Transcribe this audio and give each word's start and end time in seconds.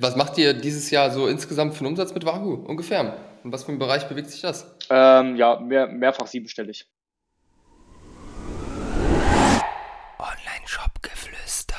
Was 0.00 0.16
macht 0.16 0.38
ihr 0.38 0.54
dieses 0.54 0.90
Jahr 0.90 1.10
so 1.10 1.26
insgesamt 1.26 1.74
für 1.74 1.80
einen 1.80 1.88
Umsatz 1.88 2.14
mit 2.14 2.24
Wahoo 2.24 2.54
ungefähr? 2.54 3.16
In 3.44 3.52
was 3.52 3.64
für 3.64 3.70
einem 3.70 3.78
Bereich 3.78 4.08
bewegt 4.08 4.30
sich 4.30 4.40
das? 4.40 4.66
Ähm, 4.90 5.36
ja, 5.36 5.58
mehr, 5.60 5.86
mehrfach 5.86 6.26
siebenstellig. 6.26 6.86
Online-Shop-Geflüster. 10.18 11.76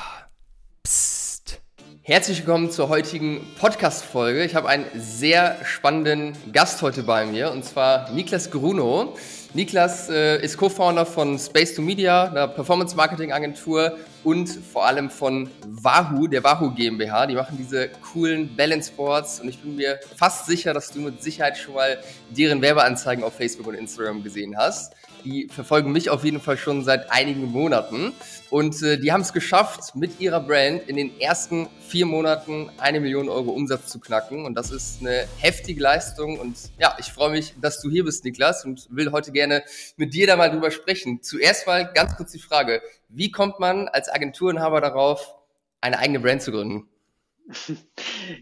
Psst. 0.82 1.60
Herzlich 2.02 2.40
willkommen 2.40 2.70
zur 2.70 2.88
heutigen 2.88 3.46
Podcast-Folge. 3.58 4.44
Ich 4.44 4.54
habe 4.54 4.68
einen 4.68 4.86
sehr 4.94 5.56
spannenden 5.64 6.34
Gast 6.52 6.82
heute 6.82 7.02
bei 7.02 7.26
mir 7.26 7.50
und 7.52 7.64
zwar 7.64 8.10
Niklas 8.10 8.50
Gruno. 8.50 9.16
Niklas 9.52 10.08
äh, 10.08 10.40
ist 10.44 10.56
Co-Founder 10.56 11.04
von 11.04 11.36
Space 11.36 11.74
2 11.74 11.82
Media, 11.82 12.24
einer 12.24 12.46
Performance-Marketing-Agentur 12.46 13.98
und 14.22 14.48
vor 14.48 14.86
allem 14.86 15.10
von 15.10 15.50
Wahoo, 15.66 16.28
der 16.28 16.44
Wahoo 16.44 16.70
GmbH. 16.70 17.26
Die 17.26 17.34
machen 17.34 17.56
diese 17.58 17.88
coolen 18.12 18.54
Balance 18.54 18.92
Boards 18.96 19.40
und 19.40 19.48
ich 19.48 19.58
bin 19.58 19.74
mir 19.74 19.98
fast 20.16 20.46
sicher, 20.46 20.72
dass 20.72 20.92
du 20.92 21.00
mit 21.00 21.20
Sicherheit 21.20 21.58
schon 21.58 21.74
mal 21.74 21.98
deren 22.30 22.62
Werbeanzeigen 22.62 23.24
auf 23.24 23.34
Facebook 23.34 23.66
und 23.66 23.74
Instagram 23.74 24.22
gesehen 24.22 24.56
hast. 24.56 24.94
Die 25.24 25.48
verfolgen 25.48 25.92
mich 25.92 26.10
auf 26.10 26.24
jeden 26.24 26.40
Fall 26.40 26.56
schon 26.56 26.84
seit 26.84 27.10
einigen 27.10 27.46
Monaten. 27.46 28.12
Und 28.50 28.82
äh, 28.82 28.98
die 28.98 29.12
haben 29.12 29.20
es 29.20 29.32
geschafft, 29.32 29.94
mit 29.94 30.20
ihrer 30.20 30.40
Brand 30.40 30.88
in 30.88 30.96
den 30.96 31.20
ersten 31.20 31.68
vier 31.86 32.06
Monaten 32.06 32.70
eine 32.78 33.00
Million 33.00 33.28
Euro 33.28 33.50
Umsatz 33.50 33.88
zu 33.88 34.00
knacken. 34.00 34.44
Und 34.44 34.54
das 34.54 34.70
ist 34.70 35.00
eine 35.00 35.26
heftige 35.38 35.80
Leistung. 35.80 36.38
Und 36.38 36.56
ja, 36.78 36.96
ich 36.98 37.06
freue 37.06 37.30
mich, 37.30 37.54
dass 37.60 37.80
du 37.80 37.90
hier 37.90 38.04
bist, 38.04 38.24
Niklas, 38.24 38.64
und 38.64 38.86
will 38.90 39.12
heute 39.12 39.32
gerne 39.32 39.62
mit 39.96 40.14
dir 40.14 40.26
da 40.26 40.36
mal 40.36 40.50
drüber 40.50 40.70
sprechen. 40.70 41.22
Zuerst 41.22 41.66
mal 41.66 41.90
ganz 41.92 42.16
kurz 42.16 42.32
die 42.32 42.38
Frage, 42.38 42.82
wie 43.08 43.30
kommt 43.30 43.60
man 43.60 43.88
als 43.88 44.08
Agenturinhaber 44.08 44.80
darauf, 44.80 45.34
eine 45.80 45.98
eigene 45.98 46.20
Brand 46.20 46.42
zu 46.42 46.52
gründen? 46.52 46.88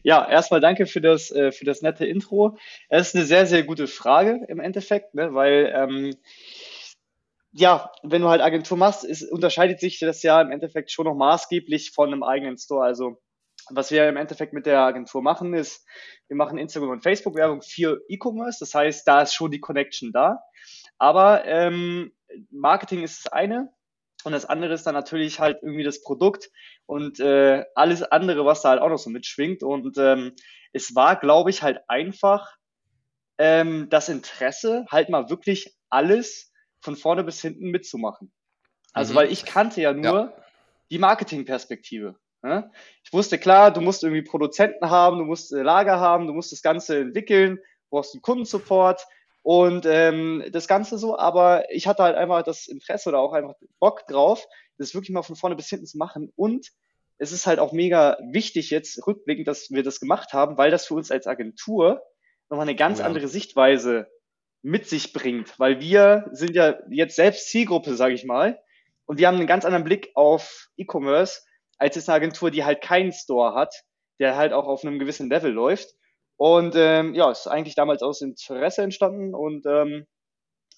Ja, 0.03 0.29
erstmal 0.29 0.61
danke 0.61 0.87
für 0.87 1.01
das, 1.01 1.31
äh, 1.31 1.53
für 1.53 1.65
das 1.65 1.83
nette 1.83 2.07
Intro. 2.07 2.59
Es 2.89 3.09
ist 3.09 3.17
eine 3.17 3.25
sehr, 3.25 3.47
sehr 3.47 3.63
gute 3.63 3.87
Frage 3.87 4.45
im 4.49 4.61
Endeffekt, 4.61 5.15
ne, 5.15 5.35
weil 5.35 5.73
ähm, 5.75 6.15
ja, 7.53 7.91
wenn 8.03 8.23
du 8.23 8.29
halt 8.29 8.43
Agentur 8.43 8.77
machst, 8.77 9.05
ist, 9.05 9.31
unterscheidet 9.31 9.81
sich 9.81 9.99
das 9.99 10.23
ja 10.23 10.41
im 10.41 10.51
Endeffekt 10.51 10.91
schon 10.91 11.07
noch 11.07 11.15
maßgeblich 11.15 11.93
von 11.93 12.13
einem 12.13 12.23
eigenen 12.23 12.59
Store. 12.59 12.85
Also 12.85 13.19
was 13.71 13.91
wir 13.91 14.09
im 14.09 14.17
Endeffekt 14.17 14.53
mit 14.53 14.67
der 14.67 14.81
Agentur 14.81 15.23
machen, 15.23 15.55
ist, 15.55 15.87
wir 16.29 16.37
machen 16.37 16.59
Instagram 16.59 16.91
und 16.91 17.03
Facebook-Werbung 17.03 17.63
für 17.63 18.03
E-Commerce. 18.09 18.59
Das 18.61 18.75
heißt, 18.75 19.07
da 19.07 19.23
ist 19.23 19.35
schon 19.35 19.51
die 19.51 19.61
Connection 19.61 20.13
da. 20.13 20.41
Aber 20.99 21.45
ähm, 21.45 22.13
Marketing 22.51 23.03
ist 23.03 23.25
das 23.25 23.33
eine 23.33 23.71
und 24.25 24.33
das 24.33 24.45
andere 24.45 24.75
ist 24.75 24.87
dann 24.87 24.95
natürlich 24.95 25.41
halt 25.41 25.59
irgendwie 25.63 25.85
das 25.85 26.03
Produkt 26.03 26.51
und 26.87 27.21
äh, 27.21 27.65
alles 27.75 28.03
andere, 28.03 28.45
was 28.45 28.63
da 28.63 28.71
halt 28.71 28.81
auch 28.81 28.89
noch 28.89 28.99
so 28.99 29.11
mitschwingt. 29.11 29.63
Und 29.63 29.97
ähm, 29.99 30.35
es 30.73 30.95
war, 30.95 31.17
glaube 31.17 31.51
ich, 31.51 31.63
halt 31.63 31.81
einfach 31.89 32.57
ähm, 33.39 33.89
das 33.91 34.09
Interesse, 34.09 34.85
halt 34.91 35.09
mal 35.09 35.31
wirklich 35.31 35.77
alles 35.89 36.48
von 36.81 36.97
vorne 36.97 37.25
bis 37.25 37.41
hinten 37.41 37.71
mitzumachen. 37.71 38.33
Also, 38.93 39.13
mhm. 39.13 39.19
weil 39.19 39.33
ich 39.33 39.45
kannte 39.45 39.81
ja 39.81 39.93
nur 39.93 40.05
ja. 40.05 40.35
die 40.91 40.99
Marketingperspektive. 40.99 42.17
Ne? 42.43 42.71
Ich 43.05 43.13
wusste 43.13 43.39
klar, 43.39 43.73
du 43.73 43.81
musst 43.81 44.03
irgendwie 44.03 44.23
Produzenten 44.23 44.91
haben, 44.91 45.19
du 45.19 45.25
musst 45.25 45.53
äh, 45.53 45.63
Lager 45.63 45.99
haben, 45.99 46.27
du 46.27 46.33
musst 46.33 46.53
das 46.53 46.63
Ganze 46.63 46.99
entwickeln, 46.99 47.57
du 47.57 47.91
brauchst 47.91 48.15
einen 48.15 48.23
Kundensupport 48.23 49.05
und 49.43 49.87
ähm, 49.87 50.45
das 50.53 50.69
Ganze 50.69 50.99
so, 50.99 51.19
aber 51.19 51.71
ich 51.73 51.87
hatte 51.87 52.03
halt 52.03 52.17
einfach 52.17 52.43
das 52.43 52.69
Interesse 52.69 53.09
oder 53.09 53.19
auch 53.19 53.33
einfach 53.33 53.55
Bock 53.81 54.07
drauf, 54.07 54.47
das 54.79 54.95
wirklich 54.95 55.11
mal 55.11 55.23
von 55.23 55.37
vorne 55.37 55.57
bis 55.57 55.69
hinten 55.69 55.87
zu 55.87 55.99
machen 55.99 56.33
und 56.37 56.69
es 57.19 57.33
ist 57.33 57.47
halt 57.47 57.59
auch 57.59 57.73
mega 57.73 58.17
wichtig 58.31 58.71
jetzt 58.71 59.05
rückblickend, 59.05 59.49
dass 59.49 59.71
wir 59.71 59.83
das 59.83 59.99
gemacht 59.99 60.33
haben, 60.33 60.57
weil 60.57 60.71
das 60.71 60.87
für 60.87 60.95
uns 60.95 61.11
als 61.11 61.27
Agentur 61.27 62.03
nochmal 62.49 62.69
eine 62.69 62.77
ganz 62.77 63.01
ja. 63.01 63.07
andere 63.07 63.27
Sichtweise 63.27 64.07
mit 64.63 64.89
sich 64.89 65.13
bringt, 65.13 65.59
weil 65.59 65.81
wir 65.81 66.29
sind 66.33 66.55
ja 66.55 66.79
jetzt 66.91 67.17
selbst 67.17 67.49
Zielgruppe, 67.51 67.95
sage 67.95 68.15
ich 68.15 68.25
mal, 68.25 68.59
und 69.07 69.19
wir 69.19 69.27
haben 69.27 69.37
einen 69.37 69.47
ganz 69.47 69.65
anderen 69.65 69.85
Blick 69.85 70.11
auf 70.15 70.69
E-Commerce 70.77 71.41
als 71.79 71.97
jetzt 71.97 72.09
eine 72.09 72.17
Agentur, 72.17 72.51
die 72.51 72.65
halt 72.65 72.83
keinen 72.83 73.13
Store 73.13 73.55
hat, 73.55 73.75
der 74.19 74.37
halt 74.37 74.53
auch 74.53 74.67
auf 74.67 74.85
einem 74.85 74.99
gewissen 74.99 75.31
Level 75.31 75.51
läuft. 75.51 75.95
Und 76.37 76.75
ähm, 76.77 77.15
ja, 77.15 77.31
ist 77.31 77.47
eigentlich 77.47 77.75
damals 77.75 78.03
aus 78.03 78.21
Interesse 78.21 78.83
entstanden 78.83 79.35
und 79.35 79.65
ähm, 79.67 80.07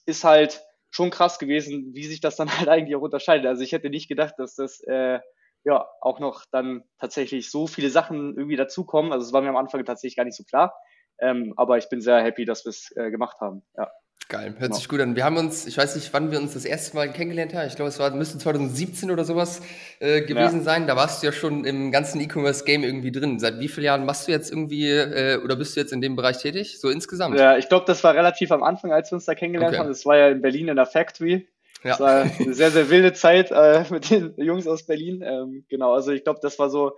ist 0.06 0.24
halt 0.24 0.62
schon 0.90 1.10
krass 1.10 1.38
gewesen, 1.38 1.90
wie 1.92 2.04
sich 2.04 2.20
das 2.20 2.36
dann 2.36 2.48
halt 2.58 2.68
eigentlich 2.68 2.96
auch 2.96 3.02
unterscheidet. 3.02 3.46
Also 3.46 3.62
ich 3.62 3.72
hätte 3.72 3.90
nicht 3.90 4.08
gedacht, 4.08 4.34
dass 4.38 4.54
das 4.54 4.80
äh, 4.86 5.18
ja 5.64 5.86
auch 6.00 6.20
noch 6.20 6.44
dann 6.52 6.84
tatsächlich 6.98 7.50
so 7.50 7.66
viele 7.66 7.90
Sachen 7.90 8.36
irgendwie 8.36 8.56
dazukommen. 8.56 9.12
Also 9.12 9.26
es 9.26 9.32
war 9.32 9.42
mir 9.42 9.50
am 9.50 9.56
Anfang 9.56 9.84
tatsächlich 9.84 10.16
gar 10.16 10.24
nicht 10.24 10.36
so 10.36 10.44
klar. 10.44 10.74
Ähm, 11.20 11.54
aber 11.56 11.78
ich 11.78 11.88
bin 11.88 12.00
sehr 12.00 12.22
happy, 12.22 12.44
dass 12.44 12.64
wir 12.64 12.70
es 12.70 12.94
äh, 12.96 13.10
gemacht 13.10 13.40
haben. 13.40 13.62
Ja. 13.76 13.90
Geil, 14.30 14.50
hört 14.50 14.60
genau. 14.60 14.76
sich 14.76 14.88
gut 14.88 15.00
an. 15.00 15.16
Wir 15.16 15.24
haben 15.24 15.36
uns, 15.36 15.66
ich 15.66 15.76
weiß 15.76 15.96
nicht, 15.96 16.14
wann 16.14 16.30
wir 16.30 16.38
uns 16.38 16.54
das 16.54 16.64
erste 16.64 16.94
Mal 16.94 17.12
kennengelernt 17.12 17.52
haben. 17.52 17.66
Ich 17.66 17.74
glaube, 17.74 17.88
es 17.88 17.98
war, 17.98 18.10
müsste 18.12 18.38
2017 18.38 19.10
oder 19.10 19.24
sowas 19.24 19.60
äh, 19.98 20.20
gewesen 20.20 20.58
ja. 20.58 20.62
sein. 20.62 20.86
Da 20.86 20.94
warst 20.94 21.20
du 21.20 21.26
ja 21.26 21.32
schon 21.32 21.64
im 21.64 21.90
ganzen 21.90 22.20
E-Commerce-Game 22.20 22.84
irgendwie 22.84 23.10
drin. 23.10 23.40
Seit 23.40 23.58
wie 23.58 23.66
vielen 23.66 23.86
Jahren 23.86 24.04
machst 24.04 24.28
du 24.28 24.32
jetzt 24.32 24.52
irgendwie 24.52 24.88
äh, 24.88 25.42
oder 25.42 25.56
bist 25.56 25.74
du 25.74 25.80
jetzt 25.80 25.92
in 25.92 26.00
dem 26.00 26.14
Bereich 26.14 26.38
tätig? 26.38 26.78
So 26.78 26.90
insgesamt? 26.90 27.36
Ja, 27.40 27.56
ich 27.56 27.68
glaube, 27.68 27.86
das 27.86 28.04
war 28.04 28.14
relativ 28.14 28.52
am 28.52 28.62
Anfang, 28.62 28.92
als 28.92 29.10
wir 29.10 29.16
uns 29.16 29.24
da 29.24 29.34
kennengelernt 29.34 29.74
okay. 29.74 29.80
haben. 29.80 29.88
Das 29.88 30.06
war 30.06 30.16
ja 30.16 30.28
in 30.28 30.40
Berlin 30.40 30.68
in 30.68 30.76
der 30.76 30.86
Factory. 30.86 31.48
Ja. 31.82 31.90
Das 31.90 32.00
war 32.00 32.22
eine 32.22 32.54
sehr, 32.54 32.70
sehr 32.70 32.88
wilde 32.88 33.12
Zeit 33.14 33.50
äh, 33.50 33.82
mit 33.90 34.10
den 34.10 34.34
Jungs 34.36 34.68
aus 34.68 34.86
Berlin. 34.86 35.22
Ähm, 35.26 35.64
genau, 35.68 35.92
also 35.92 36.12
ich 36.12 36.22
glaube, 36.22 36.38
das 36.40 36.56
war 36.60 36.70
so, 36.70 36.92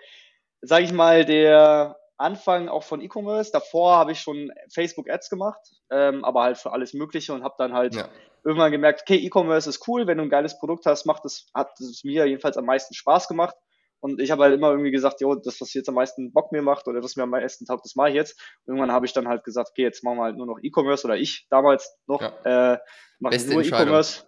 sage 0.61 0.85
ich 0.85 0.93
mal, 0.93 1.25
der 1.25 1.97
Anfang 2.23 2.69
auch 2.69 2.83
von 2.83 3.01
E-Commerce. 3.01 3.53
Davor 3.53 3.97
habe 3.97 4.13
ich 4.13 4.21
schon 4.21 4.51
Facebook 4.73 5.11
Ads 5.11 5.29
gemacht, 5.29 5.61
ähm, 5.91 6.25
aber 6.25 6.43
halt 6.43 6.59
für 6.59 6.73
alles 6.73 6.95
Mögliche 6.95 7.33
und 7.35 7.45
habe 7.45 7.55
dann 7.59 7.73
halt 7.73 7.95
ja. 7.95 8.09
irgendwann 8.45 8.73
gemerkt, 8.73 9.03
okay, 9.03 9.17
E-Commerce 9.17 9.69
ist 9.69 9.87
cool, 9.89 10.07
wenn 10.07 10.19
du 10.19 10.25
ein 10.25 10.31
geiles 10.31 10.59
Produkt 10.59 10.87
hast, 10.87 11.05
macht 11.05 11.25
es, 11.25 11.49
hat 11.53 11.79
es 11.81 12.05
mir 12.05 12.27
jedenfalls 12.27 12.57
am 12.57 12.65
meisten 12.65 12.95
Spaß 12.95 13.29
gemacht. 13.29 13.57
Und 14.01 14.21
ich 14.21 14.33
habe 14.33 14.43
halt 14.43 14.55
immer 14.55 14.71
irgendwie 14.71 14.91
gesagt, 14.91 15.21
jo, 15.21 15.37
das, 15.37 15.61
was 15.61 15.73
jetzt 15.75 15.89
am 15.89 15.95
meisten 15.95 16.33
Bock 16.33 16.51
mir 16.51 16.63
macht 16.63 16.89
oder 16.89 17.05
was 17.05 17.15
mir 17.15 17.23
am 17.23 17.31
meisten 17.31 17.67
taugt, 17.67 17.85
das 17.85 17.95
mache 17.95 18.09
ich 18.09 18.15
jetzt. 18.17 18.41
Und 18.65 18.75
irgendwann 18.75 18.91
habe 18.91 19.07
ich 19.07 19.13
dann 19.13 19.29
halt 19.29 19.45
gesagt, 19.45 19.71
okay, 19.71 19.83
jetzt 19.83 20.03
machen 20.03 20.19
wir 20.19 20.25
halt 20.25 20.37
nur 20.37 20.47
noch 20.47 20.59
E-Commerce 20.61 21.07
oder 21.07 21.17
ich 21.17 21.47
damals 21.51 21.97
noch, 22.09 22.21
ja. 22.21 22.73
äh, 22.75 22.79
mache 23.21 23.37
ich 23.37 23.47
nur 23.47 23.63
E-Commerce. 23.63 24.25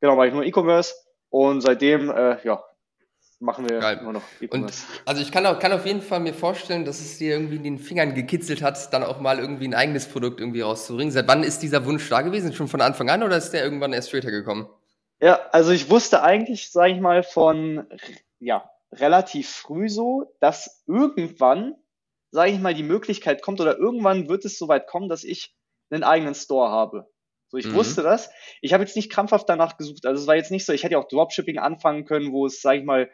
Genau, 0.00 0.16
mache 0.16 0.26
ich 0.26 0.34
nur 0.34 0.44
E-Commerce. 0.44 0.94
Und 1.28 1.60
seitdem, 1.60 2.10
äh, 2.10 2.44
ja, 2.44 2.64
machen 3.42 3.68
wir 3.68 3.80
Geil. 3.80 3.98
immer 4.00 4.12
noch 4.12 4.22
Und 4.50 4.72
also 5.04 5.20
ich 5.20 5.32
kann, 5.32 5.44
auch, 5.46 5.58
kann 5.58 5.72
auf 5.72 5.84
jeden 5.84 6.00
Fall 6.00 6.20
mir 6.20 6.32
vorstellen, 6.32 6.84
dass 6.84 7.00
es 7.00 7.18
dir 7.18 7.34
irgendwie 7.34 7.56
in 7.56 7.64
den 7.64 7.78
Fingern 7.78 8.14
gekitzelt 8.14 8.62
hat, 8.62 8.92
dann 8.92 9.02
auch 9.02 9.20
mal 9.20 9.38
irgendwie 9.38 9.68
ein 9.68 9.74
eigenes 9.74 10.06
Produkt 10.06 10.40
irgendwie 10.40 10.62
rauszubringen. 10.62 11.12
Seit 11.12 11.28
wann 11.28 11.42
ist 11.42 11.62
dieser 11.62 11.84
Wunsch 11.84 12.08
da 12.08 12.22
gewesen? 12.22 12.52
Schon 12.52 12.68
von 12.68 12.80
Anfang 12.80 13.10
an 13.10 13.22
oder 13.22 13.36
ist 13.36 13.50
der 13.50 13.64
irgendwann 13.64 13.92
erst 13.92 14.08
später 14.08 14.30
gekommen? 14.30 14.68
Ja, 15.20 15.40
also 15.52 15.72
ich 15.72 15.90
wusste 15.90 16.22
eigentlich, 16.22 16.70
sage 16.70 16.94
ich 16.94 17.00
mal, 17.00 17.22
von 17.22 17.86
ja, 18.38 18.68
relativ 18.92 19.50
früh 19.50 19.88
so, 19.88 20.34
dass 20.40 20.82
irgendwann, 20.86 21.74
sage 22.30 22.50
ich 22.50 22.60
mal, 22.60 22.74
die 22.74 22.82
Möglichkeit 22.82 23.42
kommt 23.42 23.60
oder 23.60 23.78
irgendwann 23.78 24.28
wird 24.28 24.44
es 24.44 24.58
soweit 24.58 24.86
kommen, 24.86 25.08
dass 25.08 25.24
ich 25.24 25.54
einen 25.90 26.02
eigenen 26.02 26.34
Store 26.34 26.70
habe. 26.70 27.08
So, 27.48 27.58
ich 27.58 27.66
mhm. 27.66 27.74
wusste 27.74 28.02
das. 28.02 28.30
Ich 28.62 28.72
habe 28.72 28.82
jetzt 28.82 28.96
nicht 28.96 29.12
krampfhaft 29.12 29.48
danach 29.48 29.76
gesucht. 29.76 30.06
Also 30.06 30.22
es 30.22 30.26
war 30.26 30.36
jetzt 30.36 30.50
nicht 30.50 30.64
so, 30.64 30.72
ich 30.72 30.84
hätte 30.84 30.94
ja 30.94 30.98
auch 30.98 31.08
Dropshipping 31.08 31.58
anfangen 31.58 32.06
können, 32.06 32.32
wo 32.32 32.46
es, 32.46 32.62
sage 32.62 32.78
ich 32.78 32.84
mal, 32.84 33.10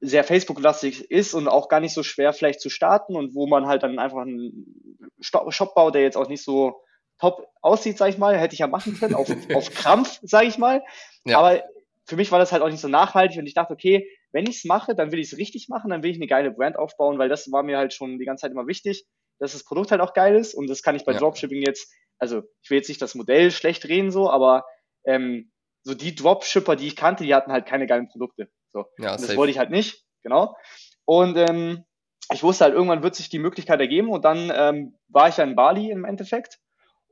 sehr 0.00 0.24
Facebook-lastig 0.24 1.10
ist 1.10 1.34
und 1.34 1.48
auch 1.48 1.68
gar 1.68 1.80
nicht 1.80 1.94
so 1.94 2.02
schwer 2.02 2.32
vielleicht 2.32 2.60
zu 2.60 2.70
starten 2.70 3.16
und 3.16 3.34
wo 3.34 3.46
man 3.46 3.66
halt 3.66 3.82
dann 3.82 3.98
einfach 3.98 4.22
einen 4.22 5.04
Shop 5.20 5.74
baut, 5.74 5.94
der 5.94 6.02
jetzt 6.02 6.16
auch 6.16 6.28
nicht 6.28 6.42
so 6.42 6.80
top 7.18 7.46
aussieht, 7.60 7.98
sag 7.98 8.08
ich 8.08 8.18
mal, 8.18 8.38
hätte 8.38 8.54
ich 8.54 8.60
ja 8.60 8.66
machen 8.66 8.98
können, 8.98 9.14
auf, 9.14 9.28
auf 9.54 9.70
Krampf, 9.70 10.18
sag 10.22 10.46
ich 10.46 10.56
mal. 10.56 10.82
Ja. 11.24 11.38
Aber 11.38 11.62
für 12.06 12.16
mich 12.16 12.32
war 12.32 12.38
das 12.38 12.50
halt 12.50 12.62
auch 12.62 12.70
nicht 12.70 12.80
so 12.80 12.88
nachhaltig 12.88 13.38
und 13.38 13.46
ich 13.46 13.54
dachte, 13.54 13.74
okay, 13.74 14.08
wenn 14.32 14.46
ich 14.46 14.58
es 14.58 14.64
mache, 14.64 14.94
dann 14.94 15.12
will 15.12 15.18
ich 15.18 15.32
es 15.32 15.38
richtig 15.38 15.68
machen, 15.68 15.90
dann 15.90 16.02
will 16.02 16.10
ich 16.10 16.16
eine 16.16 16.26
geile 16.26 16.50
Brand 16.50 16.76
aufbauen, 16.76 17.18
weil 17.18 17.28
das 17.28 17.52
war 17.52 17.62
mir 17.62 17.76
halt 17.76 17.92
schon 17.92 18.18
die 18.18 18.24
ganze 18.24 18.42
Zeit 18.42 18.52
immer 18.52 18.66
wichtig, 18.66 19.04
dass 19.38 19.52
das 19.52 19.64
Produkt 19.64 19.90
halt 19.90 20.00
auch 20.00 20.14
geil 20.14 20.36
ist 20.36 20.54
und 20.54 20.68
das 20.68 20.82
kann 20.82 20.96
ich 20.96 21.04
bei 21.04 21.12
ja. 21.12 21.18
Dropshipping 21.18 21.62
jetzt, 21.62 21.92
also 22.18 22.42
ich 22.62 22.70
will 22.70 22.78
jetzt 22.78 22.88
nicht 22.88 23.02
das 23.02 23.14
Modell 23.14 23.50
schlecht 23.50 23.86
reden 23.86 24.10
so, 24.10 24.30
aber 24.30 24.64
ähm, 25.04 25.50
so 25.82 25.94
die 25.94 26.14
Dropshipper, 26.14 26.76
die 26.76 26.86
ich 26.86 26.96
kannte, 26.96 27.24
die 27.24 27.34
hatten 27.34 27.52
halt 27.52 27.66
keine 27.66 27.86
geilen 27.86 28.08
Produkte. 28.08 28.50
So. 28.72 28.86
Ja, 28.98 29.12
das 29.12 29.36
wollte 29.36 29.50
ich 29.50 29.58
halt 29.58 29.70
nicht, 29.70 30.04
genau. 30.22 30.56
Und 31.04 31.36
ähm, 31.36 31.84
ich 32.32 32.42
wusste 32.42 32.64
halt, 32.64 32.74
irgendwann 32.74 33.02
wird 33.02 33.14
sich 33.14 33.28
die 33.28 33.38
Möglichkeit 33.38 33.80
ergeben 33.80 34.10
und 34.10 34.24
dann 34.24 34.52
ähm, 34.54 34.96
war 35.08 35.28
ich 35.28 35.36
ja 35.36 35.44
in 35.44 35.56
Bali 35.56 35.90
im 35.90 36.04
Endeffekt 36.04 36.60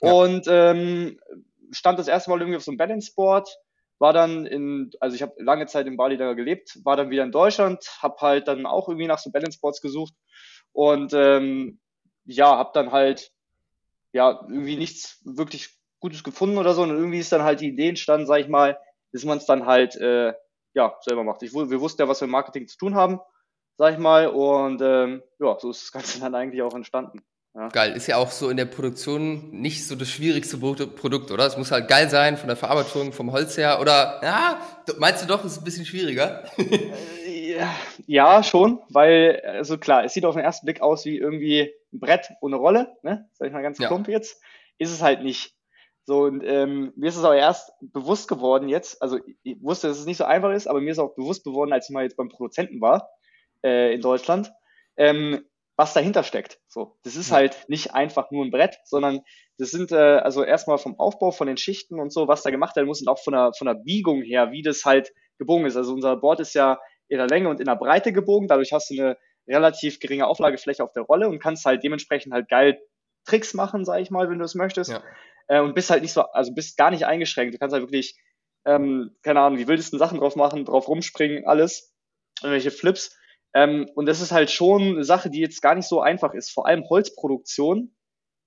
ja. 0.01 0.13
und 0.13 0.47
ähm, 0.49 1.19
stand 1.73 1.99
das 1.99 2.09
erste 2.09 2.31
Mal 2.31 2.41
irgendwie 2.41 2.57
auf 2.57 2.63
so 2.63 2.71
einem 2.71 2.79
Balance 2.79 3.13
Board, 3.15 3.49
war 3.99 4.13
dann 4.13 4.47
in, 4.47 4.91
also 5.01 5.17
ich 5.17 5.23
habe 5.23 5.35
lange 5.39 5.67
Zeit 5.67 5.87
in 5.87 5.97
Bali 5.97 6.17
da 6.17 6.35
gelebt, 6.35 6.79
war 6.85 6.97
dann 6.97 7.11
wieder 7.11 7.25
in 7.25 7.33
Deutschland, 7.33 7.85
habe 8.01 8.17
halt 8.21 8.49
dann 8.49 8.67
auch 8.67 8.89
irgendwie 8.89 9.09
nach 9.09 9.19
so 9.19 9.31
Balance 9.31 9.59
Boards 9.61 9.81
gesucht 9.81 10.15
und 10.73 11.13
ähm, 11.15 11.81
ja, 12.25 12.57
habe 12.57 12.71
dann 12.75 12.93
halt 12.93 13.33
ja 14.13 14.41
irgendwie 14.49 14.77
nichts 14.77 15.21
wirklich 15.25 15.77
Gutes 16.01 16.23
gefunden 16.23 16.59
oder 16.59 16.75
so 16.75 16.83
und 16.83 16.91
irgendwie 16.91 17.19
ist 17.19 17.33
dann 17.33 17.43
halt 17.43 17.61
die 17.61 17.69
Idee 17.69 17.89
entstanden, 17.89 18.27
sag 18.27 18.41
ich 18.41 18.49
mal, 18.49 18.79
dass 19.13 19.25
man 19.25 19.39
es 19.39 19.47
dann 19.47 19.67
halt 19.67 19.97
äh, 19.97 20.33
ja, 20.79 20.97
selber 21.01 21.25
macht. 21.25 21.43
Ich, 21.43 21.53
wir 21.53 21.81
wussten 21.81 22.01
ja, 22.01 22.09
was 22.09 22.21
wir 22.21 22.27
im 22.27 22.31
Marketing 22.31 22.69
zu 22.69 22.79
tun 22.79 22.95
haben. 22.95 23.21
sag 23.77 23.93
ich 23.93 23.99
mal. 23.99 24.29
Und 24.29 24.81
ähm, 24.81 25.23
ja, 25.41 25.59
so 25.59 25.71
ist 25.71 25.83
das 25.83 25.93
Ganze 25.93 26.21
dann 26.21 26.35
eigentlich 26.35 26.63
auch 26.63 26.75
entstanden. 26.75 27.21
Ja. 27.55 27.69
Geil. 27.69 27.97
Ist 27.97 28.07
ja 28.07 28.17
auch 28.17 28.31
so 28.31 28.51
in 28.51 28.57
der 28.57 28.67
Produktion 28.67 29.51
nicht 29.51 29.87
so 29.87 29.97
das 29.97 30.09
schwierigste 30.09 30.57
Produkt, 30.59 31.33
oder? 31.33 31.47
Es 31.47 31.57
muss 31.57 31.73
halt 31.73 31.89
geil 31.89 32.09
sein 32.09 32.37
von 32.37 32.47
der 32.47 32.57
Verarbeitung, 32.57 33.13
vom 33.13 33.33
Holz 33.33 33.57
her. 33.57 33.81
Oder, 33.81 34.21
ja, 34.23 34.61
meinst 34.99 35.25
du 35.25 35.27
doch, 35.27 35.45
es 35.45 35.53
ist 35.53 35.59
ein 35.59 35.65
bisschen 35.65 35.85
schwieriger? 35.85 36.45
ja, 38.07 38.43
schon, 38.45 38.81
weil, 38.91 39.43
also 39.45 39.79
klar, 39.79 40.05
es 40.05 40.15
sieht 40.15 40.25
auf 40.25 40.37
den 40.37 40.45
ersten 40.45 40.67
Blick 40.67 40.81
aus 40.81 41.05
wie 41.05 41.19
irgendwie 41.19 41.73
ein 41.93 41.99
Brett 41.99 42.31
ohne 42.41 42.57
Rolle, 42.57 42.97
ne? 43.03 43.29
Sag 43.33 43.49
ich 43.49 43.53
mal 43.53 43.63
ganz 43.63 43.79
ja. 43.79 43.89
plump 43.89 44.07
jetzt. 44.07 44.41
Ist 44.79 44.93
es 44.93 45.03
halt 45.03 45.25
nicht. 45.25 45.58
So, 46.09 46.23
und 46.23 46.43
ähm, 46.43 46.95
mir 46.97 47.11
ist 47.11 47.19
es 47.19 47.25
auch 47.25 47.35
erst 47.35 47.71
bewusst 47.83 48.29
geworden 48.29 48.71
jetzt, 48.71 49.03
also 49.03 49.19
ich 49.43 49.63
wusste, 49.63 49.89
dass 49.89 49.99
es 49.99 50.07
nicht 50.07 50.17
so 50.17 50.25
einfach 50.25 50.53
ist, 50.53 50.67
aber 50.67 50.81
mir 50.81 50.93
ist 50.93 50.99
auch 50.99 51.15
bewusst 51.15 51.45
geworden, 51.45 51.71
als 51.71 51.91
ich 51.91 51.93
mal 51.93 52.03
jetzt 52.03 52.17
beim 52.17 52.31
Produzenten 52.31 52.81
war 52.81 53.11
äh, 53.63 53.93
in 53.93 54.01
Deutschland, 54.01 54.51
ähm, 54.97 55.45
was 55.77 55.93
dahinter 55.93 56.23
steckt. 56.23 56.61
So, 56.67 56.97
das 57.03 57.15
ist 57.15 57.29
ja. 57.29 57.37
halt 57.37 57.69
nicht 57.69 57.93
einfach 57.93 58.31
nur 58.31 58.43
ein 58.43 58.51
Brett, 58.51 58.79
sondern 58.87 59.21
das 59.59 59.71
sind 59.71 59.93
äh, 59.93 59.97
also 59.97 60.43
erstmal 60.43 60.79
vom 60.79 60.99
Aufbau 60.99 61.31
von 61.31 61.47
den 61.47 61.59
Schichten 61.59 62.01
und 62.01 62.11
so, 62.11 62.27
was 62.27 62.43
da 62.43 62.49
gemacht 62.49 62.77
werden 62.77 62.87
muss 62.87 63.03
und 63.03 63.09
auch 63.09 63.23
von 63.23 63.35
der 63.35 63.53
von 63.53 63.67
der 63.67 63.75
Biegung 63.75 64.23
her, 64.23 64.51
wie 64.51 64.63
das 64.63 64.87
halt 64.87 65.13
gebogen 65.37 65.67
ist. 65.67 65.77
Also 65.77 65.93
unser 65.93 66.17
Board 66.17 66.41
ist 66.41 66.55
ja 66.55 66.81
in 67.09 67.19
der 67.19 67.27
Länge 67.27 67.51
und 67.51 67.61
in 67.61 67.67
der 67.67 67.77
Breite 67.77 68.15
gebogen, 68.15 68.49
dadurch 68.49 68.73
hast 68.73 68.89
du 68.89 68.95
eine 68.95 69.19
relativ 69.47 70.01
geringe 70.01 70.27
Auflagefläche 70.27 70.83
auf 70.83 70.93
der 70.93 71.03
Rolle 71.03 71.29
und 71.29 71.39
kannst 71.39 71.67
halt 71.67 71.85
dementsprechend 71.85 72.33
halt 72.33 72.49
geil 72.49 72.81
Tricks 73.27 73.53
machen, 73.53 73.85
sag 73.85 74.01
ich 74.01 74.11
mal, 74.11 74.31
wenn 74.31 74.39
du 74.39 74.47
es 74.47 74.55
möchtest. 74.55 74.91
Ja 74.91 75.03
äh, 75.49 75.61
und 75.61 75.75
bist 75.75 75.91
halt 75.91 76.03
nicht 76.03 76.13
so, 76.13 76.23
also 76.23 76.55
bist 76.55 76.77
gar 76.77 76.91
nicht 76.91 77.07
eingeschränkt. 77.07 77.55
Du 77.55 77.59
kannst 77.59 77.73
halt 77.73 77.83
wirklich, 77.83 78.17
ähm, 78.65 79.17
keine 79.23 79.41
Ahnung, 79.41 79.59
die 79.59 79.69
wildesten 79.69 79.99
Sachen 79.99 80.19
drauf 80.19 80.37
machen, 80.37 80.65
drauf 80.65 80.89
rumspringen, 80.89 81.47
alles, 81.47 81.93
irgendwelche 82.43 82.71
Flips. 82.71 83.17
Ähm, 83.55 83.91
und 83.95 84.07
das 84.07 84.21
ist 84.21 84.33
halt 84.33 84.51
schon 84.51 84.83
eine 84.83 85.05
Sache, 85.05 85.31
die 85.31 85.41
jetzt 85.41 85.63
gar 85.63 85.75
nicht 85.75 85.89
so 85.89 86.01
einfach 86.01 86.35
ist. 86.35 86.51
Vor 86.51 86.67
allem 86.67 86.89
Holzproduktion 86.89 87.95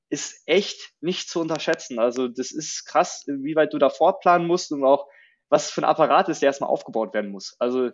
ist 0.09 0.43
echt 0.45 0.93
nicht 1.01 1.29
zu 1.29 1.39
unterschätzen. 1.39 1.99
Also 1.99 2.27
das 2.27 2.51
ist 2.51 2.85
krass, 2.85 3.23
wie 3.27 3.55
weit 3.55 3.73
du 3.73 3.79
da 3.79 3.89
fortplanen 3.89 4.45
musst 4.45 4.71
und 4.71 4.83
auch 4.83 5.07
was 5.49 5.71
für 5.71 5.81
ein 5.81 5.85
Apparat 5.85 6.29
ist, 6.29 6.41
der 6.41 6.47
erstmal 6.47 6.69
aufgebaut 6.69 7.13
werden 7.13 7.31
muss. 7.31 7.55
Also 7.59 7.91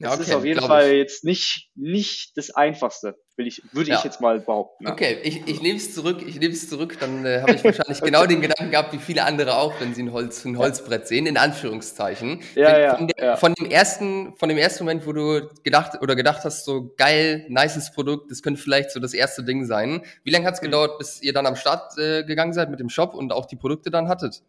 das 0.00 0.10
ja, 0.10 0.14
okay, 0.14 0.30
ist 0.30 0.34
auf 0.36 0.44
jeden 0.44 0.60
Fall 0.60 0.90
ich. 0.90 0.96
jetzt 0.98 1.24
nicht, 1.24 1.70
nicht 1.74 2.36
das 2.36 2.50
Einfachste, 2.50 3.18
will 3.36 3.48
ich, 3.48 3.62
würde 3.72 3.90
ja. 3.90 3.98
ich 3.98 4.04
jetzt 4.04 4.20
mal 4.20 4.38
behaupten. 4.38 4.84
Ne? 4.84 4.92
Okay, 4.92 5.18
ich, 5.24 5.44
ich 5.48 5.60
nehme 5.60 5.76
es 5.76 5.92
zurück, 5.92 6.22
ich 6.24 6.38
nehme 6.38 6.52
es 6.54 6.68
zurück, 6.68 6.96
dann 7.00 7.26
äh, 7.26 7.40
habe 7.40 7.54
ich 7.54 7.64
wahrscheinlich 7.64 8.00
genau 8.00 8.24
den 8.24 8.40
Gedanken 8.40 8.70
gehabt, 8.70 8.92
wie 8.92 8.98
viele 8.98 9.24
andere 9.24 9.56
auch, 9.56 9.80
wenn 9.80 9.94
sie 9.94 10.04
ein, 10.04 10.12
Holz, 10.12 10.44
ein 10.44 10.56
Holzbrett 10.56 11.08
sehen, 11.08 11.26
in 11.26 11.36
Anführungszeichen. 11.36 12.40
Ja, 12.54 12.78
ja, 12.78 12.96
von, 12.96 13.08
der, 13.08 13.36
von, 13.38 13.54
dem 13.54 13.66
ersten, 13.72 14.36
von 14.36 14.48
dem 14.48 14.58
ersten 14.58 14.84
Moment, 14.84 15.04
wo 15.04 15.12
du 15.12 15.50
gedacht 15.64 16.00
oder 16.00 16.14
gedacht 16.14 16.44
hast, 16.44 16.64
so 16.64 16.94
geil, 16.96 17.44
nices 17.48 17.90
Produkt, 17.90 18.30
das 18.30 18.40
könnte 18.42 18.62
vielleicht 18.62 18.92
so 18.92 19.00
das 19.00 19.14
erste 19.14 19.42
Ding 19.42 19.66
sein. 19.66 20.04
Wie 20.22 20.30
lange 20.30 20.46
hat 20.46 20.54
es 20.54 20.60
mhm. 20.60 20.66
gedauert, 20.66 20.98
bis 20.98 21.20
ihr 21.20 21.32
dann 21.32 21.46
am 21.46 21.56
Start 21.56 21.98
äh, 21.98 22.22
gegangen 22.22 22.52
seid 22.52 22.70
mit 22.70 22.78
dem 22.78 22.88
Shop 22.88 23.14
und 23.14 23.32
auch 23.32 23.46
die 23.46 23.56
Produkte 23.56 23.90
dann 23.90 24.06
hattet? 24.06 24.42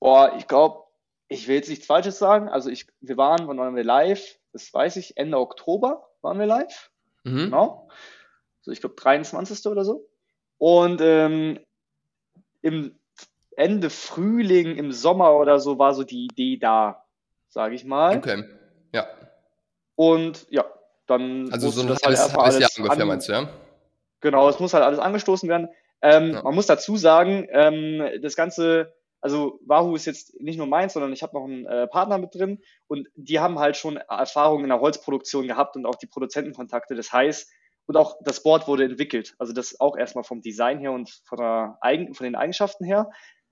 Boah, 0.00 0.34
ich 0.36 0.48
glaube, 0.48 0.90
ich 1.28 1.46
will 1.46 1.54
jetzt 1.54 1.68
nichts 1.68 1.86
Falsches 1.86 2.18
sagen. 2.18 2.48
Also 2.48 2.68
ich, 2.68 2.88
wir 3.00 3.16
waren, 3.16 3.46
wann 3.46 3.56
waren 3.56 3.76
wir 3.76 3.84
live? 3.84 4.39
Das 4.52 4.72
weiß 4.72 4.96
ich, 4.96 5.16
Ende 5.16 5.38
Oktober 5.38 6.08
waren 6.22 6.38
wir 6.38 6.46
live. 6.46 6.90
Mhm. 7.24 7.46
Genau. 7.46 7.88
So, 8.62 8.70
ich 8.70 8.80
glaube 8.80 8.96
23. 8.96 9.66
oder 9.66 9.84
so. 9.84 10.08
Und 10.58 11.00
ähm, 11.00 11.58
im 12.62 12.98
Ende 13.56 13.90
Frühling, 13.90 14.76
im 14.76 14.92
Sommer 14.92 15.34
oder 15.36 15.60
so 15.60 15.78
war 15.78 15.94
so 15.94 16.04
die 16.04 16.26
Idee 16.26 16.56
da, 16.58 17.04
sage 17.48 17.74
ich 17.74 17.84
mal. 17.84 18.16
Okay, 18.16 18.44
ja. 18.92 19.06
Und 19.96 20.46
ja, 20.50 20.64
dann. 21.06 21.50
Also 21.52 21.70
so 21.70 21.82
ein 21.82 21.88
das 21.88 22.02
halbes, 22.02 22.20
halt 22.20 22.36
halbes 22.36 22.58
Jahr 22.58 22.70
ungefähr, 22.78 23.02
an, 23.02 23.08
meinst 23.08 23.28
du, 23.28 23.32
ja? 23.32 23.48
Genau, 24.20 24.48
es 24.48 24.60
muss 24.60 24.74
halt 24.74 24.84
alles 24.84 24.98
angestoßen 24.98 25.48
werden. 25.48 25.68
Ähm, 26.02 26.32
ja. 26.32 26.42
Man 26.42 26.54
muss 26.54 26.66
dazu 26.66 26.96
sagen, 26.96 27.46
ähm, 27.50 28.20
das 28.22 28.36
Ganze 28.36 28.94
also 29.20 29.60
Wahoo 29.66 29.94
ist 29.94 30.06
jetzt 30.06 30.40
nicht 30.40 30.56
nur 30.56 30.66
meins, 30.66 30.94
sondern 30.94 31.12
ich 31.12 31.22
habe 31.22 31.36
noch 31.36 31.44
einen 31.44 31.66
äh, 31.66 31.86
Partner 31.86 32.18
mit 32.18 32.34
drin 32.34 32.62
und 32.86 33.08
die 33.14 33.38
haben 33.38 33.58
halt 33.58 33.76
schon 33.76 33.96
Erfahrung 33.96 34.62
in 34.62 34.68
der 34.68 34.80
Holzproduktion 34.80 35.46
gehabt 35.46 35.76
und 35.76 35.86
auch 35.86 35.96
die 35.96 36.06
Produzentenkontakte. 36.06 36.94
Das 36.94 37.12
heißt, 37.12 37.50
und 37.86 37.96
auch 37.96 38.16
das 38.22 38.42
Board 38.42 38.68
wurde 38.68 38.84
entwickelt. 38.84 39.34
Also 39.38 39.52
das 39.52 39.80
auch 39.80 39.96
erstmal 39.96 40.24
vom 40.24 40.42
Design 40.42 40.78
her 40.78 40.92
und 40.92 41.10
von, 41.24 41.38
der 41.38 41.76
Eigen, 41.80 42.14
von 42.14 42.24
den 42.24 42.36
Eigenschaften 42.36 42.84
her. 42.84 43.10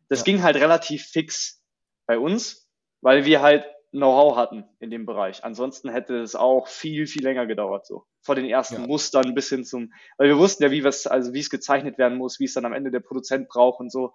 Das 0.09 0.21
ja. 0.21 0.25
ging 0.27 0.43
halt 0.43 0.57
relativ 0.57 1.07
fix 1.07 1.63
bei 2.07 2.19
uns, 2.19 2.69
weil 3.01 3.25
wir 3.25 3.43
halt 3.43 3.67
Know-how 3.91 4.37
hatten 4.37 4.65
in 4.81 4.91
dem 4.91 5.07
Bereich. 5.07 5.45
Ansonsten 5.45 5.89
hätte 5.89 6.19
es 6.21 6.35
auch 6.37 6.69
viel, 6.69 7.07
viel 7.07 7.23
länger 7.23 7.47
gedauert, 7.47 7.87
so. 7.87 8.05
Vor 8.29 8.35
den 8.35 8.45
ersten 8.45 8.75
ja. 8.75 8.87
Mustern 8.87 9.35
bis 9.35 9.49
hin 9.49 9.65
zum, 9.65 9.91
weil 10.19 10.29
wir 10.29 10.37
wussten 10.37 10.63
ja, 10.63 10.71
wie 10.71 10.85
es, 10.85 11.07
also 11.07 11.33
wie 11.33 11.41
es 11.41 11.49
gezeichnet 11.49 11.97
werden 11.97 12.19
muss, 12.19 12.39
wie 12.39 12.45
es 12.45 12.53
dann 12.53 12.67
am 12.67 12.75
Ende 12.75 12.91
der 12.91 13.01
Produzent 13.01 13.49
braucht 13.49 13.81
und 13.81 13.91
so. 13.91 14.13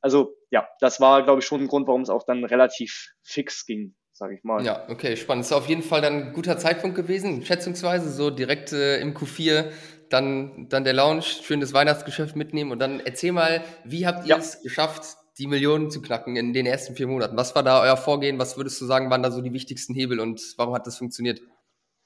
Also, 0.00 0.34
ja, 0.50 0.66
das 0.80 1.00
war, 1.00 1.22
glaube 1.22 1.38
ich, 1.38 1.46
schon 1.46 1.60
ein 1.60 1.68
Grund, 1.68 1.86
warum 1.86 2.02
es 2.02 2.10
auch 2.10 2.24
dann 2.24 2.44
relativ 2.44 3.12
fix 3.22 3.64
ging, 3.64 3.94
sage 4.10 4.34
ich 4.34 4.42
mal. 4.42 4.64
Ja, 4.64 4.88
okay, 4.88 5.16
spannend. 5.16 5.44
Ist 5.44 5.52
auf 5.52 5.68
jeden 5.68 5.84
Fall 5.84 6.00
dann 6.00 6.14
ein 6.14 6.32
guter 6.32 6.58
Zeitpunkt 6.58 6.96
gewesen, 6.96 7.46
schätzungsweise, 7.46 8.10
so 8.10 8.30
direkt 8.30 8.72
äh, 8.72 8.98
im 8.98 9.14
Q4 9.14 9.70
dann, 10.08 10.66
dann 10.68 10.82
der 10.82 10.94
Lounge, 10.94 11.22
schönes 11.22 11.72
Weihnachtsgeschäft 11.72 12.34
mitnehmen 12.34 12.72
und 12.72 12.80
dann 12.80 12.98
erzähl 12.98 13.30
mal, 13.30 13.62
wie 13.84 14.08
habt 14.08 14.24
ihr 14.24 14.30
ja. 14.30 14.38
es 14.38 14.60
geschafft, 14.60 15.16
die 15.38 15.46
Millionen 15.46 15.90
zu 15.90 16.02
knacken 16.02 16.34
in 16.34 16.52
den 16.52 16.66
ersten 16.66 16.96
vier 16.96 17.06
Monaten. 17.06 17.36
Was 17.36 17.54
war 17.54 17.62
da 17.62 17.80
euer 17.80 17.96
Vorgehen? 17.96 18.40
Was 18.40 18.56
würdest 18.56 18.80
du 18.80 18.86
sagen, 18.86 19.08
waren 19.08 19.22
da 19.22 19.30
so 19.30 19.40
die 19.40 19.52
wichtigsten 19.52 19.94
Hebel 19.94 20.18
und 20.18 20.42
warum 20.56 20.74
hat 20.74 20.86
das 20.88 20.98
funktioniert? 20.98 21.40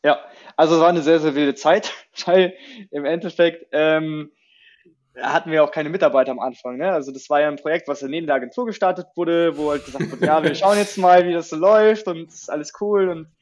Ja, 0.07 0.21
also 0.57 0.77
es 0.77 0.81
war 0.81 0.89
eine 0.89 1.03
sehr, 1.03 1.19
sehr 1.19 1.35
wilde 1.35 1.57
Zeit, 1.57 1.93
weil 2.27 2.55
im 2.93 3.05
Endeffekt 3.05 3.67
ähm, 3.73 4.31
hatten 5.21 5.51
wir 5.51 5.65
auch 5.65 5.73
keine 5.73 5.89
Mitarbeiter 5.89 6.31
am 6.31 6.39
Anfang. 6.39 6.77
Ne? 6.77 6.93
Also 6.93 7.11
das 7.11 7.29
war 7.29 7.41
ja 7.41 7.49
ein 7.49 7.57
Projekt, 7.57 7.89
was 7.89 8.03
neben 8.03 8.29
der 8.29 8.37
Agentur 8.37 8.67
gestartet 8.67 9.09
wurde, 9.17 9.59
wo 9.59 9.73
halt 9.73 9.85
gesagt 9.85 10.13
wurde, 10.13 10.25
ja, 10.25 10.43
wir 10.45 10.55
schauen 10.55 10.79
jetzt 10.79 10.97
mal, 10.97 11.27
wie 11.27 11.33
das 11.33 11.49
so 11.49 11.57
läuft 11.57 12.07
und 12.07 12.29
ist 12.29 12.49
alles 12.49 12.73
cool 12.81 13.09
und 13.09 13.33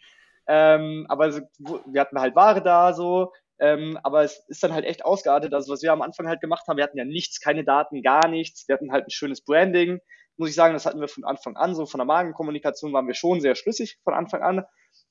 ähm, 0.46 1.04
aber 1.10 1.32
so, 1.32 1.40
wir 1.86 2.00
hatten 2.00 2.18
halt 2.18 2.34
Ware 2.34 2.62
da 2.62 2.94
so 2.94 3.30
ähm, 3.60 3.98
aber 4.02 4.24
es 4.24 4.44
ist 4.48 4.62
dann 4.62 4.72
halt 4.72 4.84
echt 4.84 5.04
ausgeartet. 5.04 5.54
Also 5.54 5.72
was 5.72 5.82
wir 5.82 5.92
am 5.92 6.02
Anfang 6.02 6.26
halt 6.26 6.40
gemacht 6.40 6.66
haben, 6.66 6.76
wir 6.76 6.84
hatten 6.84 6.98
ja 6.98 7.04
nichts, 7.04 7.40
keine 7.40 7.64
Daten, 7.64 8.02
gar 8.02 8.26
nichts. 8.28 8.66
Wir 8.66 8.74
hatten 8.74 8.90
halt 8.90 9.06
ein 9.06 9.10
schönes 9.10 9.44
Branding. 9.44 10.00
Muss 10.36 10.48
ich 10.48 10.54
sagen, 10.54 10.74
das 10.74 10.86
hatten 10.86 11.00
wir 11.00 11.08
von 11.08 11.24
Anfang 11.24 11.56
an. 11.56 11.74
So 11.74 11.86
von 11.86 11.98
der 11.98 12.06
Magenkommunikation 12.06 12.92
waren 12.92 13.06
wir 13.06 13.14
schon 13.14 13.40
sehr 13.40 13.54
schlüssig 13.54 13.98
von 14.02 14.14
Anfang 14.14 14.42
an. 14.42 14.64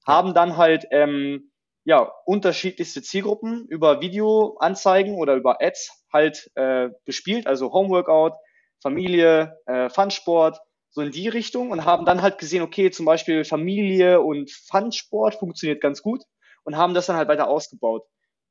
Haben 0.05 0.33
dann 0.33 0.57
halt 0.57 0.85
ähm, 0.91 1.51
ja 1.85 2.11
unterschiedlichste 2.25 3.01
Zielgruppen 3.01 3.65
über 3.67 4.01
Videoanzeigen 4.01 5.15
oder 5.15 5.35
über 5.35 5.61
Ads 5.61 6.05
halt 6.11 6.51
äh, 6.55 6.89
bespielt. 7.05 7.47
Also 7.47 7.71
Homeworkout, 7.71 8.33
Familie, 8.81 9.57
äh, 9.65 9.89
Funsport, 9.89 10.59
so 10.89 11.01
in 11.01 11.11
die 11.11 11.27
Richtung 11.27 11.71
und 11.71 11.85
haben 11.85 12.05
dann 12.05 12.21
halt 12.21 12.37
gesehen, 12.37 12.61
okay, 12.61 12.91
zum 12.91 13.05
Beispiel 13.05 13.43
Familie 13.43 14.21
und 14.21 14.51
Funsport 14.51 15.35
funktioniert 15.35 15.81
ganz 15.81 16.01
gut 16.03 16.21
und 16.63 16.77
haben 16.77 16.93
das 16.93 17.07
dann 17.07 17.15
halt 17.15 17.27
weiter 17.27 17.47
ausgebaut. 17.47 18.05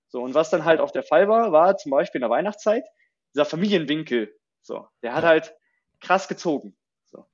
So, 0.09 0.21
und 0.21 0.35
was 0.35 0.51
dann 0.51 0.65
halt 0.65 0.81
auch 0.81 0.91
der 0.91 1.05
Fall 1.05 1.29
war, 1.29 1.53
war 1.53 1.77
zum 1.77 1.91
Beispiel 1.91 2.19
in 2.19 2.23
der 2.23 2.31
Weihnachtszeit, 2.31 2.85
dieser 3.33 3.45
Familienwinkel, 3.45 4.35
so, 4.61 4.87
der 5.03 5.15
hat 5.15 5.25
halt 5.25 5.55
krass 6.01 6.29
gezogen. 6.29 6.77
So, 7.05 7.25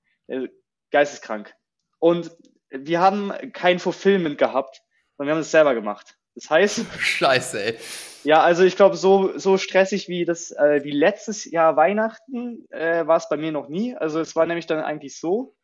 geisteskrank. 0.90 1.54
Und 1.98 2.30
wir 2.70 3.00
haben 3.00 3.32
kein 3.52 3.78
Fulfillment 3.78 4.38
gehabt, 4.38 4.82
sondern 5.16 5.28
wir 5.28 5.34
haben 5.36 5.42
es 5.42 5.50
selber 5.50 5.74
gemacht. 5.74 6.16
Das 6.34 6.50
heißt. 6.50 6.84
Scheiße, 6.98 7.62
ey. 7.62 7.78
Ja, 8.24 8.42
also 8.42 8.64
ich 8.64 8.76
glaube, 8.76 8.96
so, 8.96 9.38
so 9.38 9.58
stressig 9.58 10.08
wie 10.08 10.24
das, 10.24 10.50
äh, 10.50 10.82
wie 10.84 10.90
letztes 10.90 11.44
Jahr 11.44 11.76
Weihnachten 11.76 12.66
äh, 12.70 13.06
war 13.06 13.16
es 13.16 13.28
bei 13.28 13.36
mir 13.36 13.52
noch 13.52 13.68
nie. 13.68 13.96
Also 13.96 14.20
es 14.20 14.36
war 14.36 14.46
nämlich 14.46 14.66
dann 14.66 14.80
eigentlich 14.80 15.18
so. 15.18 15.54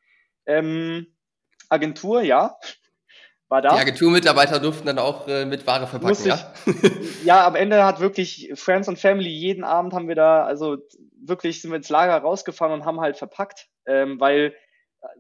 Ähm, 0.47 1.15
Agentur, 1.69 2.23
ja 2.23 2.57
war 3.49 3.63
da. 3.63 3.75
Die 3.75 3.81
Agenturmitarbeiter 3.81 4.61
durften 4.61 4.87
dann 4.87 4.99
auch 4.99 5.29
äh, 5.29 5.45
mit 5.45 5.67
Ware 5.67 5.87
verpacken, 5.87 6.27
ja? 6.27 6.53
ja, 7.25 7.47
am 7.47 7.55
Ende 7.55 7.85
hat 7.85 8.01
wirklich 8.01 8.53
Friends 8.55 8.89
und 8.89 8.99
Family, 8.99 9.31
jeden 9.31 9.65
Abend 9.65 9.93
haben 9.93 10.09
wir 10.09 10.15
da, 10.15 10.45
also 10.45 10.79
wirklich 11.21 11.61
sind 11.63 11.71
wir 11.71 11.77
ins 11.77 11.89
Lager 11.89 12.17
rausgefahren 12.17 12.73
und 12.73 12.85
haben 12.85 13.01
halt 13.01 13.17
verpackt, 13.17 13.69
ähm, 13.87 14.21
weil 14.21 14.55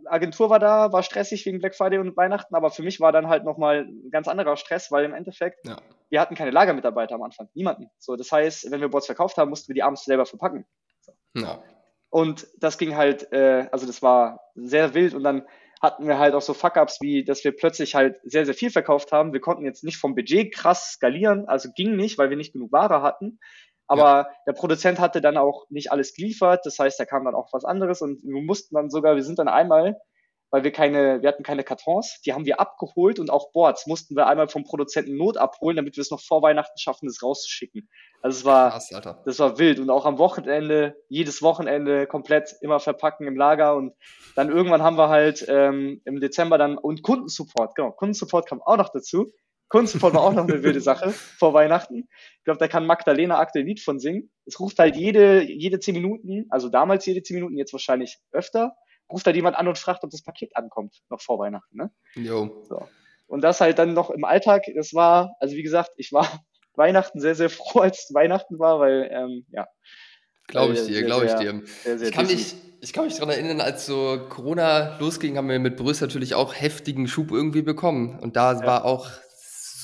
Agentur 0.06 0.50
war 0.50 0.58
da, 0.58 0.92
war 0.92 1.02
stressig 1.02 1.44
wegen 1.46 1.58
Black 1.58 1.74
Friday 1.74 1.98
und 1.98 2.16
Weihnachten, 2.16 2.54
aber 2.54 2.70
für 2.70 2.82
mich 2.82 3.00
war 3.00 3.12
dann 3.12 3.28
halt 3.28 3.44
nochmal 3.44 3.86
ein 3.86 4.10
ganz 4.10 4.28
anderer 4.28 4.56
Stress, 4.56 4.90
weil 4.90 5.04
im 5.04 5.14
Endeffekt, 5.14 5.66
ja. 5.66 5.76
wir 6.10 6.20
hatten 6.20 6.34
keine 6.34 6.50
Lagermitarbeiter 6.50 7.14
am 7.14 7.22
Anfang, 7.22 7.48
niemanden. 7.54 7.90
So, 7.98 8.16
das 8.16 8.30
heißt, 8.30 8.70
wenn 8.70 8.80
wir 8.80 8.88
Boards 8.88 9.06
verkauft 9.06 9.36
haben, 9.36 9.50
mussten 9.50 9.68
wir 9.68 9.74
die 9.74 9.82
abends 9.82 10.04
selber 10.04 10.26
verpacken. 10.26 10.66
So. 11.00 11.12
Ja. 11.34 11.62
Und 12.10 12.46
das 12.58 12.78
ging 12.78 12.96
halt, 12.96 13.32
äh, 13.32 13.68
also 13.72 13.86
das 13.86 14.02
war 14.02 14.40
sehr 14.54 14.94
wild 14.94 15.14
und 15.14 15.24
dann 15.24 15.46
hatten 15.82 16.06
wir 16.06 16.18
halt 16.18 16.34
auch 16.34 16.42
so 16.42 16.54
Fuck-Ups, 16.54 17.00
wie 17.00 17.24
dass 17.24 17.44
wir 17.44 17.52
plötzlich 17.52 17.94
halt 17.94 18.20
sehr, 18.22 18.46
sehr 18.46 18.54
viel 18.54 18.70
verkauft 18.70 19.12
haben. 19.12 19.32
Wir 19.32 19.40
konnten 19.40 19.64
jetzt 19.64 19.84
nicht 19.84 19.98
vom 19.98 20.14
Budget 20.14 20.54
krass 20.54 20.92
skalieren, 20.92 21.46
also 21.46 21.70
ging 21.74 21.96
nicht, 21.96 22.16
weil 22.16 22.30
wir 22.30 22.36
nicht 22.36 22.52
genug 22.52 22.72
Ware 22.72 23.02
hatten. 23.02 23.38
Aber 23.86 24.02
ja. 24.02 24.28
der 24.46 24.52
Produzent 24.52 24.98
hatte 24.98 25.20
dann 25.20 25.36
auch 25.36 25.66
nicht 25.68 25.92
alles 25.92 26.14
geliefert, 26.14 26.64
das 26.64 26.78
heißt, 26.78 26.98
da 26.98 27.04
kam 27.04 27.24
dann 27.24 27.34
auch 27.34 27.52
was 27.52 27.64
anderes 27.64 28.00
und 28.00 28.22
wir 28.22 28.42
mussten 28.42 28.74
dann 28.74 28.90
sogar, 28.90 29.14
wir 29.14 29.22
sind 29.22 29.38
dann 29.38 29.48
einmal, 29.48 30.00
weil 30.50 30.62
wir 30.62 30.70
keine, 30.70 31.20
wir 31.20 31.28
hatten 31.28 31.42
keine 31.42 31.64
Kartons, 31.64 32.20
die 32.24 32.32
haben 32.32 32.46
wir 32.46 32.60
abgeholt 32.60 33.18
und 33.18 33.28
auch 33.28 33.50
Boards 33.50 33.88
mussten 33.88 34.14
wir 34.14 34.28
einmal 34.28 34.48
vom 34.48 34.62
Produzenten 34.62 35.16
Not 35.16 35.36
abholen, 35.36 35.76
damit 35.76 35.96
wir 35.96 36.00
es 36.00 36.12
noch 36.12 36.20
vor 36.20 36.42
Weihnachten 36.42 36.78
schaffen, 36.78 37.06
das 37.06 37.22
rauszuschicken. 37.22 37.88
Also 38.22 38.38
es 38.38 38.44
war, 38.44 38.70
Krass, 38.70 38.88
das 39.24 39.38
war 39.40 39.58
wild 39.58 39.80
und 39.80 39.90
auch 39.90 40.06
am 40.06 40.18
Wochenende, 40.18 40.96
jedes 41.08 41.42
Wochenende 41.42 42.06
komplett 42.06 42.54
immer 42.60 42.78
verpacken 42.78 43.26
im 43.26 43.36
Lager 43.36 43.74
und 43.74 43.94
dann 44.36 44.48
irgendwann 44.48 44.82
haben 44.82 44.96
wir 44.96 45.08
halt 45.08 45.44
ähm, 45.48 46.00
im 46.04 46.20
Dezember 46.20 46.56
dann 46.56 46.78
und 46.78 47.02
Kundensupport, 47.02 47.74
genau, 47.74 47.90
Kundensupport 47.90 48.46
kam 48.46 48.62
auch 48.62 48.76
noch 48.76 48.90
dazu. 48.90 49.32
Kundensupport 49.68 50.14
war 50.14 50.22
auch 50.22 50.32
noch 50.32 50.44
eine 50.44 50.62
wilde 50.62 50.80
Sache 50.80 51.10
vor 51.10 51.54
Weihnachten. 51.54 52.08
Ich 52.38 52.44
glaube, 52.44 52.58
da 52.58 52.68
kann 52.68 52.86
Magdalena 52.86 53.38
aktuell 53.38 53.64
Lied 53.64 53.80
von 53.80 53.98
singen. 53.98 54.30
Es 54.44 54.60
ruft 54.60 54.78
halt 54.78 54.96
jede, 54.96 55.42
jede 55.42 55.80
zehn 55.80 55.94
Minuten, 55.94 56.46
also 56.50 56.68
damals 56.68 57.06
jede 57.06 57.22
zehn 57.22 57.36
Minuten, 57.36 57.56
jetzt 57.56 57.72
wahrscheinlich 57.72 58.18
öfter, 58.30 58.76
ruft 59.10 59.26
halt 59.26 59.36
jemand 59.36 59.56
an 59.56 59.68
und 59.68 59.78
fragt, 59.78 60.04
ob 60.04 60.10
das 60.10 60.22
Paket 60.22 60.56
ankommt, 60.56 61.02
noch 61.10 61.20
vor 61.20 61.38
Weihnachten. 61.38 61.76
Ne? 61.76 61.90
Jo. 62.14 62.64
So. 62.68 62.86
Und 63.26 63.42
das 63.42 63.60
halt 63.60 63.78
dann 63.78 63.94
noch 63.94 64.10
im 64.10 64.24
Alltag, 64.24 64.64
das 64.74 64.94
war, 64.94 65.34
also 65.40 65.56
wie 65.56 65.62
gesagt, 65.62 65.90
ich 65.96 66.12
war 66.12 66.28
Weihnachten 66.74 67.20
sehr, 67.20 67.34
sehr 67.34 67.50
froh, 67.50 67.80
als 67.80 68.10
Weihnachten 68.12 68.58
war, 68.58 68.80
weil, 68.80 69.08
ähm, 69.12 69.46
ja. 69.50 69.66
Glaube 70.46 70.74
ich 70.74 70.86
dir, 70.86 71.02
glaube 71.04 71.26
ich 71.26 71.32
dir. 71.34 71.62
Sehr, 71.82 71.98
sehr 71.98 72.08
ich, 72.08 72.14
kann 72.14 72.26
mich, 72.26 72.54
ich 72.80 72.92
kann 72.92 73.06
mich 73.06 73.14
daran 73.14 73.30
erinnern, 73.30 73.62
als 73.62 73.86
so 73.86 74.26
Corona 74.28 74.98
losging, 74.98 75.38
haben 75.38 75.48
wir 75.48 75.58
mit 75.58 75.76
Brüssel 75.76 76.06
natürlich 76.06 76.34
auch 76.34 76.54
heftigen 76.54 77.08
Schub 77.08 77.30
irgendwie 77.30 77.62
bekommen. 77.62 78.18
Und 78.20 78.36
da 78.36 78.52
ja. 78.52 78.66
war 78.66 78.84
auch 78.84 79.08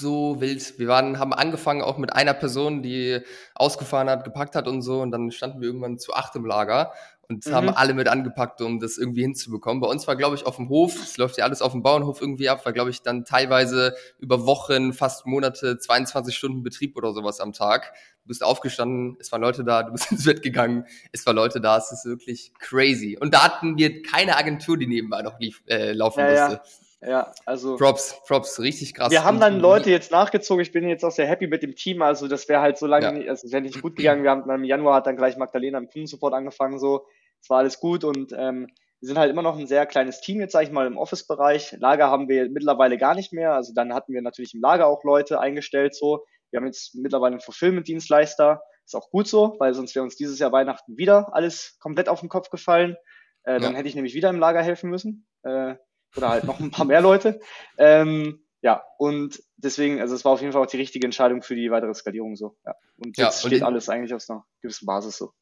so 0.00 0.40
wild. 0.40 0.78
Wir 0.78 0.88
waren, 0.88 1.18
haben 1.18 1.32
angefangen 1.32 1.82
auch 1.82 1.98
mit 1.98 2.12
einer 2.12 2.34
Person, 2.34 2.82
die 2.82 3.20
ausgefahren 3.54 4.10
hat, 4.10 4.24
gepackt 4.24 4.56
hat 4.56 4.66
und 4.66 4.82
so. 4.82 5.00
Und 5.00 5.10
dann 5.10 5.30
standen 5.30 5.60
wir 5.60 5.68
irgendwann 5.68 5.98
zu 5.98 6.14
acht 6.14 6.34
im 6.36 6.44
Lager 6.44 6.92
und 7.30 7.46
mhm. 7.46 7.52
haben 7.52 7.68
alle 7.68 7.94
mit 7.94 8.08
angepackt, 8.08 8.60
um 8.60 8.80
das 8.80 8.98
irgendwie 8.98 9.22
hinzubekommen. 9.22 9.80
Bei 9.80 9.86
uns 9.86 10.06
war, 10.08 10.16
glaube 10.16 10.34
ich, 10.34 10.46
auf 10.46 10.56
dem 10.56 10.68
Hof, 10.68 11.00
es 11.00 11.16
läuft 11.16 11.38
ja 11.38 11.44
alles 11.44 11.62
auf 11.62 11.70
dem 11.72 11.82
Bauernhof 11.82 12.20
irgendwie 12.20 12.48
ab, 12.48 12.66
war, 12.66 12.72
glaube 12.72 12.90
ich, 12.90 13.02
dann 13.02 13.24
teilweise 13.24 13.94
über 14.18 14.46
Wochen, 14.46 14.92
fast 14.92 15.26
Monate, 15.26 15.78
22 15.78 16.36
Stunden 16.36 16.64
Betrieb 16.64 16.96
oder 16.96 17.12
sowas 17.12 17.38
am 17.38 17.52
Tag. 17.52 17.92
Du 18.24 18.28
bist 18.28 18.42
aufgestanden, 18.42 19.16
es 19.20 19.30
waren 19.30 19.42
Leute 19.42 19.62
da, 19.62 19.84
du 19.84 19.92
bist 19.92 20.10
ins 20.10 20.24
Bett 20.24 20.42
gegangen, 20.42 20.86
es 21.12 21.24
waren 21.24 21.36
Leute 21.36 21.60
da, 21.60 21.78
es 21.78 21.92
ist 21.92 22.04
wirklich 22.04 22.52
crazy. 22.58 23.16
Und 23.18 23.32
da 23.32 23.44
hatten 23.44 23.78
wir 23.78 24.02
keine 24.02 24.36
Agentur, 24.36 24.76
die 24.76 24.88
nebenbei 24.88 25.22
noch 25.22 25.38
lief, 25.38 25.62
äh, 25.68 25.92
laufen 25.92 26.20
ja, 26.20 26.30
musste. 26.30 26.54
Ja. 26.56 26.62
Ja, 27.02 27.32
also. 27.46 27.76
Props, 27.76 28.20
Props, 28.26 28.60
richtig 28.60 28.94
krass. 28.94 29.10
Wir 29.10 29.24
haben 29.24 29.40
dann 29.40 29.58
Leute 29.58 29.90
jetzt 29.90 30.10
nachgezogen. 30.12 30.60
Ich 30.62 30.72
bin 30.72 30.86
jetzt 30.86 31.04
auch 31.04 31.10
sehr 31.10 31.26
happy 31.26 31.46
mit 31.46 31.62
dem 31.62 31.74
Team. 31.74 32.02
Also, 32.02 32.28
das 32.28 32.48
wäre 32.48 32.60
halt 32.60 32.78
so 32.78 32.86
lange, 32.86 33.24
ja. 33.24 33.30
also, 33.30 33.46
es 33.46 33.52
wäre 33.52 33.62
nicht 33.62 33.80
gut 33.80 33.96
gegangen. 33.96 34.22
Wir 34.22 34.30
haben 34.30 34.46
dann 34.46 34.60
im 34.60 34.64
Januar 34.64 34.96
hat 34.96 35.06
dann 35.06 35.16
gleich 35.16 35.36
Magdalena 35.36 35.78
im 35.78 35.88
Kundensupport 35.88 36.34
angefangen, 36.34 36.78
so 36.78 37.06
es 37.40 37.50
war 37.50 37.58
alles 37.58 37.80
gut 37.80 38.04
und 38.04 38.32
ähm, 38.36 38.68
wir 39.00 39.06
sind 39.06 39.18
halt 39.18 39.30
immer 39.30 39.42
noch 39.42 39.58
ein 39.58 39.66
sehr 39.66 39.86
kleines 39.86 40.20
Team 40.20 40.40
jetzt, 40.40 40.52
sage 40.52 40.66
ich 40.66 40.72
mal, 40.72 40.86
im 40.86 40.98
Office-Bereich. 40.98 41.76
Lager 41.78 42.10
haben 42.10 42.28
wir 42.28 42.50
mittlerweile 42.50 42.98
gar 42.98 43.14
nicht 43.14 43.32
mehr. 43.32 43.54
Also 43.54 43.72
dann 43.74 43.94
hatten 43.94 44.12
wir 44.12 44.20
natürlich 44.20 44.52
im 44.54 44.60
Lager 44.60 44.86
auch 44.86 45.04
Leute 45.04 45.40
eingestellt 45.40 45.94
so. 45.94 46.26
Wir 46.50 46.58
haben 46.58 46.66
jetzt 46.66 46.94
mittlerweile 46.94 47.32
einen 47.32 47.40
Fulfillment-Dienstleister. 47.40 48.62
Ist 48.84 48.94
auch 48.94 49.10
gut 49.10 49.26
so, 49.26 49.56
weil 49.58 49.72
sonst 49.72 49.94
wäre 49.94 50.02
uns 50.02 50.16
dieses 50.16 50.38
Jahr 50.38 50.52
Weihnachten 50.52 50.98
wieder 50.98 51.34
alles 51.34 51.78
komplett 51.80 52.10
auf 52.10 52.20
den 52.20 52.28
Kopf 52.28 52.50
gefallen. 52.50 52.96
Äh, 53.44 53.52
ja. 53.52 53.58
Dann 53.60 53.74
hätte 53.74 53.88
ich 53.88 53.94
nämlich 53.94 54.14
wieder 54.14 54.28
im 54.28 54.38
Lager 54.38 54.62
helfen 54.62 54.90
müssen. 54.90 55.26
Äh, 55.44 55.76
oder 56.16 56.28
halt 56.28 56.44
noch 56.44 56.60
ein 56.60 56.70
paar 56.70 56.86
mehr 56.86 57.00
Leute. 57.00 57.40
Ähm, 57.78 58.44
ja, 58.62 58.82
und 58.98 59.42
deswegen, 59.56 60.00
also 60.00 60.14
es 60.14 60.24
war 60.24 60.32
auf 60.32 60.40
jeden 60.40 60.52
Fall 60.52 60.62
auch 60.62 60.66
die 60.66 60.76
richtige 60.76 61.06
Entscheidung 61.06 61.42
für 61.42 61.54
die 61.54 61.70
weitere 61.70 61.94
Skalierung 61.94 62.36
so. 62.36 62.56
Ja. 62.66 62.74
Und 62.98 63.16
jetzt 63.16 63.18
ja, 63.18 63.44
und 63.44 63.50
steht 63.50 63.62
alles 63.62 63.88
eigentlich 63.88 64.14
aus 64.14 64.28
einer 64.28 64.44
gewissen 64.60 64.86
Basis 64.86 65.16
so. 65.16 65.32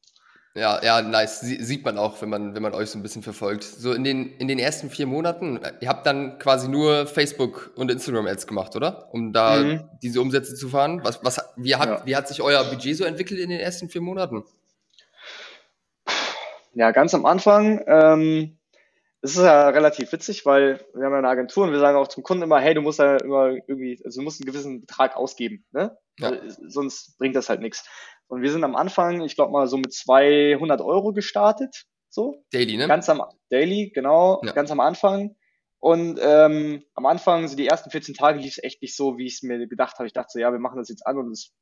Ja, 0.55 0.83
ja, 0.83 1.01
nice. 1.01 1.41
Sie, 1.41 1.63
sieht 1.63 1.85
man 1.85 1.97
auch, 1.97 2.21
wenn 2.21 2.29
man, 2.29 2.55
wenn 2.55 2.63
man 2.63 2.73
euch 2.73 2.89
so 2.89 2.97
ein 2.97 3.03
bisschen 3.03 3.21
verfolgt. 3.21 3.63
So 3.63 3.93
in 3.93 4.03
den, 4.03 4.35
in 4.37 4.47
den 4.47 4.57
ersten 4.57 4.89
vier 4.89 5.05
Monaten, 5.05 5.59
ihr 5.79 5.87
habt 5.87 6.05
dann 6.07 6.39
quasi 6.39 6.67
nur 6.67 7.05
Facebook 7.05 7.71
und 7.75 7.91
Instagram-Ads 7.91 8.47
gemacht, 8.47 8.75
oder? 8.75 9.13
Um 9.13 9.31
da 9.31 9.57
mhm. 9.57 9.89
diese 10.01 10.21
Umsätze 10.21 10.55
zu 10.55 10.69
fahren. 10.69 11.01
Was, 11.03 11.23
was, 11.23 11.39
wie, 11.55 11.75
hat, 11.75 11.89
ja. 11.89 12.05
wie 12.05 12.15
hat 12.15 12.27
sich 12.27 12.41
euer 12.41 12.63
Budget 12.63 12.97
so 12.97 13.03
entwickelt 13.03 13.39
in 13.39 13.49
den 13.49 13.59
ersten 13.59 13.89
vier 13.89 14.01
Monaten? 14.01 14.43
Ja, 16.73 16.91
ganz 16.91 17.13
am 17.13 17.25
Anfang, 17.25 17.83
ähm, 17.87 18.58
es 19.21 19.31
ist 19.31 19.43
ja 19.43 19.69
relativ 19.69 20.11
witzig, 20.11 20.45
weil 20.45 20.85
wir 20.93 21.05
haben 21.05 21.11
ja 21.11 21.17
eine 21.19 21.29
Agentur 21.29 21.65
und 21.65 21.71
wir 21.71 21.79
sagen 21.79 21.97
auch 21.97 22.07
zum 22.07 22.23
Kunden 22.23 22.43
immer, 22.43 22.59
hey, 22.59 22.73
du 22.73 22.81
musst 22.81 22.99
ja 22.99 23.17
immer 23.17 23.49
irgendwie, 23.67 24.01
also 24.05 24.21
du 24.21 24.23
musst 24.23 24.41
einen 24.41 24.51
gewissen 24.51 24.81
Betrag 24.81 25.17
ausgeben, 25.17 25.65
ne? 25.71 25.97
Ja. 26.19 26.33
Sonst 26.67 27.17
bringt 27.17 27.35
das 27.35 27.49
halt 27.49 27.61
nichts. 27.61 27.85
Und 28.27 28.41
wir 28.41 28.51
sind 28.51 28.63
am 28.63 28.75
Anfang, 28.75 29.21
ich 29.21 29.35
glaube 29.35 29.51
mal 29.51 29.67
so 29.67 29.77
mit 29.77 29.93
200 29.93 30.81
Euro 30.81 31.13
gestartet. 31.13 31.85
So. 32.09 32.43
Daily, 32.51 32.77
ne? 32.77 32.87
Ganz 32.87 33.09
am, 33.09 33.23
Daily, 33.49 33.91
genau, 33.93 34.41
ja. 34.43 34.51
ganz 34.53 34.71
am 34.71 34.79
Anfang. 34.79 35.35
Und 35.79 36.19
ähm, 36.21 36.83
am 36.93 37.05
Anfang, 37.05 37.47
so 37.47 37.55
die 37.55 37.67
ersten 37.67 37.89
14 37.89 38.15
Tage, 38.15 38.39
lief 38.39 38.57
es 38.57 38.63
echt 38.63 38.81
nicht 38.81 38.95
so, 38.95 39.17
wie 39.17 39.25
ich 39.25 39.35
es 39.35 39.43
mir 39.43 39.65
gedacht 39.67 39.97
habe. 39.97 40.07
Ich 40.07 40.13
dachte 40.13 40.31
so, 40.33 40.39
ja, 40.39 40.51
wir 40.51 40.59
machen 40.59 40.77
das 40.77 40.89
jetzt 40.89 41.05
an 41.07 41.17
und 41.17 41.31
es 41.31 41.53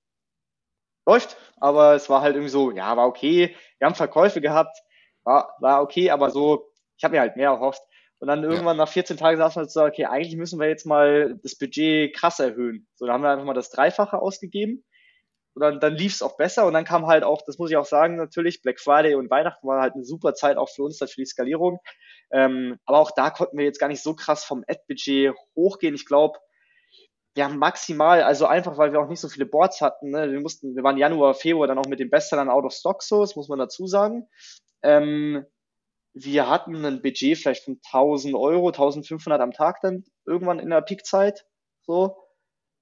läuft. 1.05 1.37
Aber 1.57 1.95
es 1.95 2.09
war 2.09 2.21
halt 2.21 2.35
irgendwie 2.35 2.51
so, 2.51 2.71
ja, 2.71 2.97
war 2.97 3.07
okay. 3.07 3.55
Wir 3.77 3.85
haben 3.85 3.95
Verkäufe 3.95 4.41
gehabt, 4.41 4.77
war, 5.23 5.55
war 5.59 5.81
okay, 5.81 6.09
aber 6.09 6.31
so, 6.31 6.66
ich 6.97 7.03
habe 7.03 7.15
mir 7.15 7.21
halt 7.21 7.35
mehr 7.35 7.49
erhofft. 7.49 7.81
Und 8.19 8.27
dann 8.27 8.43
irgendwann 8.43 8.77
ja. 8.77 8.85
nach 8.85 8.91
14 8.91 9.17
Tagen 9.17 9.37
saßen 9.37 9.61
wir 9.61 9.69
so, 9.69 9.83
okay, 9.83 10.05
eigentlich 10.05 10.35
müssen 10.37 10.59
wir 10.59 10.67
jetzt 10.67 10.85
mal 10.85 11.37
das 11.43 11.55
Budget 11.55 12.15
krass 12.15 12.39
erhöhen. 12.39 12.87
So, 12.95 13.05
da 13.05 13.13
haben 13.13 13.21
wir 13.21 13.29
einfach 13.29 13.45
mal 13.45 13.53
das 13.53 13.69
Dreifache 13.69 14.19
ausgegeben. 14.19 14.83
Und 15.53 15.61
dann, 15.61 15.79
dann 15.79 15.95
lief 15.95 16.13
es 16.13 16.21
auch 16.21 16.37
besser 16.37 16.67
und 16.67 16.73
dann 16.73 16.85
kam 16.85 17.07
halt 17.07 17.23
auch, 17.23 17.41
das 17.43 17.57
muss 17.57 17.71
ich 17.71 17.77
auch 17.77 17.85
sagen, 17.85 18.15
natürlich, 18.15 18.61
Black 18.61 18.79
Friday 18.79 19.15
und 19.15 19.31
Weihnachten 19.31 19.67
war 19.67 19.81
halt 19.81 19.95
eine 19.95 20.03
super 20.03 20.35
Zeit 20.35 20.57
auch 20.57 20.69
für 20.69 20.83
uns, 20.83 20.99
halt 20.99 21.09
für 21.09 21.21
die 21.21 21.25
Skalierung. 21.25 21.79
Ähm, 22.31 22.77
aber 22.85 22.99
auch 22.99 23.11
da 23.11 23.31
konnten 23.31 23.57
wir 23.57 23.65
jetzt 23.65 23.79
gar 23.79 23.87
nicht 23.87 24.03
so 24.03 24.15
krass 24.15 24.43
vom 24.43 24.63
Ad-Budget 24.67 25.33
hochgehen. 25.55 25.95
Ich 25.95 26.05
glaube, 26.05 26.37
wir 27.33 27.45
haben 27.45 27.57
maximal, 27.57 28.23
also 28.23 28.45
einfach, 28.45 28.77
weil 28.77 28.93
wir 28.93 28.99
auch 28.99 29.09
nicht 29.09 29.19
so 29.19 29.29
viele 29.29 29.45
Boards 29.45 29.81
hatten. 29.81 30.09
Ne? 30.09 30.31
Wir 30.31 30.39
mussten, 30.41 30.75
wir 30.75 30.83
waren 30.83 30.97
Januar, 30.97 31.33
Februar 31.33 31.67
dann 31.67 31.77
auch 31.77 31.87
mit 31.87 31.99
den 31.99 32.09
Bestsellern 32.09 32.49
out 32.49 32.65
of 32.65 32.73
stock 32.73 33.01
so, 33.01 33.21
das 33.21 33.35
muss 33.35 33.47
man 33.47 33.59
dazu 33.59 33.87
sagen. 33.87 34.27
Ähm, 34.83 35.45
wir 36.23 36.49
hatten 36.49 36.85
ein 36.85 37.01
Budget 37.01 37.37
vielleicht 37.37 37.63
von 37.63 37.79
1000 37.85 38.35
Euro, 38.35 38.67
1500 38.67 39.41
am 39.41 39.51
Tag 39.51 39.81
dann 39.81 40.03
irgendwann 40.25 40.59
in 40.59 40.69
der 40.69 40.81
Peakzeit, 40.81 41.45
so. 41.81 42.17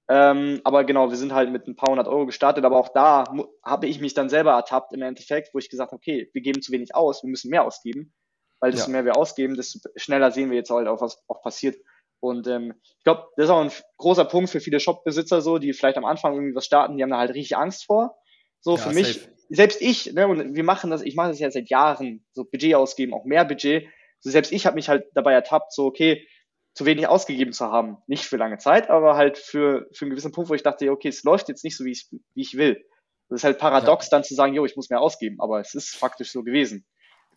Ähm, 0.08 0.60
aber 0.62 0.84
genau, 0.84 1.10
wir 1.10 1.16
sind 1.16 1.32
halt 1.32 1.50
mit 1.50 1.66
ein 1.66 1.74
paar 1.74 1.90
hundert 1.90 2.06
Euro 2.06 2.26
gestartet, 2.26 2.64
aber 2.64 2.78
auch 2.78 2.90
da 2.90 3.24
habe 3.64 3.86
ich 3.86 4.00
mich 4.00 4.14
dann 4.14 4.28
selber 4.28 4.52
ertappt 4.52 4.92
im 4.92 5.02
Endeffekt, 5.02 5.52
wo 5.52 5.58
ich 5.58 5.68
gesagt 5.68 5.90
habe, 5.90 5.96
okay, 5.96 6.30
wir 6.32 6.42
geben 6.42 6.62
zu 6.62 6.70
wenig 6.70 6.94
aus, 6.94 7.24
wir 7.24 7.30
müssen 7.30 7.50
mehr 7.50 7.64
ausgeben, 7.64 8.14
weil 8.60 8.70
desto 8.70 8.90
ja. 8.90 8.92
mehr 8.92 9.04
wir 9.04 9.16
ausgeben, 9.16 9.56
desto 9.56 9.80
schneller 9.96 10.30
sehen 10.30 10.50
wir 10.50 10.56
jetzt 10.56 10.70
halt 10.70 10.86
auch, 10.86 11.00
was 11.00 11.22
auch 11.26 11.42
passiert. 11.42 11.76
Und 12.20 12.46
ähm, 12.46 12.74
ich 12.82 13.04
glaube, 13.04 13.28
das 13.36 13.46
ist 13.46 13.50
auch 13.50 13.60
ein 13.60 13.72
großer 13.98 14.24
Punkt 14.24 14.50
für 14.50 14.60
viele 14.60 14.80
Shopbesitzer 14.80 15.42
so, 15.42 15.58
die 15.58 15.72
vielleicht 15.72 15.98
am 15.98 16.04
Anfang 16.04 16.34
irgendwie 16.34 16.54
was 16.54 16.64
starten, 16.64 16.96
die 16.96 17.02
haben 17.02 17.10
da 17.10 17.18
halt 17.18 17.34
richtig 17.34 17.56
Angst 17.56 17.84
vor. 17.84 18.16
So 18.60 18.76
ja, 18.76 18.82
für 18.82 18.94
mich, 18.94 19.14
safe. 19.14 19.35
Selbst 19.48 19.80
ich, 19.80 20.12
ne, 20.12 20.26
und 20.26 20.54
wir 20.54 20.64
machen 20.64 20.90
das, 20.90 21.02
ich 21.02 21.14
mache 21.14 21.28
das 21.28 21.38
ja 21.38 21.50
seit 21.50 21.68
Jahren, 21.68 22.24
so 22.32 22.44
Budget 22.44 22.74
ausgeben, 22.74 23.14
auch 23.14 23.24
mehr 23.24 23.44
Budget. 23.44 23.88
So 24.20 24.30
selbst 24.30 24.52
ich 24.52 24.66
habe 24.66 24.76
mich 24.76 24.88
halt 24.88 25.04
dabei 25.14 25.32
ertappt, 25.32 25.72
so 25.72 25.86
okay, 25.86 26.26
zu 26.74 26.84
wenig 26.84 27.08
ausgegeben 27.08 27.52
zu 27.52 27.66
haben. 27.66 27.98
Nicht 28.06 28.24
für 28.24 28.36
lange 28.36 28.58
Zeit, 28.58 28.90
aber 28.90 29.16
halt 29.16 29.38
für, 29.38 29.88
für 29.92 30.04
einen 30.04 30.10
gewissen 30.10 30.32
Punkt, 30.32 30.50
wo 30.50 30.54
ich 30.54 30.62
dachte, 30.62 30.90
okay, 30.90 31.08
es 31.08 31.24
läuft 31.24 31.48
jetzt 31.48 31.64
nicht 31.64 31.76
so, 31.76 31.84
wie 31.84 31.92
ich, 31.92 32.08
wie 32.34 32.42
ich 32.42 32.56
will. 32.56 32.84
Das 33.28 33.40
ist 33.40 33.44
halt 33.44 33.58
paradox, 33.58 34.06
ja. 34.06 34.10
dann 34.10 34.24
zu 34.24 34.34
sagen, 34.34 34.54
jo, 34.54 34.64
ich 34.64 34.76
muss 34.76 34.90
mehr 34.90 35.00
ausgeben, 35.00 35.40
aber 35.40 35.60
es 35.60 35.74
ist 35.74 35.96
faktisch 35.96 36.30
so 36.30 36.42
gewesen. 36.42 36.84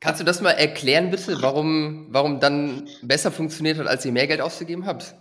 Kannst 0.02 0.22
du 0.22 0.26
das 0.26 0.42
mal 0.42 0.52
erklären, 0.52 1.10
bitte, 1.10 1.42
warum, 1.42 2.08
warum 2.10 2.40
dann 2.40 2.88
besser 3.02 3.32
funktioniert 3.32 3.78
hat, 3.78 3.88
als 3.88 4.06
ihr 4.06 4.12
mehr 4.12 4.28
Geld 4.28 4.40
ausgegeben 4.40 4.86
habt? 4.86 5.16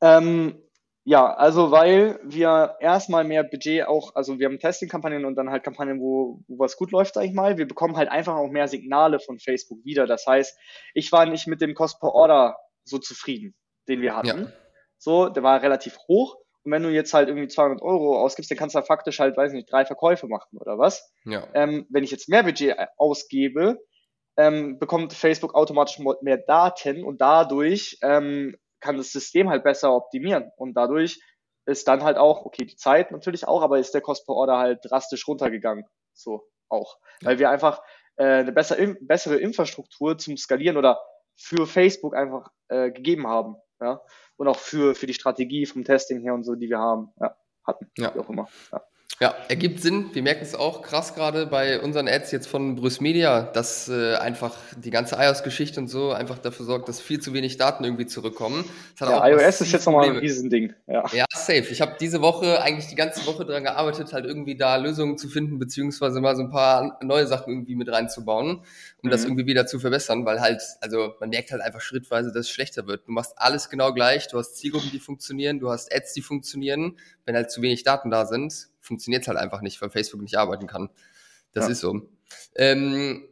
Ähm, 0.00 0.60
ja, 1.08 1.32
also 1.32 1.70
weil 1.70 2.20
wir 2.22 2.76
erstmal 2.80 3.24
mehr 3.24 3.42
Budget 3.42 3.88
auch, 3.88 4.14
also 4.14 4.38
wir 4.38 4.44
haben 4.44 4.58
Testing-Kampagnen 4.58 5.24
und 5.24 5.36
dann 5.36 5.48
halt 5.48 5.64
Kampagnen, 5.64 6.02
wo, 6.02 6.42
wo 6.46 6.58
was 6.58 6.76
gut 6.76 6.90
läuft, 6.90 7.14
sag 7.14 7.24
ich 7.24 7.32
mal. 7.32 7.56
Wir 7.56 7.66
bekommen 7.66 7.96
halt 7.96 8.10
einfach 8.10 8.34
auch 8.34 8.50
mehr 8.50 8.68
Signale 8.68 9.18
von 9.18 9.38
Facebook 9.38 9.82
wieder. 9.86 10.06
Das 10.06 10.26
heißt, 10.26 10.58
ich 10.92 11.10
war 11.10 11.24
nicht 11.24 11.46
mit 11.46 11.62
dem 11.62 11.72
Cost 11.72 11.98
per 11.98 12.12
Order 12.12 12.58
so 12.84 12.98
zufrieden, 12.98 13.54
den 13.88 14.02
wir 14.02 14.14
hatten. 14.14 14.38
Ja. 14.38 14.52
So, 14.98 15.30
der 15.30 15.42
war 15.42 15.62
relativ 15.62 15.96
hoch. 16.08 16.36
Und 16.64 16.72
wenn 16.72 16.82
du 16.82 16.90
jetzt 16.90 17.14
halt 17.14 17.28
irgendwie 17.28 17.48
200 17.48 17.80
Euro 17.80 18.20
ausgibst, 18.20 18.50
dann 18.50 18.58
kannst 18.58 18.74
du 18.74 18.82
faktisch 18.82 19.18
halt, 19.18 19.34
weiß 19.34 19.54
nicht, 19.54 19.72
drei 19.72 19.86
Verkäufe 19.86 20.26
machen 20.26 20.58
oder 20.58 20.78
was. 20.78 21.10
Ja. 21.24 21.48
Ähm, 21.54 21.86
wenn 21.88 22.04
ich 22.04 22.10
jetzt 22.10 22.28
mehr 22.28 22.42
Budget 22.42 22.76
ausgebe, 22.98 23.78
ähm, 24.36 24.78
bekommt 24.78 25.14
Facebook 25.14 25.54
automatisch 25.54 26.00
mehr 26.20 26.36
Daten 26.36 27.02
und 27.02 27.22
dadurch 27.22 27.96
ähm, 28.02 28.56
kann 28.80 28.96
das 28.96 29.12
System 29.12 29.48
halt 29.48 29.64
besser 29.64 29.94
optimieren. 29.94 30.50
Und 30.56 30.74
dadurch 30.74 31.20
ist 31.66 31.86
dann 31.88 32.02
halt 32.02 32.16
auch, 32.16 32.44
okay, 32.44 32.64
die 32.64 32.76
Zeit 32.76 33.10
natürlich 33.12 33.46
auch, 33.46 33.62
aber 33.62 33.78
ist 33.78 33.94
der 33.94 34.00
Cost 34.00 34.26
per 34.26 34.34
Order 34.34 34.58
halt 34.58 34.80
drastisch 34.84 35.26
runtergegangen. 35.28 35.84
So 36.14 36.48
auch. 36.68 36.98
Weil 37.22 37.38
wir 37.38 37.50
einfach 37.50 37.82
äh, 38.16 38.24
eine 38.24 38.52
bessere, 38.52 38.96
bessere 39.00 39.36
Infrastruktur 39.36 40.18
zum 40.18 40.36
Skalieren 40.36 40.76
oder 40.76 41.00
für 41.36 41.66
Facebook 41.66 42.16
einfach 42.16 42.50
äh, 42.68 42.90
gegeben 42.90 43.26
haben. 43.26 43.56
Ja? 43.80 44.00
Und 44.36 44.48
auch 44.48 44.58
für, 44.58 44.94
für 44.94 45.06
die 45.06 45.14
Strategie 45.14 45.66
vom 45.66 45.84
Testing 45.84 46.20
her 46.20 46.34
und 46.34 46.44
so, 46.44 46.54
die 46.54 46.68
wir 46.68 46.78
haben, 46.78 47.12
ja, 47.20 47.36
hatten. 47.64 47.90
Ja. 47.96 48.14
Wie 48.14 48.20
auch 48.20 48.28
immer. 48.28 48.48
Ja. 48.72 48.82
Ja, 49.20 49.34
ergibt 49.48 49.80
Sinn. 49.80 50.10
Wir 50.12 50.22
merken 50.22 50.42
es 50.44 50.54
auch 50.54 50.80
krass 50.80 51.16
gerade 51.16 51.46
bei 51.46 51.80
unseren 51.80 52.06
Ads 52.06 52.30
jetzt 52.30 52.46
von 52.46 52.76
Bruce 52.76 53.00
Media, 53.00 53.42
dass 53.42 53.88
äh, 53.88 54.14
einfach 54.14 54.54
die 54.76 54.90
ganze 54.90 55.16
iOS-Geschichte 55.16 55.80
und 55.80 55.88
so 55.88 56.12
einfach 56.12 56.38
dafür 56.38 56.64
sorgt, 56.64 56.88
dass 56.88 57.00
viel 57.00 57.18
zu 57.18 57.32
wenig 57.32 57.56
Daten 57.56 57.82
irgendwie 57.82 58.06
zurückkommen. 58.06 58.64
ja, 59.00 59.26
iOS 59.26 59.60
ist 59.60 59.72
jetzt 59.72 59.86
nochmal 59.86 60.10
ein 60.10 60.18
Riesending. 60.18 60.72
Ja, 60.86 61.02
ja 61.12 61.24
safe. 61.34 61.66
Ich 61.70 61.80
habe 61.80 61.96
diese 62.00 62.22
Woche 62.22 62.62
eigentlich 62.62 62.86
die 62.86 62.94
ganze 62.94 63.26
Woche 63.26 63.44
daran 63.44 63.64
gearbeitet, 63.64 64.12
halt 64.12 64.24
irgendwie 64.24 64.56
da 64.56 64.76
Lösungen 64.76 65.18
zu 65.18 65.28
finden, 65.28 65.58
beziehungsweise 65.58 66.20
mal 66.20 66.36
so 66.36 66.42
ein 66.42 66.50
paar 66.50 67.00
neue 67.02 67.26
Sachen 67.26 67.52
irgendwie 67.52 67.74
mit 67.74 67.90
reinzubauen, 67.90 68.58
um 68.58 68.62
mhm. 69.02 69.10
das 69.10 69.24
irgendwie 69.24 69.46
wieder 69.46 69.66
zu 69.66 69.80
verbessern, 69.80 70.26
weil 70.26 70.40
halt, 70.40 70.62
also 70.80 71.14
man 71.18 71.30
merkt 71.30 71.50
halt 71.50 71.62
einfach 71.62 71.80
schrittweise, 71.80 72.28
dass 72.28 72.46
es 72.46 72.50
schlechter 72.50 72.86
wird. 72.86 73.08
Du 73.08 73.10
machst 73.10 73.32
alles 73.36 73.68
genau 73.68 73.92
gleich, 73.92 74.28
du 74.28 74.38
hast 74.38 74.54
Zielgruppen, 74.58 74.90
die 74.92 75.00
funktionieren, 75.00 75.58
du 75.58 75.70
hast 75.70 75.92
Ads, 75.92 76.12
die 76.12 76.22
funktionieren. 76.22 76.96
Wenn 77.28 77.36
halt 77.36 77.50
zu 77.50 77.60
wenig 77.60 77.82
Daten 77.82 78.10
da 78.10 78.24
sind, 78.24 78.70
funktioniert 78.80 79.20
es 79.20 79.28
halt 79.28 79.36
einfach 79.36 79.60
nicht, 79.60 79.82
weil 79.82 79.90
Facebook 79.90 80.22
nicht 80.22 80.38
arbeiten 80.38 80.66
kann. 80.66 80.88
Das 81.52 81.66
ja. 81.66 81.72
ist 81.72 81.80
so. 81.80 82.08
Ähm, 82.54 83.28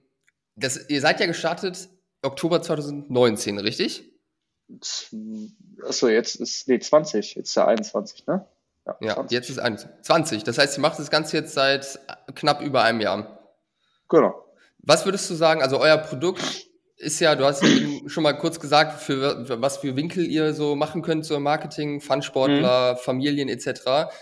das, 0.55 0.91
ihr 0.91 1.00
seid 1.00 1.19
ja 1.19 1.25
gestartet 1.25 1.88
Oktober 2.21 2.61
2019, 2.61 3.59
richtig? 3.59 4.05
Achso, 5.83 6.09
jetzt 6.09 6.35
ist, 6.35 6.69
nee, 6.69 6.79
20, 6.79 7.37
jetzt 7.37 7.49
ist 7.49 7.55
ja 7.55 7.67
21, 7.67 8.26
ne? 8.26 8.47
Ja, 8.85 8.97
ja 9.00 9.26
jetzt 9.31 9.49
ist 9.49 9.61
21. 9.61 10.45
Das 10.45 10.59
heißt, 10.59 10.76
ihr 10.76 10.83
macht 10.83 10.99
das 10.99 11.09
Ganze 11.09 11.38
jetzt 11.38 11.55
seit 11.55 11.99
knapp 12.35 12.61
über 12.61 12.83
einem 12.83 13.00
Jahr. 13.00 13.55
Genau. 14.11 14.45
Was 14.79 15.07
würdest 15.07 15.31
du 15.31 15.35
sagen, 15.35 15.62
also 15.62 15.81
euer 15.81 15.97
Produkt 15.97 16.65
ist 16.99 17.21
ja, 17.21 17.35
du 17.35 17.45
hast 17.45 17.62
ja 17.62 17.69
schon 18.07 18.23
mal 18.23 18.33
kurz 18.33 18.59
gesagt, 18.59 19.00
für, 19.00 19.61
was 19.61 19.79
für 19.79 19.97
Winkel 19.97 20.26
ihr 20.26 20.55
so 20.55 20.75
machen 20.76 21.03
könnt, 21.03 21.26
so 21.26 21.38
Marketing, 21.38 22.00
Fun-Sportler, 22.00 22.95
mhm. 22.95 22.99
Familien 22.99 23.49
etc. 23.49 23.67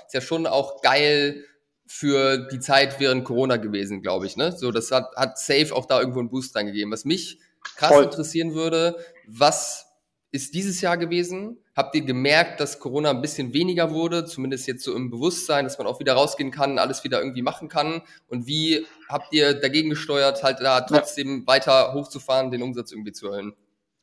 Ist 0.07 0.15
ja 0.15 0.21
schon 0.21 0.47
auch 0.47 0.83
geil 0.83 1.45
für 1.87 2.49
die 2.49 2.61
Zeit 2.61 2.99
während 2.99 3.25
Corona 3.25 3.57
gewesen, 3.57 4.03
glaube 4.03 4.27
ich. 4.27 4.37
Ne? 4.37 4.53
So, 4.53 4.73
das 4.73 4.91
hat, 4.91 5.15
hat 5.17 5.39
Safe 5.39 5.75
auch 5.75 5.87
da 5.87 6.01
irgendwo 6.01 6.21
einen 6.21 6.31
Boost 6.31 6.57
reingegeben. 6.57 6.93
Was 6.93 7.05
mich 7.05 7.39
krass 7.63 7.91
Voll. 7.91 8.05
interessieren 8.05 8.55
würde, 8.55 8.97
was 9.27 9.87
ist 10.33 10.55
dieses 10.55 10.81
Jahr 10.81 10.97
gewesen? 10.97 11.59
Habt 11.77 11.95
ihr 11.97 12.03
gemerkt, 12.03 12.61
dass 12.61 12.79
Corona 12.79 13.11
ein 13.11 13.21
bisschen 13.21 13.53
weniger 13.53 13.91
wurde, 13.91 14.25
zumindest 14.25 14.69
jetzt 14.69 14.85
so 14.85 14.95
im 14.95 15.11
Bewusstsein, 15.11 15.65
dass 15.65 15.79
man 15.79 15.89
auch 15.89 15.99
wieder 15.99 16.13
rausgehen 16.13 16.53
kann, 16.53 16.79
alles 16.79 17.03
wieder 17.03 17.21
irgendwie 17.21 17.43
machen 17.43 17.69
kann? 17.69 18.03
Und 18.29 18.47
wie 18.47 18.87
habt 19.09 19.33
ihr 19.33 19.55
dagegen 19.55 19.91
gesteuert, 19.91 20.43
halt 20.45 20.61
da 20.61 20.83
trotzdem 20.83 21.41
ja. 21.41 21.47
weiter 21.47 21.93
hochzufahren, 21.95 22.53
den 22.53 22.63
Umsatz 22.63 22.93
irgendwie 22.93 23.13
zu 23.13 23.29
erhöhen? 23.29 23.57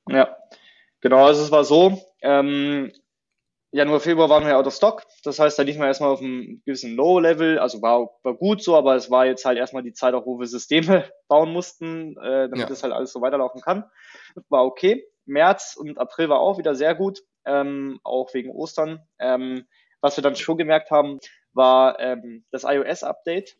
Ja, 0.09 0.35
genau, 0.99 1.25
also 1.25 1.43
es 1.43 1.51
war 1.51 1.63
so, 1.63 2.01
ähm, 2.21 2.91
Januar, 3.73 4.01
Februar 4.01 4.29
waren 4.29 4.45
wir 4.45 4.57
out 4.57 4.67
of 4.67 4.73
stock. 4.73 5.03
Das 5.23 5.39
heißt, 5.39 5.57
da 5.57 5.63
liegen 5.63 5.79
wir 5.79 5.87
erstmal 5.87 6.09
auf 6.09 6.19
einem 6.19 6.61
gewissen 6.65 6.93
Low-Level. 6.93 7.57
Also 7.57 7.81
war, 7.81 8.09
war 8.21 8.33
gut 8.33 8.61
so, 8.61 8.75
aber 8.75 8.95
es 8.95 9.09
war 9.09 9.25
jetzt 9.25 9.45
halt 9.45 9.57
erstmal 9.57 9.81
die 9.81 9.93
Zeit 9.93 10.13
auch, 10.13 10.25
wo 10.25 10.37
wir 10.37 10.47
Systeme 10.47 11.05
bauen 11.29 11.53
mussten, 11.53 12.17
äh, 12.17 12.49
damit 12.49 12.59
ja. 12.59 12.65
das 12.65 12.83
halt 12.83 12.91
alles 12.91 13.13
so 13.13 13.21
weiterlaufen 13.21 13.61
kann. 13.61 13.85
War 14.49 14.65
okay. 14.65 15.05
März 15.25 15.77
und 15.79 15.97
April 15.97 16.27
war 16.27 16.41
auch 16.41 16.57
wieder 16.57 16.75
sehr 16.75 16.95
gut, 16.95 17.21
ähm, 17.45 17.99
auch 18.03 18.33
wegen 18.33 18.51
Ostern. 18.51 19.07
Ähm, 19.19 19.67
was 20.01 20.17
wir 20.17 20.23
dann 20.23 20.35
schon 20.35 20.57
gemerkt 20.57 20.91
haben, 20.91 21.19
war 21.53 21.99
ähm, 21.99 22.45
das 22.51 22.63
iOS-Update. 22.63 23.57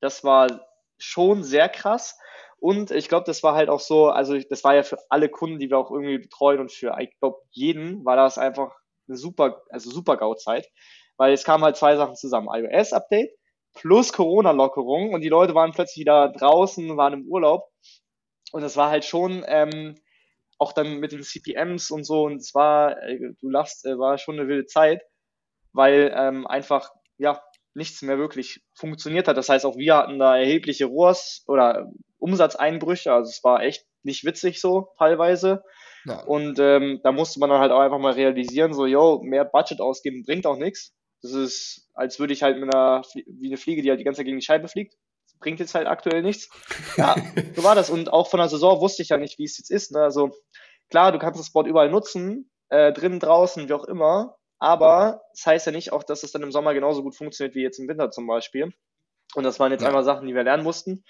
Das 0.00 0.24
war 0.24 0.66
schon 0.98 1.42
sehr 1.42 1.68
krass. 1.68 2.18
Und 2.58 2.90
ich 2.90 3.08
glaube, 3.08 3.24
das 3.26 3.42
war 3.42 3.54
halt 3.54 3.68
auch 3.68 3.80
so, 3.80 4.08
also 4.08 4.38
das 4.38 4.64
war 4.64 4.74
ja 4.74 4.82
für 4.82 4.98
alle 5.10 5.28
Kunden, 5.28 5.58
die 5.58 5.68
wir 5.68 5.78
auch 5.78 5.90
irgendwie 5.90 6.18
betreuen 6.18 6.60
und 6.60 6.72
für, 6.72 6.96
ich 6.98 7.10
glaube, 7.18 7.38
jeden 7.50 8.04
war 8.04 8.16
das 8.16 8.38
einfach 8.38 8.74
eine 9.06 9.16
super, 9.16 9.62
also 9.68 9.90
super 9.90 10.16
GAU-Zeit, 10.16 10.66
weil 11.16 11.32
es 11.32 11.44
kamen 11.44 11.64
halt 11.64 11.76
zwei 11.76 11.96
Sachen 11.96 12.16
zusammen. 12.16 12.48
iOS-Update 12.50 13.32
plus 13.74 14.12
Corona-Lockerung 14.12 15.12
und 15.12 15.20
die 15.20 15.28
Leute 15.28 15.54
waren 15.54 15.72
plötzlich 15.72 16.00
wieder 16.00 16.28
draußen, 16.30 16.96
waren 16.96 17.12
im 17.12 17.26
Urlaub 17.26 17.68
und 18.52 18.62
es 18.62 18.76
war 18.76 18.90
halt 18.90 19.04
schon 19.04 19.44
ähm, 19.46 19.96
auch 20.58 20.72
dann 20.72 20.98
mit 20.98 21.12
den 21.12 21.22
CPMs 21.22 21.90
und 21.90 22.04
so 22.04 22.24
und 22.24 22.36
es 22.36 22.54
war, 22.54 23.02
äh, 23.02 23.18
du 23.40 23.48
lachst, 23.48 23.84
äh, 23.86 23.98
war 23.98 24.18
schon 24.18 24.38
eine 24.38 24.48
wilde 24.48 24.66
Zeit, 24.66 25.02
weil 25.72 26.12
ähm, 26.14 26.46
einfach, 26.46 26.90
ja, 27.18 27.42
nichts 27.74 28.02
mehr 28.02 28.18
wirklich 28.18 28.62
funktioniert 28.74 29.28
hat. 29.28 29.36
Das 29.36 29.48
heißt, 29.48 29.66
auch 29.66 29.76
wir 29.76 29.96
hatten 29.96 30.18
da 30.18 30.36
erhebliche 30.36 30.86
Rohrs 30.86 31.44
oder 31.48 31.90
Umsatzeinbrüche. 32.18 33.12
Also 33.12 33.30
es 33.30 33.42
war 33.42 33.62
echt 33.62 33.84
nicht 34.02 34.24
witzig 34.24 34.60
so 34.60 34.92
teilweise. 34.96 35.64
Ja. 36.06 36.22
Und 36.24 36.58
ähm, 36.58 37.00
da 37.02 37.12
musste 37.12 37.40
man 37.40 37.50
dann 37.50 37.60
halt 37.60 37.72
auch 37.72 37.80
einfach 37.80 37.98
mal 37.98 38.12
realisieren, 38.12 38.74
so, 38.74 38.86
yo, 38.86 39.20
mehr 39.22 39.44
Budget 39.44 39.80
ausgeben 39.80 40.22
bringt 40.24 40.46
auch 40.46 40.56
nichts. 40.56 40.94
Das 41.22 41.32
ist, 41.32 41.88
als 41.94 42.18
würde 42.20 42.34
ich 42.34 42.42
halt 42.42 42.58
mit 42.58 42.74
einer, 42.74 43.02
wie 43.26 43.48
eine 43.48 43.56
Fliege, 43.56 43.82
die 43.82 43.88
halt 43.88 43.98
die 43.98 44.04
ganze 44.04 44.18
Zeit 44.18 44.26
gegen 44.26 44.38
die 44.38 44.44
Scheibe 44.44 44.68
fliegt. 44.68 44.94
Bringt 45.40 45.60
jetzt 45.60 45.74
halt 45.74 45.86
aktuell 45.86 46.22
nichts. 46.22 46.48
Ja, 46.96 47.16
so 47.54 47.64
war 47.64 47.74
das. 47.74 47.90
Und 47.90 48.12
auch 48.12 48.28
von 48.28 48.38
der 48.38 48.48
Saison 48.48 48.80
wusste 48.80 49.02
ich 49.02 49.08
ja 49.08 49.16
nicht, 49.16 49.38
wie 49.38 49.44
es 49.44 49.58
jetzt 49.58 49.70
ist. 49.70 49.92
Ne? 49.92 50.00
Also 50.00 50.30
klar, 50.90 51.10
du 51.10 51.18
kannst 51.18 51.40
das 51.40 51.50
Board 51.50 51.66
überall 51.66 51.90
nutzen, 51.90 52.50
äh, 52.68 52.92
drinnen, 52.92 53.18
draußen, 53.18 53.68
wie 53.68 53.72
auch 53.72 53.84
immer. 53.84 54.36
Aber 54.58 55.22
das 55.32 55.44
heißt 55.44 55.66
ja 55.66 55.72
nicht 55.72 55.92
auch, 55.92 56.04
dass 56.04 56.22
es 56.22 56.32
dann 56.32 56.42
im 56.42 56.52
Sommer 56.52 56.72
genauso 56.72 57.02
gut 57.02 57.16
funktioniert 57.16 57.54
wie 57.54 57.62
jetzt 57.62 57.78
im 57.78 57.88
Winter 57.88 58.10
zum 58.10 58.26
Beispiel. 58.26 58.72
Und 59.34 59.44
das 59.44 59.58
waren 59.58 59.72
jetzt 59.72 59.82
ja. 59.82 59.88
einmal 59.88 60.04
Sachen, 60.04 60.26
die 60.26 60.34
wir 60.34 60.44
lernen 60.44 60.62
mussten. 60.62 61.04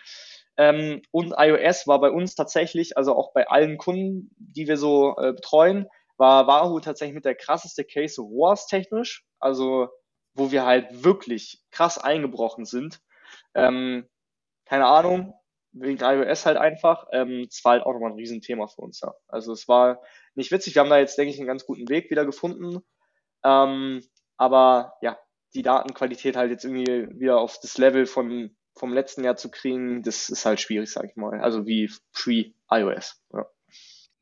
Ähm, 0.56 1.02
und 1.10 1.34
iOS 1.37 1.87
war 1.87 2.00
bei 2.00 2.10
uns 2.10 2.34
tatsächlich, 2.34 2.96
also 2.96 3.14
auch 3.14 3.32
bei 3.32 3.48
allen 3.48 3.76
Kunden, 3.76 4.30
die 4.38 4.68
wir 4.68 4.76
so 4.76 5.16
äh, 5.18 5.32
betreuen, 5.32 5.88
war 6.16 6.46
Wahoo 6.46 6.80
tatsächlich 6.80 7.14
mit 7.14 7.24
der 7.24 7.34
krasseste 7.34 7.84
Case 7.84 8.20
ROAS 8.20 8.66
technisch, 8.66 9.24
also 9.40 9.88
wo 10.34 10.50
wir 10.50 10.64
halt 10.64 11.04
wirklich 11.04 11.60
krass 11.70 11.98
eingebrochen 11.98 12.64
sind. 12.64 13.00
Ähm, 13.54 14.08
keine 14.64 14.87
Ahnung, 14.87 15.35
wegen 15.72 15.98
iOS 16.00 16.46
halt 16.46 16.57
einfach. 16.57 17.07
Ähm, 17.12 17.46
es 17.48 17.64
war 17.64 17.72
halt 17.72 17.83
auch 17.83 17.92
nochmal 17.92 18.11
ein 18.11 18.16
Riesenthema 18.16 18.66
für 18.68 18.83
uns. 18.83 19.00
Ja. 19.00 19.12
Also 19.29 19.53
es 19.53 19.68
war 19.68 20.00
nicht 20.35 20.53
witzig. 20.53 20.74
Wir 20.74 20.81
haben 20.81 20.90
da 20.90 20.98
jetzt, 20.98 21.18
denke 21.18 21.33
ich, 21.33 21.38
einen 21.38 21.48
ganz 21.48 21.66
guten 21.66 21.88
Weg 21.88 22.11
wieder 22.11 22.24
gefunden. 22.24 22.81
Ähm, 23.44 24.03
aber 24.37 24.94
ja, 25.03 25.18
die 25.55 25.62
Datenqualität 25.62 26.37
halt 26.37 26.50
jetzt 26.50 26.64
irgendwie 26.64 27.09
wieder 27.18 27.38
auf 27.38 27.59
das 27.61 27.79
Level 27.79 28.07
von 28.07 28.57
vom 28.77 28.92
letzten 28.92 29.22
Jahr 29.24 29.37
zu 29.37 29.50
kriegen, 29.50 30.03
das 30.03 30.29
ist 30.29 30.44
halt 30.46 30.61
schwierig, 30.61 30.90
sag 30.90 31.05
ich 31.05 31.16
mal. 31.16 31.40
Also 31.40 31.66
wie 31.66 31.90
pre-iOS. 32.12 33.22
Ja. 33.33 33.46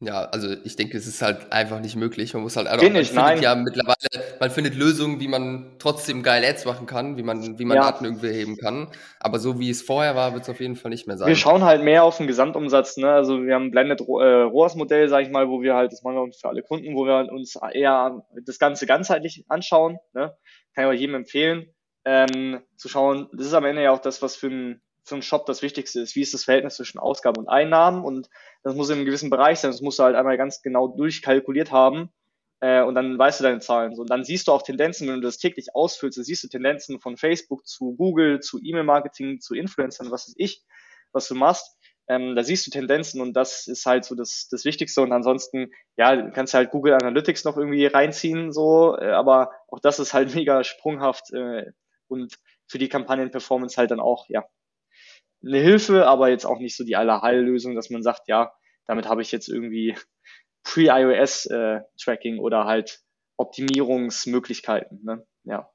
Ja, 0.05 0.25
also 0.25 0.49
ich 0.65 0.75
denke, 0.75 0.99
es 0.99 1.07
ist 1.07 1.23
halt 1.23 1.53
einfach 1.53 1.79
nicht 1.79 1.95
möglich. 1.95 2.35
Man 2.35 2.43
muss 2.43 2.57
halt 2.57 2.67
einfach, 2.67 2.83
man 2.83 2.93
nicht, 2.95 3.13
findet 3.13 3.25
nein. 3.25 3.43
ja 3.43 3.55
mittlerweile, 3.55 4.37
man 4.41 4.51
findet 4.51 4.75
Lösungen, 4.75 5.21
wie 5.21 5.29
man 5.29 5.77
trotzdem 5.79 6.25
geil 6.25 6.45
Ads 6.45 6.65
machen 6.65 6.87
kann, 6.87 7.17
wie 7.17 7.23
man, 7.23 7.57
wie 7.57 7.65
man 7.65 7.77
ja. 7.77 7.85
Daten 7.85 8.05
irgendwie 8.05 8.27
erheben 8.27 8.57
kann. 8.57 8.89
Aber 9.21 9.39
so 9.39 9.61
wie 9.61 9.71
es 9.71 9.81
vorher 9.81 10.17
war, 10.17 10.33
wird 10.33 10.43
es 10.43 10.49
auf 10.49 10.59
jeden 10.59 10.75
Fall 10.75 10.91
nicht 10.91 11.07
mehr 11.07 11.17
sein. 11.17 11.29
Wir 11.29 11.37
schauen 11.37 11.63
halt 11.63 11.85
mehr 11.85 12.03
auf 12.03 12.17
den 12.17 12.27
Gesamtumsatz, 12.27 12.97
ne? 12.97 13.13
Also 13.13 13.45
wir 13.45 13.55
haben 13.55 13.67
ein 13.67 13.71
Blended 13.71 14.01
äh, 14.01 14.03
ROAS 14.03 14.75
Modell, 14.75 15.09
sag 15.09 15.23
ich 15.23 15.31
mal, 15.31 15.49
wo 15.49 15.63
wir 15.63 15.77
halt, 15.77 15.93
das 15.93 16.03
machen 16.03 16.17
wir 16.17 16.33
für 16.33 16.49
alle 16.49 16.63
Kunden, 16.63 16.97
wo 16.97 17.07
wir 17.07 17.31
uns 17.31 17.57
eher 17.73 18.25
das 18.45 18.59
Ganze 18.59 18.87
ganzheitlich 18.87 19.45
anschauen, 19.49 19.99
ne? 20.15 20.37
Kann 20.75 20.85
ich 20.85 20.91
auch 20.91 21.01
jedem 21.01 21.15
empfehlen 21.15 21.67
ähm, 22.05 22.61
zu 22.77 22.89
schauen, 22.89 23.29
das 23.33 23.47
ist 23.47 23.55
am 23.55 23.65
Ende 23.65 23.83
ja 23.83 23.93
auch 23.93 24.01
das, 24.01 24.23
was 24.23 24.37
für 24.37 24.49
ein 24.49 24.83
für 25.05 25.17
einen 25.17 25.23
Shop 25.23 25.47
das 25.47 25.63
Wichtigste 25.63 26.01
ist. 26.01 26.15
Wie 26.15 26.21
ist 26.21 26.33
das 26.33 26.45
Verhältnis 26.45 26.77
zwischen 26.77 27.01
Ausgaben 27.01 27.39
und 27.39 27.49
Einnahmen? 27.49 28.05
Und 28.05 28.29
das 28.63 28.75
muss 28.75 28.91
in 28.91 28.97
einem 28.97 29.05
gewissen 29.05 29.31
Bereich 29.31 29.61
sein. 29.61 29.71
Das 29.71 29.81
musst 29.81 29.99
du 29.99 30.05
halt 30.05 30.17
einmal 30.17 30.37
ganz 30.37 30.63
genau 30.63 30.89
durchkalkuliert 30.89 31.73
haben. 31.73 32.11
Äh, 32.61 32.83
und 32.83 32.95
dann 32.95 33.19
weißt 33.19 33.41
du 33.41 33.45
deine 33.45 33.59
Zahlen. 33.59 33.95
So, 33.95 34.03
und 34.03 34.11
dann 34.11 34.25
siehst 34.25 34.47
du 34.47 34.53
auch 34.53 34.63
Tendenzen, 34.63 35.09
wenn 35.09 35.17
du 35.17 35.23
das 35.23 35.39
täglich 35.39 35.75
ausfüllst, 35.75 36.17
dann 36.17 36.25
siehst 36.25 36.45
du 36.45 36.49
Tendenzen 36.49 37.01
von 37.01 37.17
Facebook 37.17 37.67
zu 37.67 37.97
Google, 37.97 38.39
zu 38.41 38.61
E-Mail-Marketing, 38.63 39.41
zu 39.41 39.55
Influencern, 39.55 40.13
was 40.13 40.29
weiß 40.29 40.35
ich, 40.37 40.63
was 41.11 41.27
du 41.27 41.35
machst. 41.35 41.77
Ähm, 42.09 42.37
da 42.37 42.45
siehst 42.45 42.65
du 42.67 42.71
Tendenzen 42.71 43.21
und 43.21 43.33
das 43.35 43.67
ist 43.67 43.85
halt 43.85 44.05
so 44.05 44.15
das, 44.15 44.49
das 44.49 44.65
Wichtigste. 44.65 45.03
Und 45.03 45.13
ansonsten, 45.13 45.73
ja, 45.97 46.15
du 46.15 46.31
kannst 46.31 46.55
halt 46.55 46.71
Google 46.71 46.95
Analytics 46.95 47.45
noch 47.45 47.57
irgendwie 47.57 47.87
reinziehen, 47.87 48.53
so, 48.53 48.97
äh, 48.97 49.11
aber 49.11 49.51
auch 49.69 49.81
das 49.81 49.99
ist 49.99 50.15
halt 50.15 50.35
mega 50.37 50.63
sprunghaft 50.63 51.33
äh, 51.33 51.73
und 52.07 52.37
für 52.69 52.79
die 52.79 52.89
Kampagnen-Performance 52.89 53.77
halt 53.77 53.91
dann 53.91 54.01
auch, 54.01 54.27
ja, 54.29 54.45
eine 55.45 55.59
Hilfe, 55.59 56.07
aber 56.07 56.29
jetzt 56.29 56.47
auch 56.47 56.59
nicht 56.59 56.77
so 56.77 56.85
die 56.85 56.97
Allerheillösung, 56.97 57.75
dass 57.75 57.91
man 57.91 58.03
sagt, 58.03 58.29
ja, 58.29 58.53
damit 58.87 59.07
habe 59.07 59.23
ich 59.23 59.33
jetzt 59.33 59.49
irgendwie 59.49 59.97
Pre-iOS-Tracking 60.65 62.37
äh, 62.37 62.41
oder 62.41 62.65
halt 62.65 63.01
Optimierungsmöglichkeiten. 63.37 65.01
Ne? 65.05 65.27
Ja. 65.45 65.69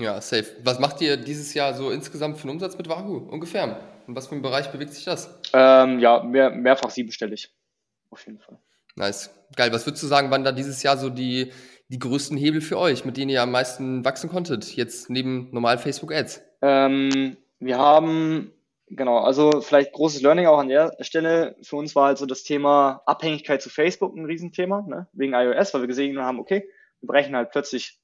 Ja, 0.00 0.20
safe. 0.20 0.46
Was 0.62 0.78
macht 0.78 1.00
ihr 1.00 1.16
dieses 1.16 1.52
Jahr 1.54 1.74
so 1.74 1.90
insgesamt 1.90 2.38
für 2.38 2.44
einen 2.44 2.52
Umsatz 2.52 2.78
mit 2.78 2.88
Wahoo 2.88 3.18
ungefähr? 3.18 3.80
In 4.06 4.14
was 4.14 4.26
für 4.26 4.32
einem 4.32 4.42
Bereich 4.42 4.70
bewegt 4.70 4.94
sich 4.94 5.04
das? 5.04 5.40
Ähm, 5.52 5.98
ja, 5.98 6.22
mehr, 6.22 6.50
mehrfach 6.50 6.90
siebenstellig. 6.90 7.52
Auf 8.10 8.24
jeden 8.26 8.38
Fall. 8.38 8.58
Nice. 8.96 9.30
Geil. 9.56 9.72
Was 9.72 9.86
würdest 9.86 10.02
du 10.02 10.06
sagen, 10.06 10.30
wann 10.30 10.44
da 10.44 10.52
dieses 10.52 10.82
Jahr 10.82 10.96
so 10.96 11.10
die, 11.10 11.52
die 11.88 11.98
größten 11.98 12.36
Hebel 12.36 12.60
für 12.60 12.78
euch, 12.78 13.04
mit 13.04 13.16
denen 13.16 13.30
ihr 13.30 13.42
am 13.42 13.50
meisten 13.50 14.04
wachsen 14.04 14.30
konntet, 14.30 14.76
jetzt 14.76 15.10
neben 15.10 15.50
normal 15.52 15.78
Facebook 15.78 16.12
Ads? 16.12 16.42
Ähm, 16.62 17.36
wir 17.58 17.78
haben, 17.78 18.52
genau, 18.88 19.18
also 19.18 19.60
vielleicht 19.60 19.92
großes 19.92 20.22
Learning 20.22 20.46
auch 20.46 20.58
an 20.58 20.68
der 20.68 20.96
Stelle. 21.00 21.56
Für 21.62 21.76
uns 21.76 21.94
war 21.94 22.06
halt 22.06 22.18
so 22.18 22.26
das 22.26 22.42
Thema 22.42 23.02
Abhängigkeit 23.06 23.62
zu 23.62 23.70
Facebook 23.70 24.16
ein 24.16 24.24
Riesenthema, 24.24 24.82
ne? 24.82 25.08
wegen 25.12 25.34
iOS, 25.34 25.74
weil 25.74 25.82
wir 25.82 25.88
gesehen 25.88 26.20
haben, 26.20 26.40
okay, 26.40 26.68
wir 27.00 27.06
brechen 27.06 27.36
halt 27.36 27.50
plötzlich 27.50 27.98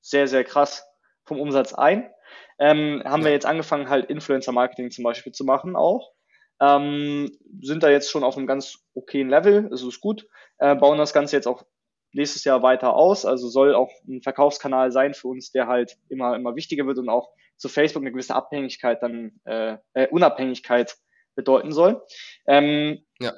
sehr, 0.00 0.26
sehr 0.28 0.44
krass 0.44 0.86
vom 1.24 1.40
Umsatz 1.40 1.74
ein. 1.74 2.10
Ähm, 2.58 3.02
haben 3.04 3.24
wir 3.24 3.30
jetzt 3.30 3.46
angefangen, 3.46 3.88
halt 3.88 4.10
Influencer-Marketing 4.10 4.90
zum 4.90 5.04
Beispiel 5.04 5.32
zu 5.32 5.44
machen 5.44 5.76
auch. 5.76 6.12
Ähm, 6.60 7.30
sind 7.60 7.82
da 7.82 7.90
jetzt 7.90 8.10
schon 8.10 8.24
auf 8.24 8.36
einem 8.36 8.48
ganz 8.48 8.84
okayen 8.94 9.28
Level, 9.28 9.68
also 9.70 9.88
ist 9.88 10.00
gut. 10.00 10.26
Äh, 10.58 10.74
bauen 10.74 10.98
das 10.98 11.12
Ganze 11.12 11.36
jetzt 11.36 11.46
auch 11.46 11.64
nächstes 12.12 12.44
Jahr 12.44 12.62
weiter 12.62 12.94
aus, 12.94 13.24
also 13.24 13.48
soll 13.48 13.74
auch 13.74 13.90
ein 14.08 14.22
Verkaufskanal 14.22 14.90
sein 14.90 15.14
für 15.14 15.28
uns, 15.28 15.52
der 15.52 15.68
halt 15.68 15.96
immer, 16.08 16.34
immer 16.34 16.56
wichtiger 16.56 16.86
wird 16.86 16.98
und 16.98 17.08
auch 17.08 17.30
zu 17.58 17.68
Facebook 17.68 18.02
eine 18.02 18.12
gewisse 18.12 18.34
Abhängigkeit 18.34 19.02
dann, 19.02 19.40
äh, 19.44 19.76
äh 19.92 20.08
Unabhängigkeit 20.08 20.96
bedeuten 21.34 21.72
soll. 21.72 22.02
Ähm, 22.46 23.04
ja. 23.20 23.32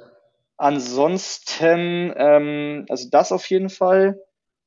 Ansonsten, 0.57 2.13
ähm, 2.17 2.87
also 2.89 3.09
das 3.11 3.33
auf 3.33 3.49
jeden 3.49 3.71
Fall. 3.71 4.21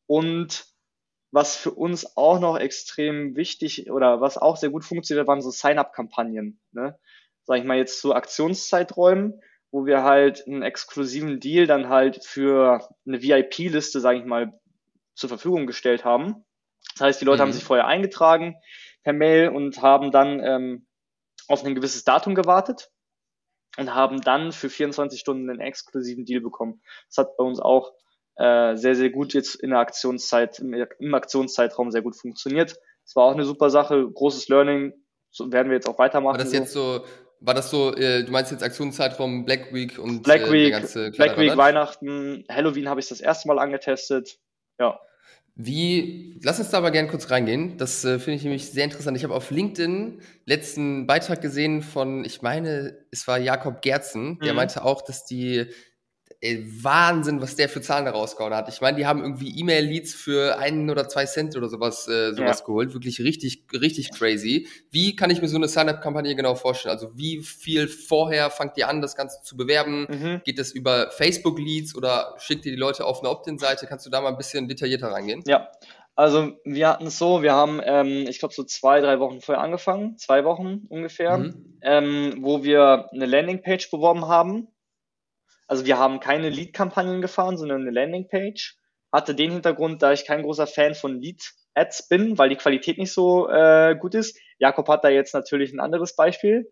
Und 0.07 0.65
was 1.31 1.55
für 1.55 1.71
uns 1.71 2.17
auch 2.17 2.39
noch 2.39 2.59
extrem 2.59 3.35
wichtig 3.35 3.89
oder 3.89 4.21
was 4.21 4.37
auch 4.37 4.57
sehr 4.57 4.69
gut 4.69 4.85
funktioniert, 4.85 5.27
waren 5.27 5.41
so 5.41 5.49
Sign-up-Kampagnen. 5.49 6.59
Ne? 6.71 6.97
Sag 7.43 7.57
ich 7.57 7.63
mal 7.63 7.77
jetzt 7.77 7.99
zu 7.99 8.13
Aktionszeiträumen, 8.13 9.41
wo 9.71 9.85
wir 9.85 10.03
halt 10.03 10.47
einen 10.47 10.61
exklusiven 10.61 11.39
Deal 11.39 11.65
dann 11.65 11.89
halt 11.89 12.23
für 12.23 12.87
eine 13.07 13.21
VIP-Liste, 13.21 13.99
sage 13.99 14.19
ich 14.19 14.25
mal, 14.25 14.59
zur 15.15 15.29
Verfügung 15.29 15.65
gestellt 15.65 16.05
haben. 16.05 16.45
Das 16.93 17.01
heißt, 17.01 17.21
die 17.21 17.25
Leute 17.25 17.37
mhm. 17.37 17.47
haben 17.47 17.53
sich 17.53 17.63
vorher 17.63 17.87
eingetragen 17.87 18.55
per 19.03 19.13
Mail 19.13 19.49
und 19.49 19.81
haben 19.81 20.11
dann 20.11 20.39
ähm, 20.39 20.87
auf 21.47 21.63
ein 21.63 21.75
gewisses 21.75 22.03
Datum 22.03 22.35
gewartet 22.35 22.89
und 23.77 23.93
haben 23.93 24.21
dann 24.21 24.51
für 24.51 24.69
24 24.69 25.19
Stunden 25.19 25.49
einen 25.49 25.59
exklusiven 25.59 26.25
Deal 26.25 26.41
bekommen. 26.41 26.81
Das 27.09 27.17
hat 27.17 27.37
bei 27.37 27.43
uns 27.43 27.59
auch 27.59 27.93
äh, 28.35 28.75
sehr, 28.75 28.95
sehr 28.95 29.09
gut 29.09 29.33
jetzt 29.33 29.55
in 29.55 29.71
der 29.71 29.79
Aktionszeit, 29.79 30.59
im, 30.59 30.73
im 30.73 31.13
Aktionszeitraum 31.13 31.91
sehr 31.91 32.01
gut 32.01 32.15
funktioniert. 32.15 32.77
Es 33.05 33.15
war 33.15 33.25
auch 33.25 33.33
eine 33.33 33.45
super 33.45 33.69
Sache, 33.69 34.09
großes 34.09 34.47
Learning, 34.47 34.93
so 35.29 35.51
werden 35.51 35.69
wir 35.69 35.75
jetzt 35.75 35.87
auch 35.87 35.99
weitermachen. 35.99 36.37
War 36.37 36.43
das 36.43 36.53
jetzt 36.53 36.71
so, 36.71 37.03
war 37.39 37.53
das 37.53 37.69
so, 37.69 37.93
äh, 37.93 38.23
du 38.23 38.31
meinst 38.31 38.51
jetzt 38.51 38.63
Aktionszeitraum 38.63 39.45
Black 39.45 39.73
Week 39.73 39.99
und 39.99 40.23
Black 40.23 40.49
Week, 40.51 40.73
äh, 40.73 41.11
Black 41.11 41.37
Week, 41.37 41.57
Weihnachten, 41.57 42.45
Halloween 42.49 42.87
habe 42.87 42.99
ich 43.01 43.09
das 43.09 43.19
erste 43.19 43.47
Mal 43.47 43.59
angetestet. 43.59 44.39
Ja. 44.79 44.99
Wie, 45.55 46.39
lass 46.41 46.59
uns 46.59 46.71
da 46.71 46.79
aber 46.79 46.89
gerne 46.89 47.09
kurz 47.09 47.29
reingehen. 47.29 47.77
Das 47.77 48.03
äh, 48.03 48.17
finde 48.17 48.37
ich 48.37 48.43
nämlich 48.43 48.71
sehr 48.71 48.85
interessant. 48.85 49.15
Ich 49.17 49.23
habe 49.23 49.35
auf 49.35 49.51
LinkedIn 49.51 50.19
letzten 50.45 51.05
Beitrag 51.05 51.41
gesehen 51.41 51.83
von, 51.83 52.25
ich 52.25 52.41
meine, 52.41 52.97
es 53.11 53.27
war 53.27 53.37
Jakob 53.37 53.81
Gerzen, 53.83 54.39
der 54.39 54.53
mhm. 54.53 54.57
meinte 54.57 54.83
auch, 54.83 55.03
dass 55.03 55.25
die 55.25 55.67
ey, 56.43 56.65
Wahnsinn, 56.83 57.41
was 57.41 57.55
der 57.55 57.69
für 57.69 57.81
Zahlen 57.81 58.03
da 58.03 58.11
rausgehauen 58.11 58.53
hat. 58.53 58.67
Ich 58.67 58.81
meine, 58.81 58.97
die 58.97 59.07
haben 59.07 59.21
irgendwie 59.21 59.57
E-Mail-Leads 59.59 60.13
für 60.13 60.57
einen 60.57 60.89
oder 60.89 61.07
zwei 61.07 61.25
Cent 61.25 61.55
oder 61.55 61.69
sowas, 61.69 62.07
äh, 62.09 62.33
sowas 62.33 62.59
ja. 62.59 62.65
geholt. 62.65 62.93
Wirklich 62.93 63.21
richtig, 63.21 63.63
richtig 63.71 64.11
crazy. 64.11 64.67
Wie 64.91 65.15
kann 65.15 65.29
ich 65.29 65.41
mir 65.41 65.47
so 65.47 65.55
eine 65.55 65.69
Sign-up-Kampagne 65.69 66.35
genau 66.35 66.55
vorstellen? 66.55 66.93
Also 66.93 67.11
wie 67.15 67.41
viel 67.41 67.87
vorher 67.87 68.49
fangt 68.49 68.77
ihr 68.77 68.89
an, 68.89 69.01
das 69.01 69.15
Ganze 69.15 69.41
zu 69.41 69.55
bewerben? 69.55 70.05
Mhm. 70.09 70.41
Geht 70.43 70.59
das 70.59 70.71
über 70.71 71.11
Facebook-Leads 71.11 71.95
oder 71.95 72.35
schickt 72.37 72.65
ihr 72.65 72.73
die 72.73 72.77
Leute 72.77 73.05
auf 73.05 73.21
eine 73.21 73.29
Opt-in-Seite? 73.29 73.87
Kannst 73.87 74.05
du 74.05 74.09
da 74.09 74.19
mal 74.19 74.29
ein 74.29 74.37
bisschen 74.37 74.67
detaillierter 74.67 75.13
reingehen? 75.13 75.43
Ja, 75.47 75.69
also 76.15 76.51
wir 76.65 76.89
hatten 76.89 77.07
es 77.07 77.17
so, 77.17 77.41
wir 77.41 77.53
haben, 77.53 77.79
ähm, 77.83 78.25
ich 78.27 78.39
glaube, 78.39 78.53
so 78.53 78.63
zwei, 78.65 78.99
drei 78.99 79.19
Wochen 79.19 79.39
vorher 79.39 79.63
angefangen, 79.63 80.17
zwei 80.17 80.43
Wochen 80.43 80.81
ungefähr, 80.89 81.37
mhm. 81.37 81.79
ähm, 81.81 82.37
wo 82.41 82.63
wir 82.63 83.09
eine 83.13 83.25
Landingpage 83.25 83.89
beworben 83.89 84.27
haben 84.27 84.67
also 85.67 85.85
wir 85.85 85.97
haben 85.97 86.19
keine 86.19 86.49
Lead-Kampagnen 86.49 87.21
gefahren, 87.21 87.57
sondern 87.57 87.81
eine 87.81 87.91
Landingpage. 87.91 88.77
Hatte 89.11 89.35
den 89.35 89.51
Hintergrund, 89.51 90.01
da 90.01 90.11
ich 90.11 90.25
kein 90.25 90.41
großer 90.41 90.67
Fan 90.67 90.95
von 90.95 91.21
Lead-Ads 91.21 92.07
bin, 92.07 92.37
weil 92.37 92.49
die 92.49 92.55
Qualität 92.55 92.97
nicht 92.97 93.13
so 93.13 93.47
äh, 93.49 93.95
gut 93.99 94.15
ist. 94.15 94.37
Jakob 94.57 94.87
hat 94.87 95.03
da 95.03 95.09
jetzt 95.09 95.33
natürlich 95.33 95.71
ein 95.71 95.79
anderes 95.79 96.15
Beispiel. 96.15 96.71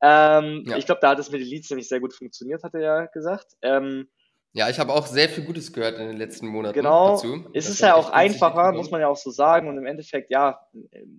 Ähm, 0.00 0.64
ja. 0.66 0.76
Ich 0.76 0.86
glaube, 0.86 1.00
da 1.00 1.10
hat 1.10 1.18
es 1.18 1.30
mit 1.30 1.40
den 1.40 1.48
Leads 1.48 1.70
nämlich 1.70 1.88
sehr 1.88 2.00
gut 2.00 2.14
funktioniert, 2.14 2.62
hat 2.64 2.74
er 2.74 2.80
ja 2.80 3.06
gesagt. 3.06 3.52
Ähm, 3.62 4.08
ja, 4.54 4.68
ich 4.68 4.78
habe 4.78 4.92
auch 4.92 5.06
sehr 5.06 5.30
viel 5.30 5.44
Gutes 5.44 5.72
gehört 5.72 5.98
in 5.98 6.08
den 6.08 6.18
letzten 6.18 6.46
Monaten 6.46 6.74
genau. 6.74 7.12
dazu. 7.12 7.48
Es 7.54 7.70
ist 7.70 7.80
ja 7.80 7.94
auch 7.94 8.10
einfacher, 8.10 8.72
muss 8.72 8.90
man 8.90 9.00
ja 9.00 9.08
auch 9.08 9.16
so 9.16 9.30
sagen. 9.30 9.66
Und 9.68 9.78
im 9.78 9.86
Endeffekt, 9.86 10.30
ja, 10.30 10.60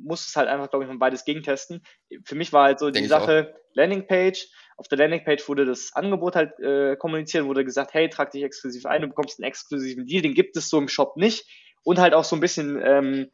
muss 0.04 0.28
es 0.28 0.36
halt 0.36 0.48
einfach, 0.50 0.70
glaube 0.70 0.86
ich, 0.86 0.92
mal 0.92 1.00
beides 1.00 1.26
gegentesten. 1.26 1.82
Für 2.26 2.36
mich 2.36 2.54
war 2.54 2.66
halt 2.66 2.78
so 2.78 2.92
Denk 2.92 3.06
die 3.06 3.10
Sache, 3.10 3.56
Landingpage, 3.74 4.50
auf 4.78 4.88
der 4.88 4.98
Landingpage 4.98 5.48
wurde 5.48 5.66
das 5.66 5.92
Angebot 5.94 6.36
halt 6.36 6.60
äh, 6.60 6.96
kommuniziert, 6.96 7.46
wurde 7.46 7.66
gesagt, 7.66 7.94
hey, 7.94 8.10
trag 8.10 8.32
dich 8.32 8.44
exklusiv 8.44 8.86
ein, 8.86 9.02
du 9.02 9.08
bekommst 9.08 9.40
einen 9.40 9.48
exklusiven 9.48 10.06
Deal, 10.06 10.22
den 10.22 10.34
gibt 10.34 10.58
es 10.58 10.70
so 10.70 10.78
im 10.78 10.88
Shop 10.88 11.18
nicht. 11.18 11.48
Und 11.84 12.00
halt 12.00 12.14
auch 12.14 12.24
so 12.24 12.36
ein 12.36 12.40
bisschen 12.40 12.82
ähm, 12.82 13.30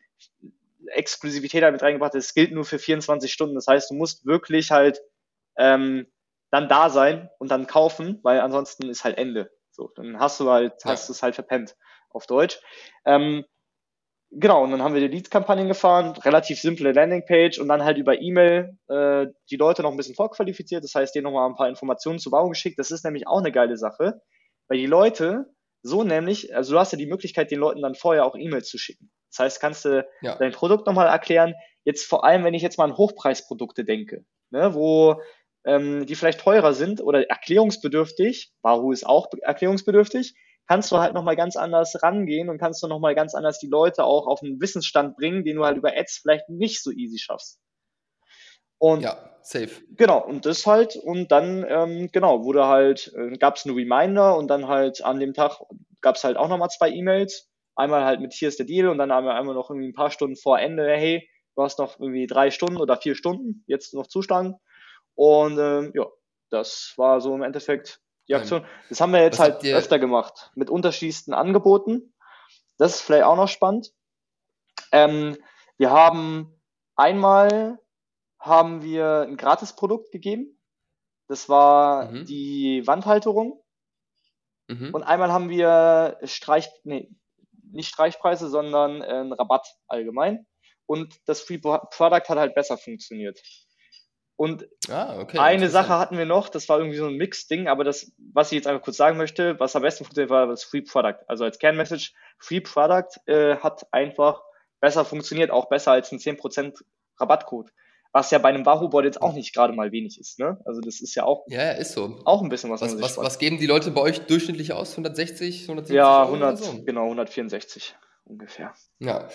Exklusivität 0.88 1.62
damit 1.62 1.82
reingebracht, 1.84 2.16
es 2.16 2.34
gilt 2.34 2.52
nur 2.52 2.66
für 2.66 2.80
24 2.80 3.32
Stunden. 3.32 3.56
Das 3.56 3.68
heißt, 3.68 3.92
du 3.92 3.96
musst 3.96 4.26
wirklich 4.26 4.72
halt 4.72 5.02
ähm, 5.58 6.08
dann 6.52 6.68
da 6.68 6.90
sein 6.90 7.30
und 7.38 7.52
dann 7.52 7.68
kaufen, 7.68 8.20
weil 8.24 8.40
ansonsten 8.40 8.90
ist 8.90 9.04
halt 9.04 9.18
Ende. 9.18 9.52
So, 9.72 9.92
dann 9.96 10.20
hast 10.20 10.40
du 10.40 10.50
halt, 10.50 10.74
hast 10.84 11.08
du 11.08 11.14
es 11.14 11.22
halt 11.22 11.36
verpennt 11.36 11.76
auf 12.10 12.26
Deutsch. 12.26 12.60
Ähm, 13.06 13.46
Genau, 14.32 14.64
und 14.64 14.72
dann 14.72 14.84
haben 14.84 14.94
wir 14.94 15.02
die 15.02 15.16
Leads-Kampagnen 15.16 15.68
gefahren, 15.68 16.16
relativ 16.24 16.62
simple 16.62 16.92
Landingpage 16.92 17.58
und 17.58 17.68
dann 17.68 17.84
halt 17.84 17.98
über 17.98 18.22
E-Mail 18.22 18.78
äh, 18.88 19.26
die 19.50 19.56
Leute 19.56 19.82
noch 19.82 19.90
ein 19.90 19.98
bisschen 19.98 20.14
vorqualifiziert, 20.14 20.84
das 20.84 20.94
heißt, 20.94 21.16
denen 21.16 21.24
nochmal 21.24 21.50
ein 21.50 21.56
paar 21.56 21.68
Informationen 21.68 22.20
zur 22.20 22.32
Wahrung 22.32 22.52
geschickt. 22.52 22.78
Das 22.78 22.92
ist 22.92 23.04
nämlich 23.04 23.26
auch 23.26 23.40
eine 23.40 23.52
geile 23.52 23.76
Sache, 23.76 24.22
weil 24.68 24.78
die 24.78 24.86
Leute 24.86 25.48
so 25.82 26.04
nämlich, 26.04 26.56
also 26.56 26.74
du 26.74 26.80
hast 26.80 26.92
ja 26.92 26.98
die 26.98 27.08
Möglichkeit, 27.08 27.50
den 27.50 27.60
Leuten 27.60 27.82
dann 27.82 27.96
vorher 27.96 28.26
auch 28.26 28.36
E-Mails 28.36 28.68
zu 28.68 28.78
schicken. 28.78 29.10
Das 29.32 29.40
heißt, 29.40 29.62
kannst 29.62 29.86
du 29.86 30.08
ja. 30.22 30.36
dein 30.36 30.52
Produkt 30.52 30.86
nochmal 30.86 31.08
erklären. 31.08 31.56
Jetzt 31.84 32.06
vor 32.06 32.24
allem, 32.24 32.44
wenn 32.44 32.54
ich 32.54 32.62
jetzt 32.62 32.78
mal 32.78 32.86
an 32.86 32.98
Hochpreisprodukte 32.98 33.84
denke, 33.84 34.26
ne, 34.52 34.74
wo 34.76 35.22
ähm, 35.66 36.06
die 36.06 36.16
vielleicht 36.16 36.42
teurer 36.42 36.74
sind 36.74 37.02
oder 37.02 37.30
erklärungsbedürftig, 37.30 38.54
Wahoo 38.62 38.92
ist 38.92 39.06
auch 39.06 39.28
erklärungsbedürftig, 39.42 40.36
kannst 40.70 40.92
du 40.92 41.00
halt 41.00 41.16
nochmal 41.16 41.36
ganz 41.36 41.56
anders 41.56 42.02
rangehen 42.04 42.48
und 42.48 42.60
kannst 42.60 42.84
du 42.84 42.88
nochmal 42.88 43.16
ganz 43.16 43.34
anders 43.34 43.58
die 43.58 43.68
Leute 43.68 44.04
auch 44.04 44.28
auf 44.28 44.44
einen 44.44 44.62
Wissensstand 44.62 45.18
bringen, 45.18 45.44
den 45.44 45.56
du 45.56 45.66
halt 45.66 45.78
über 45.78 45.98
Ads 45.98 46.20
vielleicht 46.22 46.48
nicht 46.48 46.84
so 46.84 46.92
easy 46.92 47.18
schaffst. 47.18 47.60
Und 48.78 49.02
ja, 49.02 49.18
safe. 49.42 49.82
Genau, 49.98 50.24
und 50.24 50.46
das 50.46 50.68
halt, 50.68 50.96
und 50.96 51.32
dann, 51.32 51.66
ähm, 51.68 52.10
genau, 52.12 52.46
wurde 52.46 52.68
halt, 52.68 53.12
äh, 53.18 53.36
gab 53.38 53.56
es 53.56 53.66
einen 53.66 53.76
Reminder 53.76 54.38
und 54.38 54.48
dann 54.48 54.68
halt 54.68 55.04
an 55.04 55.20
dem 55.20 55.34
Tag 55.34 55.60
gab 56.02 56.16
es 56.16 56.24
halt 56.24 56.38
auch 56.38 56.48
nochmal 56.48 56.70
zwei 56.70 56.92
E-Mails. 56.92 57.50
Einmal 57.76 58.06
halt 58.06 58.22
mit 58.22 58.34
hier 58.34 58.48
ist 58.48 58.60
der 58.60 58.68
Deal 58.68 58.90
und 58.90 59.00
dann 59.00 59.12
haben 59.12 59.26
wir 59.26 59.34
einmal 59.34 59.56
noch 59.56 59.72
irgendwie 59.72 59.88
ein 59.88 59.96
paar 59.96 60.12
Stunden 60.12 60.36
vor 60.36 60.60
Ende, 60.60 60.88
hey, 60.88 61.28
du 61.56 61.64
hast 61.64 61.80
noch 61.80 62.00
irgendwie 62.00 62.28
drei 62.28 62.52
Stunden 62.52 62.78
oder 62.78 62.96
vier 62.96 63.16
Stunden 63.16 63.64
jetzt 63.66 63.96
noch 63.96 64.06
zuschlagen. 64.06 64.56
Und 65.16 65.58
ähm, 65.58 65.92
ja, 65.96 66.06
das 66.52 66.94
war 66.96 67.22
so 67.22 67.34
im 67.34 67.42
Endeffekt 67.42 68.02
die 68.30 68.36
Aktion. 68.36 68.66
Das 68.90 69.02
haben 69.02 69.12
wir 69.12 69.22
jetzt 69.22 69.40
halt 69.40 69.66
öfter 69.66 70.00
gemacht, 70.00 70.52
mit 70.56 70.70
unterschiedlichsten 70.70 71.34
Angeboten. 71.34 72.14
Das 72.78 72.96
ist 72.96 73.02
vielleicht 73.02 73.26
auch 73.26 73.36
noch 73.36 73.50
spannend. 73.50 73.92
Ähm, 74.92 75.38
wir 75.78 75.92
haben 75.92 76.54
einmal 76.96 77.80
haben 78.40 78.84
wir 78.84 79.22
ein 79.28 79.36
Gratisprodukt 79.36 80.12
gegeben. 80.12 80.58
Das 81.28 81.50
war 81.50 82.12
mhm. 82.12 82.26
die 82.26 82.84
Wandhalterung. 82.86 83.62
Mhm. 84.68 84.94
Und 84.94 85.04
einmal 85.04 85.32
haben 85.32 85.50
wir 85.50 86.18
Streich, 86.24 86.70
nee, 86.84 87.10
nicht 87.72 87.90
Streichpreise, 87.90 88.50
sondern 88.50 89.02
äh, 89.02 89.06
einen 89.06 89.34
Rabatt 89.34 89.68
allgemein. 89.88 90.48
Und 90.86 91.20
das 91.26 91.42
Free 91.42 91.60
Product 91.60 92.30
hat 92.30 92.38
halt 92.38 92.56
besser 92.56 92.78
funktioniert. 92.78 93.40
Und 94.40 94.70
ah, 94.90 95.20
okay, 95.20 95.38
eine 95.38 95.68
Sache 95.68 96.00
hatten 96.00 96.18
wir 96.18 96.26
noch, 96.26 96.48
das 96.48 96.70
war 96.70 96.78
irgendwie 96.78 96.96
so 96.96 97.08
ein 97.08 97.18
Mix-Ding, 97.18 97.68
aber 97.68 97.84
das, 97.84 98.14
was 98.32 98.54
ich 98.54 98.56
jetzt 98.56 98.68
einfach 98.68 98.86
kurz 98.86 98.96
sagen 98.96 99.18
möchte, 99.18 99.60
was 99.60 99.76
am 99.76 99.82
besten 99.82 100.06
funktioniert, 100.06 100.30
war 100.30 100.48
das 100.48 100.64
Free 100.64 100.80
Product. 100.80 101.18
Also 101.28 101.44
als 101.44 101.60
Kernmessage, 101.60 102.14
Free 102.38 102.62
Product 102.62 103.20
äh, 103.26 103.58
hat 103.58 103.86
einfach 103.92 104.42
besser 104.80 105.04
funktioniert, 105.04 105.52
auch 105.52 105.68
besser 105.68 105.92
als 105.92 106.14
ein 106.14 106.20
10% 106.20 106.82
Rabattcode. 107.18 107.74
Was 108.14 108.32
ja 108.32 108.38
bei 108.38 108.48
einem 108.48 108.66
Wahoo-Board 108.66 109.04
jetzt 109.04 109.22
auch 109.22 109.34
nicht 109.34 109.54
gerade 109.54 109.74
mal 109.74 109.92
wenig 109.92 110.18
ist, 110.18 110.40
ne? 110.40 110.58
Also 110.64 110.80
das 110.80 111.02
ist 111.02 111.16
ja 111.16 111.26
auch, 111.26 111.44
ja, 111.50 111.72
ist 111.72 111.92
so. 111.92 112.22
auch 112.24 112.42
ein 112.42 112.48
bisschen 112.48 112.70
was. 112.70 112.80
Was, 112.80 113.02
was, 113.02 113.18
was 113.18 113.40
geben 113.40 113.58
die 113.58 113.68
Leute 113.68 113.92
bei 113.92 114.00
euch 114.00 114.22
durchschnittlich 114.22 114.72
aus? 114.72 114.92
160, 114.92 115.64
170? 115.64 115.96
Ja, 115.98 116.24
100, 116.24 116.58
so? 116.58 116.82
genau, 116.86 117.04
164 117.04 117.94
ungefähr. 118.24 118.74
Ja. 119.00 119.28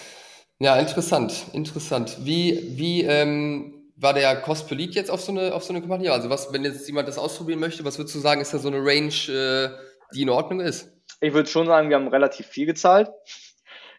Ja, 0.61 0.77
interessant, 0.77 1.45
interessant. 1.53 2.17
Wie, 2.25 2.79
wie, 2.79 3.03
ähm, 3.03 3.74
war 3.97 4.13
der 4.13 4.41
Cost 4.43 4.69
per 4.69 4.77
Lead 4.77 4.95
jetzt 4.95 5.11
auf 5.11 5.21
so 5.21 5.33
eine, 5.33 5.55
auf 5.55 5.65
so 5.65 5.73
eine 5.73 5.81
Kampagne? 5.81 6.13
Also 6.13 6.31
was, 6.31 6.53
wenn 6.53 6.65
jetzt 6.65 6.87
jemand 6.87 7.09
das 7.09 7.19
ausprobieren 7.19 7.61
möchte, 7.61 7.85
was 7.85 7.99
würdest 7.99 8.15
du 8.15 8.21
sagen, 8.21 8.41
ist 8.41 8.53
da 8.53 8.59
so 8.59 8.69
eine 8.69 8.79
Range, 8.79 9.13
äh, 9.29 9.71
die 10.15 10.23
in 10.23 10.31
Ordnung 10.31 10.61
ist? 10.61 10.93
Ich 11.21 11.33
würde 11.33 11.49
schon 11.49 11.67
sagen, 11.67 11.89
wir 11.89 11.97
haben 11.97 12.09
relativ 12.09 12.47
viel 12.47 12.67
gezahlt. 12.67 13.11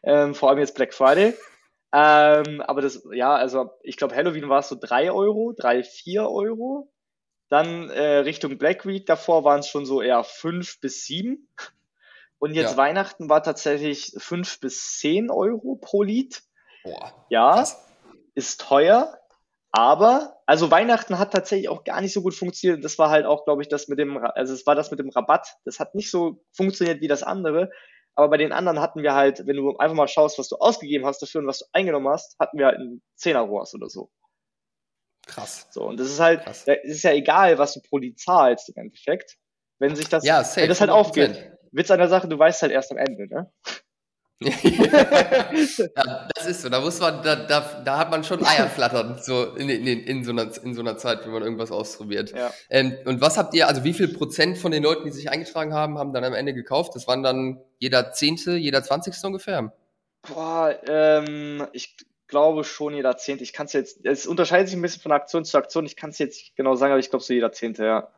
Ähm, 0.04 0.36
vor 0.36 0.50
allem 0.50 0.60
jetzt 0.60 0.76
Black 0.76 0.94
Friday. 0.94 1.34
Ähm, 1.94 2.62
aber 2.62 2.82
das, 2.82 3.08
ja, 3.14 3.36
also 3.36 3.72
ich 3.82 3.98
glaube, 3.98 4.16
Halloween 4.16 4.50
war 4.50 4.60
es 4.60 4.70
so 4.70 4.78
drei 4.80 5.12
Euro, 5.12 5.54
drei, 5.58 5.84
vier 5.84 6.30
Euro. 6.30 6.92
Dann 7.50 7.90
äh, 7.90 8.18
Richtung 8.18 8.58
Black 8.58 8.86
Week 8.86 9.06
davor 9.06 9.44
waren 9.44 9.62
es 9.62 9.70
schon 9.70 9.86
so 9.86 10.02
eher 10.02 10.24
fünf 10.24 10.80
bis 10.82 11.06
sieben. 11.06 11.48
Und 12.38 12.54
jetzt 12.54 12.72
ja. 12.72 12.78
Weihnachten 12.78 13.30
war 13.30 13.44
tatsächlich 13.44 14.14
fünf 14.18 14.60
bis 14.60 14.98
zehn 15.00 15.32
Euro 15.32 15.78
pro 15.80 16.04
Lied. 16.04 16.44
Boah. 16.84 17.26
Ja. 17.30 17.54
Krass. 17.54 17.88
ist 18.36 18.62
teuer, 18.62 19.18
aber, 19.78 20.42
also 20.46 20.72
Weihnachten 20.72 21.20
hat 21.20 21.34
tatsächlich 21.34 21.68
auch 21.68 21.84
gar 21.84 22.00
nicht 22.00 22.14
so 22.14 22.22
gut 22.22 22.34
funktioniert. 22.34 22.84
Das 22.86 22.98
war 22.98 23.10
halt 23.10 23.26
auch, 23.26 23.44
glaube 23.44 23.62
ich, 23.62 23.68
das 23.68 23.90
mit 23.90 24.00
dem, 24.00 24.18
also 24.18 24.54
es 24.54 24.66
war 24.66 24.74
das 24.74 24.90
mit 24.90 25.02
dem 25.02 25.10
Rabatt. 25.10 25.58
Das 25.66 25.82
hat 25.82 25.96
nicht 25.96 26.10
so 26.10 26.42
funktioniert 26.54 27.02
wie 27.02 27.10
das 27.10 27.24
andere. 27.24 27.70
Aber 28.16 28.30
bei 28.30 28.38
den 28.38 28.54
anderen 28.54 28.80
hatten 28.80 29.04
wir 29.04 29.14
halt, 29.14 29.46
wenn 29.46 29.58
du 29.58 29.76
einfach 29.76 29.98
mal 29.98 30.08
schaust, 30.08 30.40
was 30.40 30.48
du 30.48 30.56
ausgegeben 30.56 31.06
hast 31.06 31.22
dafür 31.22 31.42
und 31.42 31.48
was 31.48 31.60
du 31.60 31.66
eingenommen 31.74 32.08
hast, 32.08 32.40
hatten 32.40 32.58
wir 32.58 32.68
halt 32.68 32.78
einen 32.78 33.02
Zehner-Rohrs 33.16 33.76
oder 33.76 33.90
so. 33.90 34.10
Krass. 35.28 35.68
So, 35.72 35.84
und 35.84 36.00
das 36.00 36.08
ist 36.08 36.22
halt, 36.22 36.48
es 36.48 36.66
ist 36.68 37.04
ja 37.04 37.12
egal, 37.12 37.58
was 37.58 37.74
du 37.74 37.82
pro 37.82 37.98
Lied 37.98 38.18
zahlst 38.18 38.70
im 38.70 38.76
Endeffekt. 38.78 39.36
Wenn 39.80 39.98
sich 39.98 40.08
das, 40.08 40.24
ja, 40.24 40.46
safe, 40.46 40.62
wenn 40.62 40.70
das 40.70 40.80
halt 40.80 40.92
100%. 40.92 40.94
aufgeht. 40.94 41.52
Witz 41.72 41.92
an 41.92 42.00
der 42.00 42.08
Sache, 42.08 42.30
du 42.30 42.40
weißt 42.40 42.62
halt 42.62 42.72
erst 42.72 42.92
am 42.92 42.98
Ende, 42.98 43.28
ne? 43.28 43.52
ja, 44.42 46.28
das 46.36 46.48
ist 46.48 46.62
so. 46.62 46.70
Da 46.70 46.82
muss 46.82 47.00
man, 47.00 47.24
da, 47.24 47.36
da, 47.36 47.82
da 47.86 47.98
hat 47.98 48.12
man 48.12 48.24
schon 48.24 48.46
Eier 48.46 48.68
flattern, 48.68 49.18
so 49.22 49.56
in, 49.56 49.70
in, 49.70 49.88
in, 49.88 50.24
so 50.26 50.32
einer, 50.32 50.52
in 50.62 50.74
so 50.74 50.82
einer 50.82 50.98
Zeit, 50.98 51.26
wenn 51.26 51.32
man 51.32 51.42
irgendwas 51.42 51.72
ausprobiert. 51.72 52.32
Ja. 52.32 52.52
Ähm, 52.70 52.98
und 53.06 53.22
was 53.22 53.38
habt 53.38 53.54
ihr, 53.54 53.68
also 53.68 53.86
wie 53.86 53.94
viel 53.94 54.10
Prozent 54.10 54.58
von 54.58 54.74
den 54.74 54.84
Leuten, 54.84 55.06
die 55.06 55.12
sich 55.12 55.30
eingetragen 55.30 55.74
haben, 55.74 55.98
haben 55.98 56.12
dann 56.12 56.26
am 56.26 56.34
Ende 56.34 56.54
gekauft? 56.54 56.96
Das 56.96 57.08
waren 57.08 57.24
dann 57.24 57.62
jeder 57.80 58.12
Zehnte, 58.12 58.56
jeder 58.56 58.84
Zwanzigste 58.84 59.26
ungefähr? 59.26 59.74
Boah, 60.28 60.76
ähm, 60.86 61.66
ich 61.72 61.96
glaube 62.28 62.66
schon 62.66 62.94
jeder 62.94 63.16
Zehnte. 63.16 63.44
Ich 63.44 63.54
kann 63.54 63.68
es 63.68 63.74
jetzt, 63.74 64.06
es 64.06 64.28
unterscheidet 64.28 64.68
sich 64.68 64.78
ein 64.78 64.82
bisschen 64.82 65.02
von 65.02 65.14
Aktion 65.14 65.46
zu 65.46 65.58
Aktion. 65.58 65.86
Ich 65.86 65.96
kann 65.96 66.10
es 66.10 66.18
jetzt 66.18 66.38
nicht 66.38 66.56
genau 66.58 66.76
sagen, 66.76 66.92
aber 66.92 67.00
ich 67.00 67.10
glaube 67.10 67.24
so 67.24 67.34
jeder 67.34 67.54
Zehnte, 67.54 67.86
ja. 67.86 68.12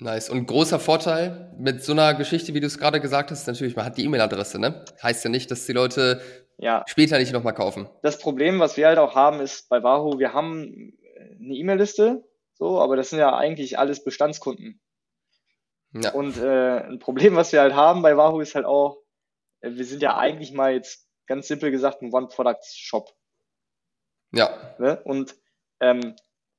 Nice. 0.00 0.30
Und 0.30 0.46
großer 0.46 0.78
Vorteil 0.78 1.52
mit 1.58 1.82
so 1.82 1.92
einer 1.92 2.14
Geschichte, 2.14 2.54
wie 2.54 2.60
du 2.60 2.66
es 2.66 2.78
gerade 2.78 3.00
gesagt 3.00 3.30
hast, 3.30 3.46
natürlich, 3.48 3.74
man 3.74 3.84
hat 3.84 3.96
die 3.96 4.04
E-Mail-Adresse, 4.04 4.60
ne? 4.60 4.84
Heißt 5.02 5.24
ja 5.24 5.30
nicht, 5.30 5.50
dass 5.50 5.66
die 5.66 5.72
Leute 5.72 6.20
ja. 6.56 6.84
später 6.86 7.18
nicht 7.18 7.32
nochmal 7.32 7.54
kaufen. 7.54 7.88
Das 8.02 8.18
Problem, 8.18 8.60
was 8.60 8.76
wir 8.76 8.86
halt 8.86 8.98
auch 8.98 9.16
haben, 9.16 9.40
ist 9.40 9.68
bei 9.68 9.82
Wahoo, 9.82 10.18
wir 10.18 10.32
haben 10.32 10.96
eine 11.40 11.54
E-Mail-Liste, 11.54 12.24
so, 12.54 12.80
aber 12.80 12.96
das 12.96 13.10
sind 13.10 13.18
ja 13.18 13.36
eigentlich 13.36 13.78
alles 13.78 14.04
Bestandskunden. 14.04 14.80
Ja. 15.94 16.12
Und 16.12 16.36
äh, 16.36 16.80
ein 16.80 16.98
Problem, 16.98 17.34
was 17.34 17.52
wir 17.52 17.60
halt 17.60 17.74
haben 17.74 18.02
bei 18.02 18.16
Wahoo, 18.16 18.40
ist 18.40 18.54
halt 18.54 18.66
auch, 18.66 18.98
äh, 19.60 19.70
wir 19.72 19.84
sind 19.84 20.02
ja 20.02 20.16
eigentlich 20.16 20.52
mal 20.52 20.74
jetzt 20.74 21.08
ganz 21.26 21.48
simpel 21.48 21.70
gesagt 21.70 22.02
ein 22.02 22.12
One-Product-Shop. 22.12 23.10
Ja. 24.32 24.74
Ne? 24.78 25.00
Und 25.04 25.34
ähm, 25.80 26.14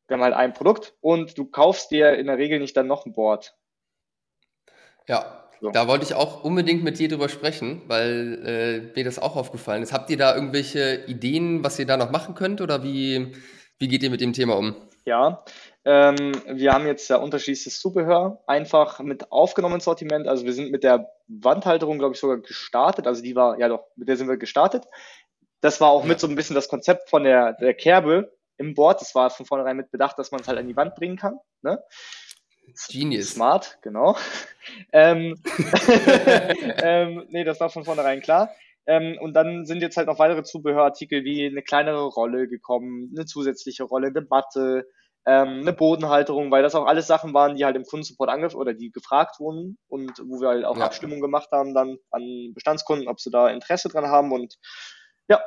wir 0.10 0.18
haben 0.18 0.24
halt 0.24 0.34
ein 0.34 0.54
Produkt 0.54 0.96
und 1.02 1.38
du 1.38 1.46
kaufst 1.46 1.92
dir 1.92 2.14
in 2.18 2.28
der 2.28 2.38
Regel 2.38 2.60
nicht 2.60 2.76
dann 2.76 2.88
noch 2.88 3.06
ein 3.06 3.14
Board. 3.14 3.56
Ja, 5.08 5.44
so. 5.62 5.72
da 5.72 5.88
wollte 5.88 6.06
ich 6.06 6.14
auch 6.14 6.44
unbedingt 6.44 6.84
mit 6.84 7.00
dir 7.00 7.10
drüber 7.10 7.30
sprechen, 7.30 7.84
weil 7.88 8.42
äh, 8.46 8.96
mir 8.96 9.04
das 9.04 9.20
auch 9.20 9.36
aufgefallen 9.36 9.84
ist. 9.84 9.94
Habt 9.94 10.10
ihr 10.10 10.18
da 10.18 10.36
irgendwelche 10.36 11.06
Ideen, 11.08 11.64
was 11.64 11.80
ihr 11.80 11.86
da 11.86 11.98
noch 11.98 12.12
machen 12.12 12.36
könnt 12.36 12.62
oder 12.62 12.84
wie, 12.84 13.34
wie 13.78 13.88
geht 13.88 14.04
ihr 14.04 14.10
mit 14.10 14.22
dem 14.22 14.34
Thema 14.34 14.58
um? 14.58 14.76
Ja, 15.06 15.44
ähm, 15.86 16.34
wir 16.46 16.74
haben 16.74 16.86
jetzt 16.86 17.10
ja 17.10 17.18
unterschiedliches 17.18 17.80
Zubehör 17.80 18.44
einfach 18.48 19.00
mit 19.00 19.32
aufgenommen 19.32 19.80
Sortiment. 19.80 20.28
Also 20.28 20.46
wir 20.46 20.54
sind 20.54 20.72
mit 20.72 20.84
der 20.84 21.10
Wandhalterung, 21.28 22.00
glaube 22.00 22.14
ich, 22.14 22.20
sogar 22.20 22.38
gestartet. 22.38 23.08
Also 23.08 23.24
die 23.24 23.36
war, 23.36 23.60
ja 23.60 23.70
doch, 23.70 23.86
mit 23.96 24.08
der 24.08 24.18
sind 24.18 24.28
wir 24.28 24.38
gestartet. 24.38 24.86
Das 25.62 25.82
war 25.82 25.90
auch 25.90 26.04
mit 26.04 26.20
so 26.20 26.28
ein 26.28 26.36
bisschen 26.36 26.56
das 26.56 26.70
Konzept 26.70 27.10
von 27.10 27.24
der, 27.24 27.54
der 27.54 27.74
Kerbe, 27.74 28.32
im 28.60 28.76
Board. 28.76 29.02
Das 29.02 29.16
war 29.16 29.30
von 29.30 29.46
vornherein 29.46 29.78
mit 29.78 29.92
bedacht, 29.92 30.20
dass 30.20 30.32
man 30.32 30.42
es 30.42 30.48
halt 30.48 30.60
an 30.60 30.68
die 30.68 30.76
Wand 30.76 30.96
bringen 30.96 31.18
kann. 31.18 31.40
Ne? 31.62 31.82
Genius. 32.90 33.32
Smart, 33.32 33.80
genau. 33.82 34.16
ähm, 34.94 35.42
ähm, 36.84 37.26
nee, 37.30 37.44
das 37.44 37.60
war 37.60 37.70
von 37.70 37.86
vornherein 37.86 38.22
klar. 38.22 38.52
Ähm, 38.86 39.18
und 39.20 39.34
dann 39.34 39.66
sind 39.66 39.82
jetzt 39.82 39.98
halt 39.98 40.08
noch 40.08 40.20
weitere 40.20 40.44
Zubehörartikel 40.44 41.24
wie 41.24 41.46
eine 41.46 41.62
kleinere 41.62 42.06
Rolle 42.06 42.48
gekommen, 42.48 43.14
eine 43.16 43.26
zusätzliche 43.26 43.84
Rolle, 43.84 44.08
eine 44.08 44.26
Matte, 44.30 44.88
ähm, 45.26 45.60
eine 45.62 45.74
Bodenhalterung, 45.74 46.50
weil 46.50 46.64
das 46.64 46.76
auch 46.76 46.86
alles 46.86 47.06
Sachen 47.06 47.34
waren, 47.34 47.56
die 47.56 47.66
halt 47.66 47.76
im 47.76 47.84
Kundensupport 47.84 48.30
angef 48.30 48.56
oder 48.56 48.74
die 48.74 48.92
gefragt 48.92 49.40
wurden 49.40 49.78
und 49.88 50.18
wo 50.26 50.42
wir 50.42 50.50
halt 50.50 50.66
auch 50.66 50.78
ja. 50.78 50.86
Abstimmung 50.86 51.22
gemacht 51.22 51.50
haben 51.52 51.74
dann 51.74 51.98
an 52.10 52.52
Bestandskunden, 52.54 53.08
ob 53.08 53.20
sie 53.20 53.30
da 53.30 53.50
Interesse 53.50 53.90
dran 53.90 54.08
haben 54.08 54.32
und 54.32 54.56
ja, 55.28 55.40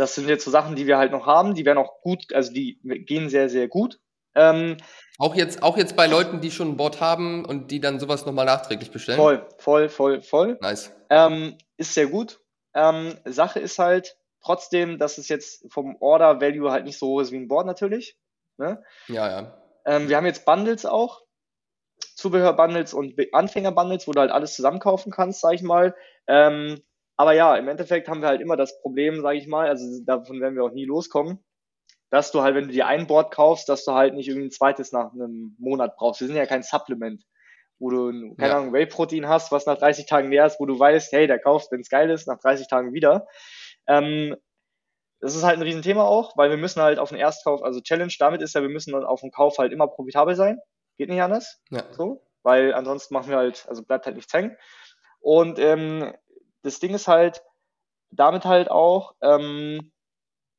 das 0.00 0.14
sind 0.14 0.28
jetzt 0.28 0.44
so 0.44 0.50
Sachen, 0.50 0.76
die 0.76 0.86
wir 0.86 0.96
halt 0.96 1.12
noch 1.12 1.26
haben. 1.26 1.54
Die 1.54 1.66
werden 1.66 1.78
auch 1.78 2.00
gut, 2.00 2.32
also 2.32 2.52
die 2.52 2.80
gehen 2.82 3.28
sehr, 3.28 3.50
sehr 3.50 3.68
gut. 3.68 4.00
Ähm, 4.34 4.78
auch 5.18 5.34
jetzt, 5.34 5.62
auch 5.62 5.76
jetzt 5.76 5.94
bei 5.94 6.06
Leuten, 6.06 6.40
die 6.40 6.50
schon 6.50 6.68
ein 6.68 6.76
Board 6.78 7.02
haben 7.02 7.44
und 7.44 7.70
die 7.70 7.80
dann 7.80 8.00
sowas 8.00 8.24
nochmal 8.24 8.46
nachträglich 8.46 8.90
bestellen? 8.90 9.18
Voll, 9.18 9.46
voll, 9.58 9.90
voll, 9.90 10.22
voll. 10.22 10.58
Nice. 10.62 10.90
Ähm, 11.10 11.58
ist 11.76 11.92
sehr 11.92 12.06
gut. 12.06 12.40
Ähm, 12.72 13.14
Sache 13.26 13.60
ist 13.60 13.78
halt 13.78 14.16
trotzdem, 14.42 14.98
dass 14.98 15.18
es 15.18 15.28
jetzt 15.28 15.70
vom 15.70 15.96
Order 16.00 16.40
Value 16.40 16.70
halt 16.70 16.86
nicht 16.86 16.98
so 16.98 17.08
hoch 17.08 17.20
ist 17.20 17.32
wie 17.32 17.36
ein 17.36 17.48
Board 17.48 17.66
natürlich. 17.66 18.16
Ne? 18.56 18.82
Ja, 19.08 19.28
ja. 19.28 19.62
Ähm, 19.84 20.08
wir 20.08 20.16
haben 20.16 20.26
jetzt 20.26 20.46
Bundles 20.46 20.86
auch. 20.86 21.20
Zubehör-Bundles 22.14 22.94
und 22.94 23.14
Anfänger-Bundles, 23.32 24.08
wo 24.08 24.12
du 24.12 24.20
halt 24.20 24.30
alles 24.30 24.54
zusammenkaufen 24.54 25.12
kannst, 25.12 25.42
sag 25.42 25.54
ich 25.54 25.62
mal. 25.62 25.94
Ähm, 26.26 26.80
aber 27.20 27.34
ja, 27.34 27.54
im 27.56 27.68
Endeffekt 27.68 28.08
haben 28.08 28.22
wir 28.22 28.28
halt 28.28 28.40
immer 28.40 28.56
das 28.56 28.80
Problem, 28.80 29.20
sage 29.20 29.36
ich 29.36 29.46
mal, 29.46 29.68
also 29.68 29.84
davon 30.06 30.40
werden 30.40 30.54
wir 30.54 30.64
auch 30.64 30.72
nie 30.72 30.86
loskommen, 30.86 31.38
dass 32.08 32.32
du 32.32 32.40
halt, 32.40 32.54
wenn 32.54 32.68
du 32.68 32.72
dir 32.72 32.86
ein 32.86 33.06
Board 33.06 33.30
kaufst, 33.30 33.68
dass 33.68 33.84
du 33.84 33.92
halt 33.92 34.14
nicht 34.14 34.26
irgendwie 34.26 34.46
ein 34.46 34.50
zweites 34.50 34.90
nach 34.90 35.12
einem 35.12 35.54
Monat 35.58 35.96
brauchst. 35.96 36.22
Wir 36.22 36.28
sind 36.28 36.36
ja 36.38 36.46
kein 36.46 36.62
Supplement, 36.62 37.22
wo 37.78 37.90
du, 37.90 38.34
keine 38.36 38.52
ja. 38.52 38.56
Ahnung, 38.56 38.72
Whey-Protein 38.72 39.28
hast, 39.28 39.52
was 39.52 39.66
nach 39.66 39.76
30 39.76 40.06
Tagen 40.06 40.30
leer 40.30 40.46
ist, 40.46 40.60
wo 40.60 40.64
du 40.64 40.78
weißt, 40.78 41.12
hey, 41.12 41.26
der 41.26 41.38
kaufst, 41.38 41.70
wenn 41.72 41.82
es 41.82 41.90
geil 41.90 42.08
ist, 42.08 42.26
nach 42.26 42.40
30 42.40 42.68
Tagen 42.68 42.94
wieder. 42.94 43.26
Ähm, 43.86 44.34
das 45.20 45.36
ist 45.36 45.42
halt 45.42 45.58
ein 45.58 45.62
Riesenthema 45.62 46.04
auch, 46.04 46.38
weil 46.38 46.48
wir 46.48 46.56
müssen 46.56 46.80
halt 46.80 46.98
auf 46.98 47.10
den 47.10 47.18
Erstkauf, 47.18 47.62
also 47.62 47.82
Challenge 47.82 48.14
damit 48.18 48.40
ist 48.40 48.54
ja, 48.54 48.62
wir 48.62 48.70
müssen 48.70 48.94
auf 48.94 49.20
dem 49.20 49.30
Kauf 49.30 49.58
halt 49.58 49.74
immer 49.74 49.88
profitabel 49.88 50.36
sein. 50.36 50.58
Geht 50.96 51.10
nicht 51.10 51.20
anders. 51.20 51.60
Ja. 51.68 51.82
So, 51.92 52.26
weil 52.42 52.72
ansonsten 52.72 53.12
machen 53.12 53.28
wir 53.28 53.36
halt, 53.36 53.66
also 53.68 53.82
bleibt 53.82 54.06
halt 54.06 54.16
nichts 54.16 54.32
hängen. 54.32 54.56
Und 55.20 55.58
ähm, 55.58 56.14
das 56.62 56.80
Ding 56.80 56.94
ist 56.94 57.08
halt 57.08 57.42
damit 58.10 58.44
halt 58.44 58.70
auch, 58.70 59.14
ähm, 59.22 59.92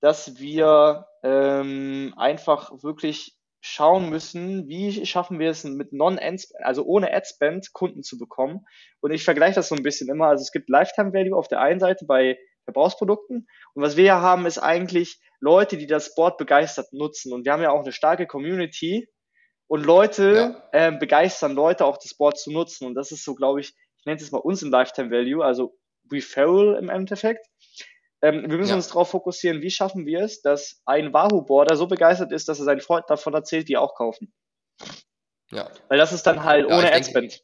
dass 0.01 0.39
wir 0.39 1.07
ähm, 1.23 2.13
einfach 2.17 2.71
wirklich 2.81 3.37
schauen 3.63 4.09
müssen, 4.09 4.67
wie 4.67 5.05
schaffen 5.05 5.37
wir 5.37 5.51
es 5.51 5.63
mit 5.63 5.93
non-ad, 5.93 6.47
also 6.63 6.83
ohne 6.83 7.13
Ad-Spend 7.13 7.73
Kunden 7.73 8.01
zu 8.01 8.17
bekommen. 8.17 8.65
Und 9.01 9.11
ich 9.11 9.23
vergleiche 9.23 9.55
das 9.55 9.69
so 9.69 9.75
ein 9.75 9.83
bisschen 9.83 10.09
immer. 10.09 10.27
Also 10.27 10.41
es 10.41 10.51
gibt 10.51 10.69
Lifetime 10.69 11.13
Value 11.13 11.37
auf 11.37 11.47
der 11.47 11.61
einen 11.61 11.79
Seite 11.79 12.05
bei 12.05 12.39
Verbrauchsprodukten. 12.63 13.47
Und 13.73 13.83
was 13.83 13.97
wir 13.97 14.05
ja 14.05 14.21
haben, 14.21 14.47
ist 14.47 14.57
eigentlich 14.57 15.19
Leute, 15.39 15.77
die 15.77 15.85
das 15.85 16.07
Sport 16.07 16.37
begeistert 16.37 16.91
nutzen. 16.91 17.33
Und 17.33 17.45
wir 17.45 17.53
haben 17.53 17.61
ja 17.61 17.71
auch 17.71 17.81
eine 17.81 17.91
starke 17.91 18.25
Community. 18.25 19.07
Und 19.67 19.85
Leute 19.85 20.57
ja. 20.73 20.87
äh, 20.87 20.91
begeistern 20.91 21.53
Leute 21.53 21.85
auch 21.85 21.97
das 21.97 22.15
Board 22.15 22.39
zu 22.39 22.51
nutzen. 22.51 22.87
Und 22.87 22.95
das 22.95 23.11
ist 23.11 23.23
so, 23.23 23.35
glaube 23.35 23.61
ich, 23.61 23.75
ich 23.97 24.05
nenne 24.05 24.19
es 24.19 24.31
mal 24.31 24.39
uns 24.39 24.63
im 24.63 24.71
Lifetime 24.71 25.11
Value, 25.11 25.45
also 25.45 25.77
Referral 26.11 26.75
im 26.79 26.89
Endeffekt. 26.89 27.47
Ähm, 28.21 28.43
wir 28.49 28.57
müssen 28.57 28.69
ja. 28.69 28.75
uns 28.75 28.87
darauf 28.87 29.09
fokussieren, 29.09 29.61
wie 29.61 29.71
schaffen 29.71 30.05
wir 30.05 30.21
es, 30.21 30.41
dass 30.41 30.81
ein 30.85 31.11
Wahoo-Boarder 31.13 31.75
so 31.75 31.87
begeistert 31.87 32.31
ist, 32.31 32.47
dass 32.47 32.59
er 32.59 32.65
seinen 32.65 32.81
Freund 32.81 33.05
davon 33.07 33.33
erzählt, 33.33 33.67
die 33.67 33.77
auch 33.77 33.95
kaufen. 33.95 34.31
Ja. 35.51 35.69
Weil 35.89 35.97
das 35.97 36.13
ist 36.13 36.23
dann 36.23 36.43
halt 36.43 36.69
ja, 36.69 36.77
ohne 36.77 36.93
Adspend. 36.93 37.41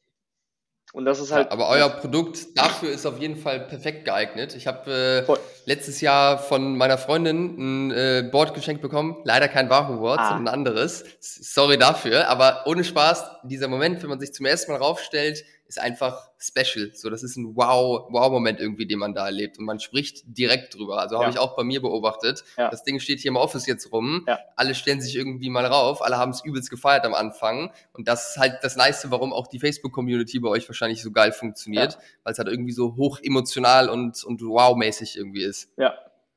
Und 0.94 1.06
das 1.06 1.20
ist 1.20 1.32
halt. 1.32 1.48
Ja, 1.48 1.52
aber 1.52 1.68
euer 1.68 1.90
Produkt 1.90 2.58
dafür 2.58 2.90
ist 2.90 3.06
auf 3.06 3.20
jeden 3.20 3.36
Fall 3.36 3.68
perfekt 3.68 4.06
geeignet. 4.06 4.56
Ich 4.56 4.68
habe 4.68 5.26
äh, 5.28 5.34
letztes 5.66 6.00
Jahr 6.00 6.38
von 6.38 6.78
meiner 6.78 6.98
Freundin 6.98 7.90
ein 7.90 7.92
äh, 7.92 8.30
Board 8.32 8.54
geschenkt 8.54 8.82
bekommen. 8.82 9.18
Leider 9.26 9.50
kein 9.50 9.70
Wahoo-Board, 9.70 10.20
ah. 10.20 10.30
sondern 10.30 10.48
ein 10.48 10.54
anderes. 10.54 11.04
Sorry 11.20 11.78
dafür. 11.78 12.30
Aber 12.30 12.64
ohne 12.68 12.86
Spaß, 12.86 13.42
dieser 13.44 13.68
Moment, 13.68 14.02
wenn 14.02 14.10
man 14.10 14.20
sich 14.20 14.34
zum 14.34 14.46
ersten 14.46 14.72
Mal 14.72 14.78
raufstellt, 14.78 15.44
ist 15.68 15.80
einfach 15.80 16.30
special. 16.40 16.92
So, 16.94 17.10
das 17.10 17.24
ist 17.24 17.36
ein 17.36 17.56
Wow, 17.56 18.08
Wow-Moment 18.10 18.60
irgendwie, 18.60 18.86
den 18.86 19.00
man 19.00 19.14
da 19.14 19.26
erlebt. 19.26 19.60
Und 19.60 19.66
man 19.66 19.80
spricht 19.80 20.24
direkt 20.26 20.76
drüber. 20.76 21.00
Also 21.00 21.16
ja. 21.16 21.22
habe 21.22 21.32
ich 21.32 21.40
auch 21.40 21.56
bei 21.56 21.64
mir 21.64 21.82
beobachtet. 21.82 22.44
Ja. 22.58 22.70
Das 22.70 22.84
Ding 22.84 23.00
steht 23.00 23.20
hier 23.20 23.30
im 23.30 23.36
Office 23.36 23.66
jetzt 23.66 23.92
rum. 23.92 24.24
Ja. 24.28 24.40
Alle 24.56 24.76
stellen 24.76 25.02
sich 25.02 25.16
irgendwie 25.16 25.50
mal 25.50 25.66
rauf. 25.66 26.02
Alle 26.02 26.18
haben 26.18 26.32
es 26.32 26.44
übelst 26.44 26.70
gefeiert 26.70 27.06
am 27.06 27.14
Anfang. 27.14 27.72
Und 27.94 28.08
das 28.08 28.32
ist 28.32 28.38
halt 28.38 28.60
das 28.62 28.76
Nice, 28.76 29.10
warum 29.12 29.34
auch 29.34 29.48
die 29.48 29.60
Facebook-Community 29.60 30.40
bei 30.40 30.50
euch 30.50 30.68
wahrscheinlich 30.70 31.02
so 31.02 31.12
geil 31.12 31.32
funktioniert. 31.32 31.98
Weil 32.24 32.34
es 32.34 32.40
halt 32.40 32.48
irgendwie 32.48 32.74
so 32.74 32.96
hoch 32.96 33.20
emotional 33.22 33.90
und, 33.90 34.24
und 34.24 34.42
wow-mäßig 34.42 35.18
irgendwie 35.18 35.44
ist. 35.44 35.70
Ja, 35.78 35.96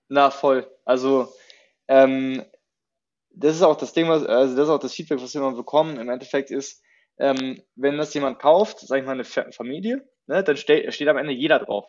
na 0.09 0.31
voll. 0.31 0.69
Also, 0.85 1.33
ähm, 1.87 2.45
das 3.33 3.55
ist 3.55 3.63
auch 3.63 3.77
das 3.77 3.93
Ding, 3.93 4.09
was, 4.09 4.25
also 4.25 4.57
das 4.57 4.65
ist 4.65 4.71
auch 4.71 4.81
das 4.81 4.93
Feedback, 4.93 5.23
was 5.23 5.35
wir 5.35 5.41
immer 5.41 5.53
bekommen. 5.53 5.99
Im 5.99 6.09
Endeffekt 6.09 6.51
ist, 6.51 6.83
ähm, 7.21 7.63
wenn 7.77 7.99
das 7.99 8.15
jemand 8.15 8.39
kauft, 8.39 8.81
sag 8.81 9.01
ich 9.01 9.07
mal 9.07 9.13
eine 9.13 9.25
Familie, 9.25 10.09
ne, 10.27 10.43
dann 10.43 10.57
steht, 10.57 10.93
steht 10.95 11.09
am 11.09 11.19
Ende 11.19 11.33
jeder 11.33 11.59
drauf. 11.59 11.87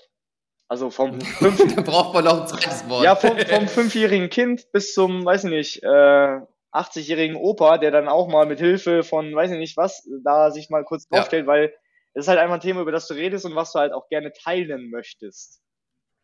Also 0.68 0.90
vom 0.90 1.20
fünf 1.40 1.76
da 1.76 1.82
braucht 1.82 2.14
man 2.14 2.26
noch 2.26 2.42
ein 2.42 2.48
zweites 2.48 2.88
Wort. 2.90 3.04
Ja, 3.04 3.16
vom, 3.16 3.38
vom 3.38 3.68
fünfjährigen 3.68 4.30
Kind 4.30 4.72
bis 4.72 4.94
zum, 4.94 5.26
weiß 5.26 5.46
ich 5.46 5.50
nicht, 5.50 5.84
äh, 5.84 6.40
80-jährigen 6.74 7.36
Opa, 7.36 7.78
der 7.78 7.92
dann 7.92 8.08
auch 8.08 8.28
mal 8.28 8.46
mit 8.46 8.60
Hilfe 8.60 9.04
von, 9.04 9.34
weiß 9.34 9.52
ich 9.52 9.58
nicht 9.58 9.78
was, 9.78 10.08
da 10.24 10.52
sich 10.52 10.70
mal 10.70 10.84
kurz 10.84 11.08
draufstellt, 11.08 11.46
ja. 11.46 11.52
weil 11.52 11.74
es 12.14 12.26
ist 12.26 12.28
halt 12.28 12.40
einfach 12.40 12.56
ein 12.56 12.62
Thema, 12.62 12.82
über 12.82 12.92
das 12.92 13.08
du 13.08 13.14
redest 13.14 13.46
und 13.46 13.56
was 13.56 13.72
du 13.72 13.80
halt 13.80 13.94
auch 13.94 14.08
gerne 14.10 14.32
teilen 14.34 14.90
möchtest. 14.90 15.62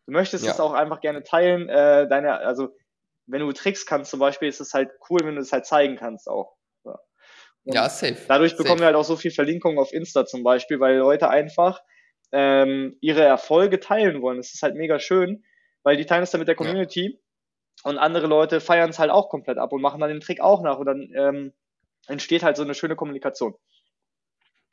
Du 0.05 0.13
möchtest 0.13 0.45
ja. 0.45 0.51
es 0.51 0.59
auch 0.59 0.73
einfach 0.73 1.01
gerne 1.01 1.23
teilen, 1.23 1.67
äh, 1.69 2.07
deine, 2.07 2.39
also 2.39 2.69
wenn 3.25 3.41
du 3.41 3.51
Tricks 3.51 3.85
kannst 3.85 4.11
zum 4.11 4.19
Beispiel, 4.19 4.47
ist 4.47 4.61
es 4.61 4.73
halt 4.73 4.89
cool, 5.09 5.19
wenn 5.23 5.35
du 5.35 5.41
es 5.41 5.51
halt 5.51 5.65
zeigen 5.65 5.97
kannst 5.97 6.29
auch. 6.29 6.56
Ja, 7.73 7.89
safe. 7.89 8.17
Dadurch 8.27 8.53
bekommen 8.53 8.79
safe. 8.79 8.81
wir 8.81 8.85
halt 8.87 8.95
auch 8.95 9.03
so 9.03 9.15
viel 9.15 9.31
Verlinkungen 9.31 9.77
auf 9.77 9.93
Insta 9.93 10.25
zum 10.25 10.43
Beispiel, 10.43 10.79
weil 10.79 10.97
Leute 10.97 11.29
einfach 11.29 11.81
ähm, 12.31 12.97
ihre 13.01 13.23
Erfolge 13.23 13.79
teilen 13.79 14.21
wollen. 14.21 14.37
Das 14.37 14.53
ist 14.53 14.63
halt 14.63 14.75
mega 14.75 14.99
schön, 14.99 15.43
weil 15.83 15.97
die 15.97 16.05
teilen 16.05 16.23
es 16.23 16.31
dann 16.31 16.39
mit 16.39 16.47
der 16.47 16.55
Community 16.55 17.19
ja. 17.83 17.89
und 17.89 17.97
andere 17.97 18.27
Leute 18.27 18.59
feiern 18.59 18.89
es 18.89 18.99
halt 18.99 19.11
auch 19.11 19.29
komplett 19.29 19.57
ab 19.57 19.71
und 19.73 19.81
machen 19.81 19.99
dann 19.99 20.09
den 20.09 20.21
Trick 20.21 20.41
auch 20.41 20.61
nach 20.61 20.77
und 20.77 20.85
dann 20.85 21.11
ähm, 21.15 21.53
entsteht 22.07 22.43
halt 22.43 22.57
so 22.57 22.63
eine 22.63 22.73
schöne 22.73 22.95
Kommunikation. 22.95 23.55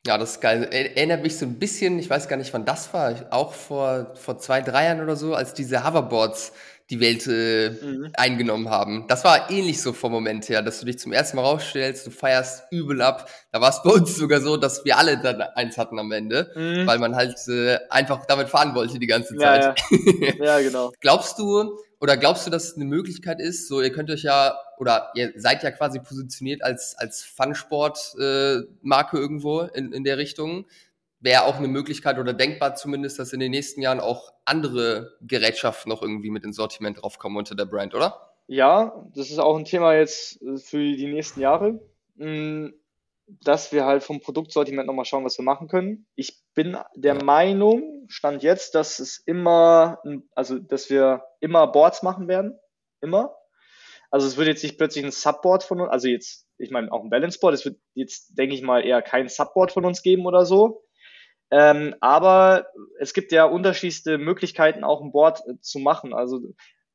Ja, 0.06 0.18
das 0.18 0.32
ist 0.32 0.40
geil. 0.42 0.68
Erinnert 0.70 1.22
mich 1.22 1.38
so 1.38 1.46
ein 1.46 1.58
bisschen, 1.58 1.98
ich 1.98 2.10
weiß 2.10 2.28
gar 2.28 2.36
nicht, 2.36 2.52
wann 2.52 2.66
das 2.66 2.92
war, 2.92 3.26
auch 3.30 3.54
vor, 3.54 4.14
vor 4.16 4.36
zwei, 4.36 4.60
drei 4.60 4.84
Jahren 4.84 5.00
oder 5.00 5.16
so, 5.16 5.34
als 5.34 5.54
diese 5.54 5.82
Hoverboards 5.82 6.52
die 6.90 7.00
Welt 7.00 7.26
äh, 7.26 7.70
mhm. 7.70 8.10
eingenommen 8.12 8.68
haben. 8.68 9.06
Das 9.08 9.24
war 9.24 9.50
ähnlich 9.50 9.80
so 9.80 9.94
vom 9.94 10.12
Moment 10.12 10.48
her, 10.50 10.60
dass 10.60 10.80
du 10.80 10.86
dich 10.86 10.98
zum 10.98 11.12
ersten 11.12 11.36
Mal 11.36 11.42
rausstellst, 11.42 12.06
du 12.06 12.10
feierst 12.10 12.64
übel 12.70 13.00
ab. 13.00 13.30
Da 13.52 13.60
war 13.60 13.70
es 13.70 13.82
bei 13.82 13.90
uns 13.90 14.16
sogar 14.16 14.40
so, 14.40 14.58
dass 14.58 14.84
wir 14.84 14.98
alle 14.98 15.18
dann 15.18 15.40
eins 15.40 15.78
hatten 15.78 15.98
am 15.98 16.12
Ende, 16.12 16.52
mhm. 16.54 16.86
weil 16.86 16.98
man 16.98 17.16
halt 17.16 17.36
äh, 17.48 17.78
einfach 17.88 18.26
damit 18.26 18.48
fahren 18.48 18.74
wollte 18.74 18.98
die 18.98 19.06
ganze 19.06 19.34
Zeit. 19.36 19.80
Ja, 19.90 19.96
ja. 20.20 20.34
ja 20.44 20.60
genau. 20.60 20.92
Glaubst 21.00 21.38
du, 21.38 21.78
oder 22.00 22.18
glaubst 22.18 22.46
du, 22.46 22.50
dass 22.50 22.64
es 22.64 22.76
eine 22.76 22.84
Möglichkeit 22.84 23.40
ist, 23.40 23.66
so 23.66 23.80
ihr 23.80 23.90
könnt 23.90 24.10
euch 24.10 24.24
ja, 24.24 24.54
oder 24.78 25.10
ihr 25.14 25.32
seid 25.36 25.62
ja 25.62 25.70
quasi 25.70 26.00
positioniert 26.00 26.62
als, 26.62 26.96
als 26.98 27.22
Fun-Sport-Marke 27.22 29.16
äh, 29.16 29.20
irgendwo 29.20 29.60
in, 29.62 29.92
in 29.92 30.04
der 30.04 30.18
Richtung, 30.18 30.66
wäre 31.24 31.44
auch 31.44 31.56
eine 31.56 31.68
Möglichkeit 31.68 32.18
oder 32.18 32.34
denkbar 32.34 32.74
zumindest, 32.74 33.18
dass 33.18 33.32
in 33.32 33.40
den 33.40 33.50
nächsten 33.50 33.80
Jahren 33.80 33.98
auch 33.98 34.34
andere 34.44 35.16
Gerätschaften 35.22 35.88
noch 35.88 36.02
irgendwie 36.02 36.30
mit 36.30 36.44
ins 36.44 36.56
Sortiment 36.56 37.00
draufkommen 37.00 37.38
unter 37.38 37.54
der 37.54 37.64
Brand, 37.64 37.94
oder? 37.94 38.34
Ja, 38.46 38.92
das 39.14 39.30
ist 39.30 39.38
auch 39.38 39.56
ein 39.56 39.64
Thema 39.64 39.94
jetzt 39.94 40.42
äh, 40.42 40.58
für 40.58 40.78
die 40.78 41.06
nächsten 41.06 41.40
Jahre, 41.40 41.80
mm, 42.16 42.74
dass 43.42 43.72
wir 43.72 43.86
halt 43.86 44.02
vom 44.02 44.20
Produktsortiment 44.20 44.86
nochmal 44.86 45.06
schauen, 45.06 45.24
was 45.24 45.38
wir 45.38 45.46
machen 45.46 45.66
können. 45.66 46.06
Ich 46.14 46.42
bin 46.52 46.76
der 46.94 47.24
Meinung, 47.24 48.04
stand 48.08 48.42
jetzt, 48.42 48.74
dass 48.74 48.98
es 48.98 49.16
immer, 49.24 50.02
also 50.34 50.58
dass 50.58 50.90
wir 50.90 51.24
immer 51.40 51.66
Boards 51.68 52.02
machen 52.02 52.28
werden. 52.28 52.58
Immer. 53.00 53.34
Also 54.10 54.26
es 54.26 54.36
wird 54.36 54.48
jetzt 54.48 54.62
nicht 54.62 54.76
plötzlich 54.76 55.06
ein 55.06 55.10
Subboard 55.10 55.64
von 55.64 55.80
uns, 55.80 55.90
also 55.90 56.06
jetzt, 56.06 56.46
ich 56.58 56.70
meine 56.70 56.92
auch 56.92 57.02
ein 57.02 57.08
Balance 57.08 57.38
Board, 57.40 57.54
es 57.54 57.64
wird 57.64 57.80
jetzt, 57.94 58.36
denke 58.36 58.54
ich 58.54 58.60
mal, 58.62 58.84
eher 58.84 59.00
kein 59.00 59.28
Subboard 59.28 59.72
von 59.72 59.86
uns 59.86 60.02
geben 60.02 60.26
oder 60.26 60.44
so. 60.44 60.83
Ähm, 61.56 61.94
aber 62.00 62.66
es 62.98 63.14
gibt 63.14 63.30
ja 63.30 63.44
unterschiedlichste 63.44 64.18
Möglichkeiten, 64.18 64.82
auch 64.82 65.00
ein 65.00 65.12
Board 65.12 65.40
äh, 65.46 65.60
zu 65.60 65.78
machen. 65.78 66.12
Also 66.12 66.40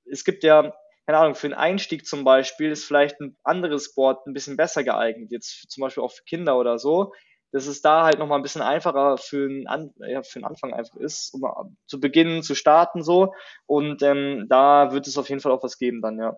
es 0.04 0.26
gibt 0.26 0.43
ja, 0.43 0.74
keine 1.06 1.17
Ahnung, 1.17 1.36
für 1.36 1.48
einen 1.48 1.54
Einstieg 1.54 2.06
zum 2.06 2.26
Beispiel 2.26 2.69
ist 2.69 2.84
vielleicht 2.84 3.22
ein 3.22 3.38
anderes 3.45 3.95
Board 3.95 4.28
ein 4.28 4.34
bisschen 4.34 4.58
besser 4.58 4.84
geeignet, 4.84 5.32
jetzt 5.32 5.72
zum 5.72 5.80
Beispiel 5.80 6.04
auch 6.04 6.12
für 6.12 6.26
Kinder 6.26 6.58
oder 6.60 6.78
so. 6.78 7.13
Dass 7.54 7.67
es 7.67 7.82
da 7.82 8.04
halt 8.04 8.19
nochmal 8.19 8.38
ein 8.38 8.43
bisschen 8.43 8.62
einfacher 8.62 9.17
für 9.17 9.45
einen, 9.45 9.65
An 9.67 9.93
ja, 10.00 10.24
für 10.24 10.39
einen 10.39 10.45
Anfang 10.45 10.74
einfach 10.74 10.98
ist, 10.98 11.34
um 11.34 11.78
zu 11.88 12.02
beginnen, 12.02 12.43
zu 12.43 12.54
starten 12.54 13.02
so. 13.02 13.34
Und 13.65 14.02
ähm, 14.02 14.48
da 14.50 14.91
wird 14.91 15.08
es 15.08 15.17
auf 15.17 15.30
jeden 15.30 15.39
Fall 15.39 15.54
auch 15.54 15.63
was 15.63 15.78
geben 15.78 16.02
dann, 16.02 16.19
ja. 16.19 16.38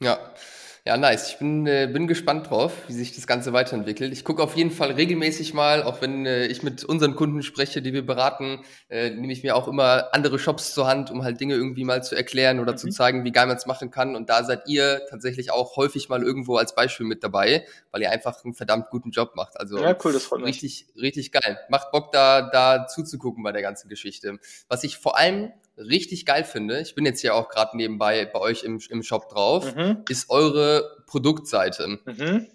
Ja, 0.00 0.18
ja, 0.86 0.98
nice. 0.98 1.30
Ich 1.30 1.38
bin, 1.38 1.66
äh, 1.66 1.88
bin 1.90 2.06
gespannt 2.06 2.50
drauf, 2.50 2.72
wie 2.88 2.92
sich 2.92 3.14
das 3.14 3.26
Ganze 3.26 3.54
weiterentwickelt. 3.54 4.12
Ich 4.12 4.22
gucke 4.22 4.42
auf 4.42 4.54
jeden 4.54 4.70
Fall 4.70 4.90
regelmäßig 4.90 5.54
mal, 5.54 5.82
auch 5.82 6.02
wenn 6.02 6.26
äh, 6.26 6.44
ich 6.44 6.62
mit 6.62 6.84
unseren 6.84 7.16
Kunden 7.16 7.42
spreche, 7.42 7.80
die 7.80 7.94
wir 7.94 8.04
beraten, 8.04 8.62
äh, 8.90 9.08
nehme 9.08 9.32
ich 9.32 9.42
mir 9.42 9.56
auch 9.56 9.66
immer 9.66 10.12
andere 10.12 10.38
Shops 10.38 10.74
zur 10.74 10.86
Hand, 10.86 11.10
um 11.10 11.24
halt 11.24 11.40
Dinge 11.40 11.54
irgendwie 11.54 11.84
mal 11.84 12.04
zu 12.04 12.14
erklären 12.14 12.60
oder 12.60 12.72
mhm. 12.72 12.76
zu 12.76 12.88
zeigen, 12.90 13.24
wie 13.24 13.32
geil 13.32 13.46
man 13.46 13.56
es 13.56 13.64
machen 13.64 13.90
kann. 13.90 14.14
Und 14.14 14.28
da 14.28 14.44
seid 14.44 14.68
ihr 14.68 15.00
tatsächlich 15.08 15.50
auch 15.50 15.76
häufig 15.76 16.10
mal 16.10 16.22
irgendwo 16.22 16.56
als 16.56 16.74
Beispiel 16.74 17.06
mit 17.06 17.24
dabei, 17.24 17.64
weil 17.90 18.02
ihr 18.02 18.10
einfach 18.10 18.44
einen 18.44 18.52
verdammt 18.52 18.90
guten 18.90 19.10
Job 19.10 19.36
macht. 19.36 19.58
Also 19.58 19.78
ja, 19.78 19.96
cool, 20.04 20.12
das 20.12 20.24
freut 20.24 20.40
mich. 20.40 20.48
richtig, 20.62 20.86
richtig 21.00 21.32
geil. 21.32 21.60
Macht 21.70 21.92
Bock 21.92 22.12
da, 22.12 22.42
da 22.42 22.86
zuzugucken 22.88 23.42
bei 23.42 23.52
der 23.52 23.62
ganzen 23.62 23.88
Geschichte. 23.88 24.38
Was 24.68 24.84
ich 24.84 24.98
vor 24.98 25.16
allem 25.16 25.50
richtig 25.76 26.26
geil 26.26 26.44
finde, 26.44 26.80
ich 26.80 26.94
bin 26.94 27.04
jetzt 27.04 27.22
ja 27.22 27.34
auch 27.34 27.48
gerade 27.48 27.76
nebenbei 27.76 28.24
bei 28.26 28.40
euch 28.40 28.64
im, 28.64 28.80
im 28.88 29.02
Shop 29.02 29.28
drauf, 29.28 29.74
mhm. 29.74 30.04
ist 30.08 30.30
eure 30.30 31.02
Produktseite. 31.06 31.98
Mhm. 32.04 32.46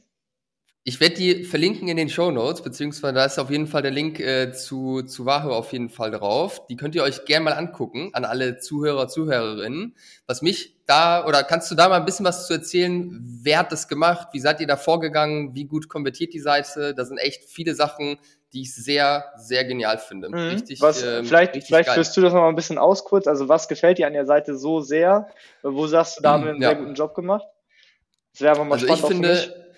Ich 0.86 0.99
werde 1.01 1.15
die 1.15 1.43
verlinken 1.43 1.88
in 1.89 1.97
den 1.97 2.10
Show 2.10 2.32
Notes, 2.32 2.63
beziehungsweise 2.63 3.13
da 3.13 3.25
ist 3.25 3.38
auf 3.38 3.51
jeden 3.51 3.67
Fall 3.67 3.82
der 3.82 3.91
Link 3.91 4.19
äh, 4.19 4.53
zu, 4.53 5.03
zu 5.03 5.25
Wahoo 5.25 5.51
auf 5.51 5.73
jeden 5.73 5.89
Fall 5.89 6.10
drauf. 6.10 6.65
Die 6.67 6.77
könnt 6.77 6.95
ihr 6.95 7.03
euch 7.03 7.25
gerne 7.25 7.45
mal 7.45 7.53
angucken, 7.53 8.10
an 8.13 8.23
alle 8.25 8.60
Zuhörer, 8.60 9.08
Zuhörerinnen. 9.08 9.95
Was 10.25 10.41
mich 10.41 10.77
da, 10.88 11.27
oder 11.27 11.43
kannst 11.43 11.69
du 11.69 11.75
da 11.75 11.89
mal 11.89 11.97
ein 11.97 12.05
bisschen 12.05 12.25
was 12.25 12.47
zu 12.47 12.53
erzählen? 12.53 13.19
Wer 13.43 13.60
hat 13.60 13.71
das 13.71 13.88
gemacht? 13.88 14.29
Wie 14.32 14.39
seid 14.39 14.62
ihr 14.62 14.67
da 14.67 14.77
vorgegangen? 14.77 15.53
Wie 15.53 15.65
gut 15.65 15.89
konvertiert 15.89 16.34
die 16.34 16.39
Seite? 16.39 16.95
Da 16.95 17.05
sind 17.05 17.17
echt 17.17 17.43
viele 17.43 17.75
Sachen, 17.75 18.17
die 18.53 18.62
ich 18.62 18.73
sehr, 18.73 19.25
sehr 19.38 19.63
genial 19.65 19.97
finde. 19.97 20.29
Mhm. 20.29 20.35
Richtig, 20.35 20.81
was, 20.81 21.03
ähm, 21.03 21.25
vielleicht 21.25 21.55
richtig 21.55 21.67
vielleicht 21.67 21.89
führst 21.89 22.15
du 22.17 22.21
das 22.21 22.33
noch 22.33 22.41
mal 22.41 22.49
ein 22.49 22.55
bisschen 22.55 22.77
aus 22.77 23.03
kurz. 23.03 23.27
Also 23.27 23.47
was 23.47 23.67
gefällt 23.67 23.97
dir 23.97 24.07
an 24.07 24.13
der 24.13 24.25
Seite 24.25 24.57
so 24.57 24.81
sehr? 24.81 25.27
Wo 25.62 25.88
sagst 25.88 26.17
du, 26.17 26.23
da 26.23 26.33
haben 26.33 26.43
wir 26.43 26.51
einen 26.51 26.62
ja. 26.62 26.69
sehr 26.69 26.77
guten 26.77 26.95
Job 26.95 27.13
gemacht? 27.13 27.45
Das 28.33 28.41
wäre 28.41 28.51
einfach 28.51 28.65
mal 28.65 28.75
also 28.75 28.85
spannend. 28.88 29.25
Ich 29.25 29.39
finde, 29.39 29.69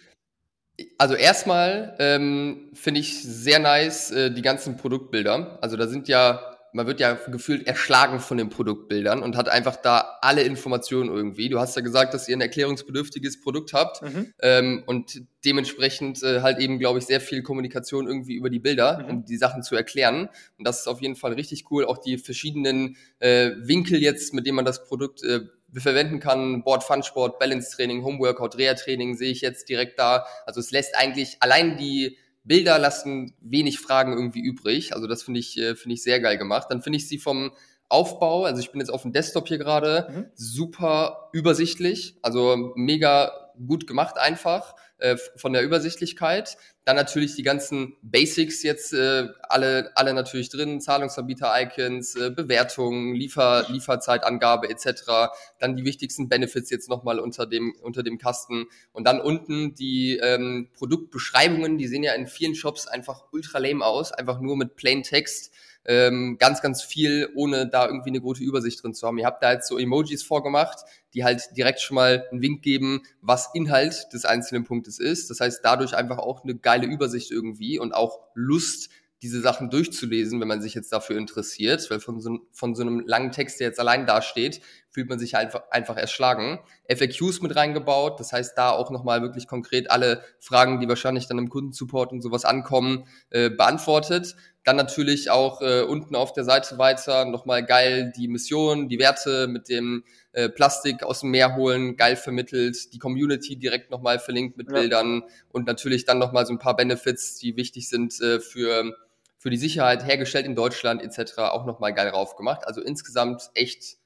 also 0.98 1.16
erstmal 1.16 1.96
ähm, 2.00 2.70
finde 2.74 3.02
ich 3.02 3.22
sehr 3.24 3.60
nice 3.60 4.12
äh, 4.12 4.32
die 4.32 4.42
ganzen 4.42 4.78
Produktbilder. 4.78 5.58
Also 5.62 5.78
da 5.78 5.88
sind 5.88 6.08
ja 6.08 6.51
man 6.74 6.88
wird 6.88 7.00
ja 7.00 7.14
gefühlt 7.14 7.68
erschlagen 7.68 8.20
von 8.20 8.38
den 8.38 8.50
Produktbildern 8.50 9.22
und 9.24 9.36
hat 9.36 9.50
einfach 9.50 9.76
da 9.76 10.18
alle 10.22 10.44
Informationen 10.44 11.10
irgendwie. 11.10 11.50
Du 11.50 11.60
hast 11.60 11.76
ja 11.76 11.82
gesagt, 11.82 12.14
dass 12.14 12.28
ihr 12.30 12.38
ein 12.38 12.42
erklärungsbedürftiges 12.42 13.42
Produkt 13.42 13.74
habt 13.74 14.02
mhm. 14.02 14.34
ähm, 14.42 14.84
und 14.86 15.22
dementsprechend 15.44 16.24
äh, 16.24 16.42
halt 16.42 16.60
eben, 16.60 16.80
glaube 16.80 17.00
ich, 17.00 17.06
sehr 17.06 17.22
viel 17.22 17.44
Kommunikation 17.44 18.08
irgendwie 18.08 18.36
über 18.36 18.50
die 18.50 18.60
Bilder, 18.60 19.00
mhm. 19.00 19.10
um 19.10 19.26
die 19.26 19.38
Sachen 19.38 19.64
zu 19.64 19.76
erklären. 19.76 20.30
Und 20.58 20.68
das 20.68 20.82
ist 20.82 20.88
auf 20.88 21.02
jeden 21.02 21.16
Fall 21.16 21.34
richtig 21.34 21.66
cool. 21.72 21.86
Auch 21.86 21.98
die 21.98 22.18
verschiedenen 22.18 22.96
äh, 23.20 23.52
Winkel 23.58 24.02
jetzt, 24.02 24.34
mit 24.34 24.46
denen 24.46 24.56
man 24.56 24.66
das 24.66 24.84
Produkt 24.86 25.24
äh, 25.24 25.42
verwenden 25.74 26.20
kann. 26.20 26.64
Board 26.64 26.84
Fun 26.84 27.04
Sport, 27.04 27.40
Balance 27.40 27.76
Training, 27.76 28.04
Home 28.04 28.20
Workout, 28.20 28.58
Reha 28.58 28.74
Training 28.74 29.16
sehe 29.16 29.32
ich 29.32 29.42
jetzt 29.42 29.70
direkt 29.70 30.00
da. 30.00 30.26
Also 30.46 30.60
es 30.60 30.72
lässt 30.72 30.96
eigentlich 30.98 31.38
allein 31.40 31.78
die 31.78 32.18
Bilder 32.44 32.80
lassen 32.80 33.36
wenig 33.40 33.80
Fragen 33.80 34.14
irgendwie 34.14 34.42
übrig. 34.42 34.94
Also 34.94 35.08
das 35.08 35.24
finde 35.24 35.40
ich, 35.40 35.58
äh, 35.58 35.76
finde 35.76 35.94
ich 35.94 36.04
sehr 36.04 36.20
geil 36.20 36.38
gemacht. 36.38 36.68
Dann 36.70 36.82
finde 36.82 36.98
ich 36.98 37.08
sie 37.08 37.18
vom 37.18 37.52
Aufbau, 37.90 38.46
also 38.46 38.62
ich 38.62 38.72
bin 38.72 38.80
jetzt 38.80 38.90
auf 38.90 39.02
dem 39.02 39.12
Desktop 39.12 39.50
hier 39.50 39.58
gerade, 39.58 40.08
mhm. 40.10 40.26
super 40.34 41.30
übersichtlich, 41.34 42.18
also 42.22 42.72
mega 42.76 43.52
gut 43.68 43.86
gemacht 43.86 44.18
einfach 44.18 44.76
äh, 45.02 45.18
von 45.36 45.54
der 45.54 45.64
Übersichtlichkeit. 45.64 46.58
Dann 46.86 46.96
natürlich 46.96 47.36
die 47.36 47.44
ganzen 47.44 47.96
Basics 48.02 48.64
jetzt 48.64 48.94
äh, 48.94 49.28
alle, 49.44 49.92
alle 49.96 50.14
natürlich 50.14 50.50
drin, 50.50 50.82
Zahlungsanbieter-Icons, 50.82 52.16
äh, 52.16 52.30
Bewertungen, 52.32 53.14
Liefer, 53.14 53.66
Lieferzeitangabe 53.70 54.70
etc. 54.70 55.32
Dann 55.60 55.76
die 55.76 55.86
wichtigsten 55.86 56.30
Benefits 56.30 56.70
jetzt 56.70 56.90
nochmal 56.90 57.20
unter 57.20 57.46
dem, 57.46 57.76
unter 57.82 58.04
dem 58.04 58.18
Kasten. 58.18 58.66
Und 58.94 59.06
dann 59.06 59.20
unten 59.20 59.76
die 59.76 60.18
ähm, 60.18 60.70
Produktbeschreibungen, 60.74 61.78
die 61.78 61.88
sehen 61.88 62.04
ja 62.04 62.14
in 62.14 62.28
vielen 62.28 62.56
Shops 62.56 62.88
einfach 62.88 63.26
ultra 63.32 63.60
lame 63.60 63.86
aus, 63.86 64.12
einfach 64.12 64.40
nur 64.40 64.58
mit 64.58 64.76
Plain 64.76 65.04
Text 65.04 65.52
ähm, 65.86 66.38
ganz, 66.40 66.62
ganz 66.62 66.84
viel, 66.84 67.30
ohne 67.36 67.68
da 67.68 67.88
irgendwie 67.88 68.10
eine 68.10 68.22
gute 68.22 68.44
Übersicht 68.44 68.84
drin 68.84 68.94
zu 68.94 69.08
haben. 69.08 69.18
Ihr 69.18 69.26
habt 69.26 69.44
da 69.44 69.52
jetzt 69.52 69.68
so 69.68 69.78
Emojis 69.78 70.24
vorgemacht, 70.24 70.80
die 71.14 71.24
halt 71.24 71.42
direkt 71.58 71.82
schon 71.82 71.96
mal 71.96 72.28
einen 72.32 72.42
Wink 72.42 72.62
geben, 72.62 73.04
was 73.22 73.50
Inhalt 73.54 74.08
des 74.14 74.26
einzelnen 74.26 74.64
Punktes 74.64 75.00
ist. 75.00 75.30
Das 75.30 75.40
heißt, 75.40 75.62
dadurch 75.64 75.96
einfach 75.96 76.20
auch 76.20 76.44
eine 76.44 76.56
geile 76.56 76.88
Übersicht 76.88 77.32
irgendwie 77.32 77.80
und 77.80 77.94
auch 77.94 78.20
Lust, 78.34 78.90
diese 79.22 79.42
Sachen 79.42 79.70
durchzulesen, 79.70 80.42
wenn 80.42 80.48
man 80.48 80.62
sich 80.62 80.74
jetzt 80.74 80.92
dafür 80.92 81.18
interessiert, 81.18 81.92
weil 81.92 82.00
von 82.00 82.20
so, 82.20 82.40
von 82.52 82.74
so 82.74 82.82
einem 82.82 83.02
langen 83.06 83.32
Text, 83.32 83.60
der 83.60 83.68
jetzt 83.68 83.80
allein 83.80 84.08
dasteht, 84.08 84.62
fühlt 84.92 85.10
man 85.10 85.18
sich 85.18 85.36
einfach, 85.36 85.64
einfach 85.72 85.96
erschlagen. 85.96 86.60
FAQs 86.90 87.42
mit 87.42 87.56
reingebaut, 87.56 88.20
das 88.20 88.34
heißt 88.34 88.58
da 88.58 88.72
auch 88.72 88.92
nochmal 88.92 89.22
wirklich 89.22 89.48
konkret 89.48 89.90
alle 89.90 90.24
Fragen, 90.40 90.80
die 90.80 90.88
wahrscheinlich 90.88 91.28
dann 91.28 91.38
im 91.38 91.50
Kundensupport 91.50 92.12
und 92.12 92.22
sowas 92.22 92.46
ankommen, 92.46 93.08
äh, 93.30 93.50
beantwortet. 93.50 94.36
Dann 94.64 94.76
natürlich 94.76 95.32
auch 95.32 95.62
äh, 95.62 95.82
unten 95.82 96.16
auf 96.16 96.34
der 96.34 96.44
Seite 96.44 96.78
weiter 96.78 97.26
nochmal 97.26 97.66
geil 97.66 98.12
die 98.16 98.28
Mission, 98.28 98.90
die 98.90 99.00
Werte 99.00 99.48
mit 99.48 99.70
dem 99.70 100.04
äh, 100.34 100.50
Plastik 100.50 101.04
aus 101.04 101.22
dem 101.22 101.32
Meer 101.32 101.56
holen, 101.56 101.96
geil 101.96 102.18
vermittelt, 102.18 102.94
die 102.94 103.00
Community 103.00 103.56
direkt 103.56 103.90
nochmal 103.90 104.20
verlinkt 104.20 104.58
mit 104.58 104.68
ja. 104.68 104.74
Bildern 104.74 105.24
und 105.50 105.66
natürlich 105.66 106.06
dann 106.06 106.20
nochmal 106.20 106.46
so 106.46 106.54
ein 106.54 106.60
paar 106.60 106.76
Benefits, 106.76 107.38
die 107.38 107.56
wichtig 107.56 107.90
sind 107.90 108.20
äh, 108.22 108.40
für 108.40 108.94
für 109.38 109.50
die 109.50 109.58
Sicherheit 109.58 110.06
hergestellt 110.06 110.46
in 110.46 110.54
Deutschland 110.54 111.02
etc. 111.02 111.40
auch 111.40 111.66
nochmal 111.66 111.96
geil 111.96 112.12
drauf 112.12 112.36
gemacht. 112.36 112.62
Also 112.68 112.80
insgesamt 112.80 113.50
echt 113.56 113.98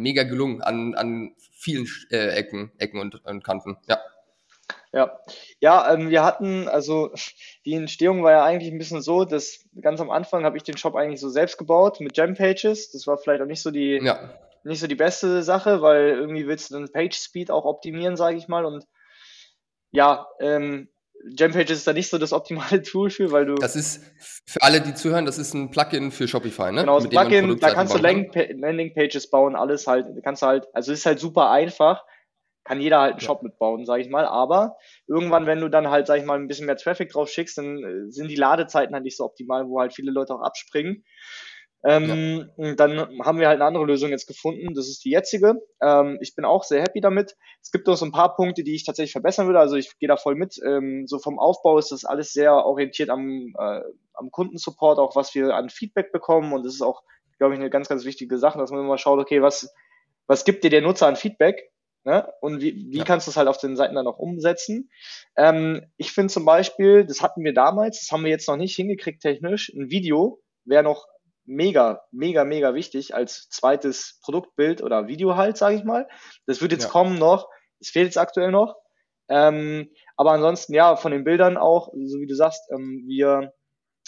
mega 0.00 0.24
gelungen 0.24 0.62
an, 0.62 0.94
an 0.94 1.34
vielen 1.52 1.86
äh, 2.10 2.28
Ecken, 2.28 2.72
Ecken 2.78 3.00
und, 3.00 3.24
und 3.24 3.44
Kanten. 3.44 3.76
Ja. 3.88 3.98
Ja, 4.92 5.20
ja 5.60 5.94
ähm, 5.94 6.10
wir 6.10 6.24
hatten, 6.24 6.68
also 6.68 7.12
die 7.64 7.74
Entstehung 7.74 8.22
war 8.22 8.32
ja 8.32 8.44
eigentlich 8.44 8.72
ein 8.72 8.78
bisschen 8.78 9.02
so, 9.02 9.24
dass 9.24 9.64
ganz 9.80 10.00
am 10.00 10.10
Anfang 10.10 10.44
habe 10.44 10.56
ich 10.56 10.64
den 10.64 10.76
Shop 10.76 10.96
eigentlich 10.96 11.20
so 11.20 11.28
selbst 11.28 11.58
gebaut 11.58 12.00
mit 12.00 12.14
Gem 12.14 12.34
Pages. 12.34 12.90
Das 12.90 13.06
war 13.06 13.18
vielleicht 13.18 13.42
auch 13.42 13.46
nicht 13.46 13.62
so 13.62 13.70
die, 13.70 14.00
ja. 14.02 14.34
nicht 14.64 14.80
so 14.80 14.86
die 14.86 14.96
beste 14.96 15.42
Sache, 15.42 15.80
weil 15.82 16.08
irgendwie 16.08 16.46
willst 16.46 16.70
du 16.70 16.74
dann 16.74 16.90
Page 16.90 17.16
Speed 17.16 17.50
auch 17.50 17.64
optimieren, 17.64 18.16
sage 18.16 18.36
ich 18.36 18.48
mal. 18.48 18.64
Und 18.64 18.86
ja, 19.92 20.26
ähm, 20.40 20.88
Gempages 21.24 21.78
ist 21.78 21.86
da 21.86 21.92
nicht 21.92 22.08
so 22.08 22.18
das 22.18 22.32
optimale 22.32 22.82
Tool 22.82 23.10
für, 23.10 23.30
weil 23.30 23.46
du. 23.46 23.54
Das 23.56 23.76
ist 23.76 24.02
für 24.46 24.62
alle, 24.62 24.80
die 24.80 24.94
zuhören, 24.94 25.26
das 25.26 25.38
ist 25.38 25.54
ein 25.54 25.70
Plugin 25.70 26.10
für 26.10 26.26
Shopify, 26.26 26.72
ne? 26.72 26.80
Genau, 26.80 26.98
das 26.98 27.08
Plugin, 27.08 27.58
da 27.58 27.70
kannst 27.70 27.94
du 27.94 27.98
Landingpages 27.98 29.30
bauen, 29.30 29.56
alles 29.56 29.86
halt, 29.86 30.06
kannst 30.24 30.42
du 30.42 30.46
halt, 30.46 30.66
also 30.72 30.92
ist 30.92 31.06
halt 31.06 31.18
super 31.18 31.50
einfach, 31.50 32.04
kann 32.64 32.80
jeder 32.80 33.00
halt 33.00 33.12
einen 33.12 33.20
ja. 33.20 33.26
Shop 33.26 33.42
mitbauen, 33.42 33.84
sage 33.84 34.02
ich 34.02 34.08
mal, 34.08 34.24
aber 34.26 34.76
irgendwann, 35.06 35.46
wenn 35.46 35.60
du 35.60 35.68
dann 35.68 35.90
halt, 35.90 36.06
sag 36.06 36.18
ich 36.18 36.24
mal, 36.24 36.38
ein 36.38 36.48
bisschen 36.48 36.66
mehr 36.66 36.76
Traffic 36.76 37.10
drauf 37.10 37.28
schickst, 37.28 37.58
dann 37.58 37.78
äh, 37.78 38.10
sind 38.10 38.28
die 38.28 38.36
Ladezeiten 38.36 38.94
halt 38.94 39.04
nicht 39.04 39.16
so 39.16 39.24
optimal, 39.24 39.68
wo 39.68 39.80
halt 39.80 39.94
viele 39.94 40.12
Leute 40.12 40.34
auch 40.34 40.42
abspringen. 40.42 41.04
Ähm, 41.82 42.50
ja. 42.56 42.74
Dann 42.74 42.98
haben 43.24 43.38
wir 43.38 43.48
halt 43.48 43.56
eine 43.56 43.64
andere 43.64 43.86
Lösung 43.86 44.10
jetzt 44.10 44.26
gefunden. 44.26 44.74
Das 44.74 44.88
ist 44.88 45.04
die 45.04 45.10
jetzige. 45.10 45.62
Ähm, 45.82 46.18
ich 46.20 46.34
bin 46.34 46.44
auch 46.44 46.64
sehr 46.64 46.82
happy 46.82 47.00
damit. 47.00 47.36
Es 47.62 47.70
gibt 47.70 47.86
noch 47.86 47.96
so 47.96 48.04
ein 48.04 48.12
paar 48.12 48.34
Punkte, 48.36 48.62
die 48.62 48.74
ich 48.74 48.84
tatsächlich 48.84 49.12
verbessern 49.12 49.46
würde. 49.46 49.60
Also 49.60 49.76
ich 49.76 49.98
gehe 49.98 50.08
da 50.08 50.16
voll 50.16 50.34
mit. 50.34 50.60
Ähm, 50.64 51.06
so 51.06 51.18
vom 51.18 51.38
Aufbau 51.38 51.78
ist 51.78 51.92
das 51.92 52.04
alles 52.04 52.32
sehr 52.32 52.52
orientiert 52.52 53.08
am, 53.08 53.54
äh, 53.58 53.80
am 54.12 54.30
Kundensupport, 54.30 54.98
auch 54.98 55.16
was 55.16 55.34
wir 55.34 55.54
an 55.54 55.70
Feedback 55.70 56.12
bekommen. 56.12 56.52
Und 56.52 56.64
das 56.64 56.74
ist 56.74 56.82
auch, 56.82 57.02
glaube 57.38 57.54
ich, 57.54 57.60
eine 57.60 57.70
ganz, 57.70 57.88
ganz 57.88 58.04
wichtige 58.04 58.36
Sache, 58.38 58.58
dass 58.58 58.70
man 58.70 58.80
immer 58.80 58.98
schaut, 58.98 59.18
okay, 59.18 59.40
was, 59.40 59.72
was 60.26 60.44
gibt 60.44 60.64
dir 60.64 60.70
der 60.70 60.82
Nutzer 60.82 61.06
an 61.06 61.16
Feedback? 61.16 61.70
Ne? 62.04 62.30
Und 62.40 62.60
wie, 62.62 62.86
wie 62.90 62.98
ja. 62.98 63.04
kannst 63.04 63.26
du 63.26 63.30
es 63.30 63.36
halt 63.36 63.48
auf 63.48 63.58
den 63.58 63.76
Seiten 63.76 63.94
dann 63.94 64.06
auch 64.06 64.18
umsetzen? 64.18 64.90
Ähm, 65.36 65.86
ich 65.96 66.12
finde 66.12 66.32
zum 66.32 66.44
Beispiel, 66.44 67.04
das 67.04 67.22
hatten 67.22 67.44
wir 67.44 67.52
damals, 67.52 68.00
das 68.00 68.12
haben 68.12 68.24
wir 68.24 68.30
jetzt 68.30 68.48
noch 68.48 68.56
nicht 68.56 68.74
hingekriegt 68.74 69.22
technisch, 69.22 69.70
ein 69.70 69.90
Video 69.90 70.40
wäre 70.64 70.82
noch 70.82 71.06
mega, 71.44 72.02
mega, 72.12 72.44
mega 72.44 72.74
wichtig 72.74 73.14
als 73.14 73.48
zweites 73.48 74.20
Produktbild 74.22 74.82
oder 74.82 75.06
Video 75.08 75.36
halt, 75.36 75.56
sage 75.56 75.76
ich 75.76 75.84
mal. 75.84 76.08
Das 76.46 76.60
wird 76.60 76.72
jetzt 76.72 76.84
ja. 76.84 76.90
kommen 76.90 77.18
noch, 77.18 77.48
es 77.80 77.90
fehlt 77.90 78.06
jetzt 78.06 78.18
aktuell 78.18 78.50
noch. 78.50 78.76
Ähm, 79.28 79.90
aber 80.16 80.32
ansonsten, 80.32 80.74
ja, 80.74 80.96
von 80.96 81.12
den 81.12 81.24
Bildern 81.24 81.56
auch, 81.56 81.88
so 82.04 82.20
wie 82.20 82.26
du 82.26 82.34
sagst, 82.34 82.62
ähm, 82.72 83.04
wir 83.06 83.52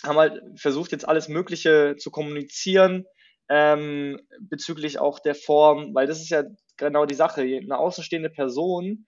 haben 0.05 0.19
halt 0.19 0.43
versucht, 0.57 0.93
jetzt 0.93 1.09
alles 1.09 1.29
Mögliche 1.29 1.97
zu 1.97 2.11
kommunizieren 2.11 3.07
ähm, 3.49 4.21
bezüglich 4.41 4.99
auch 4.99 5.19
der 5.19 5.35
Form, 5.35 5.95
weil 5.95 6.07
das 6.07 6.21
ist 6.21 6.31
ja 6.31 6.45
genau 6.77 7.07
die 7.07 7.15
Sache. 7.15 7.43
Eine 7.43 7.79
außenstehende 7.79 8.31
Person 8.31 9.07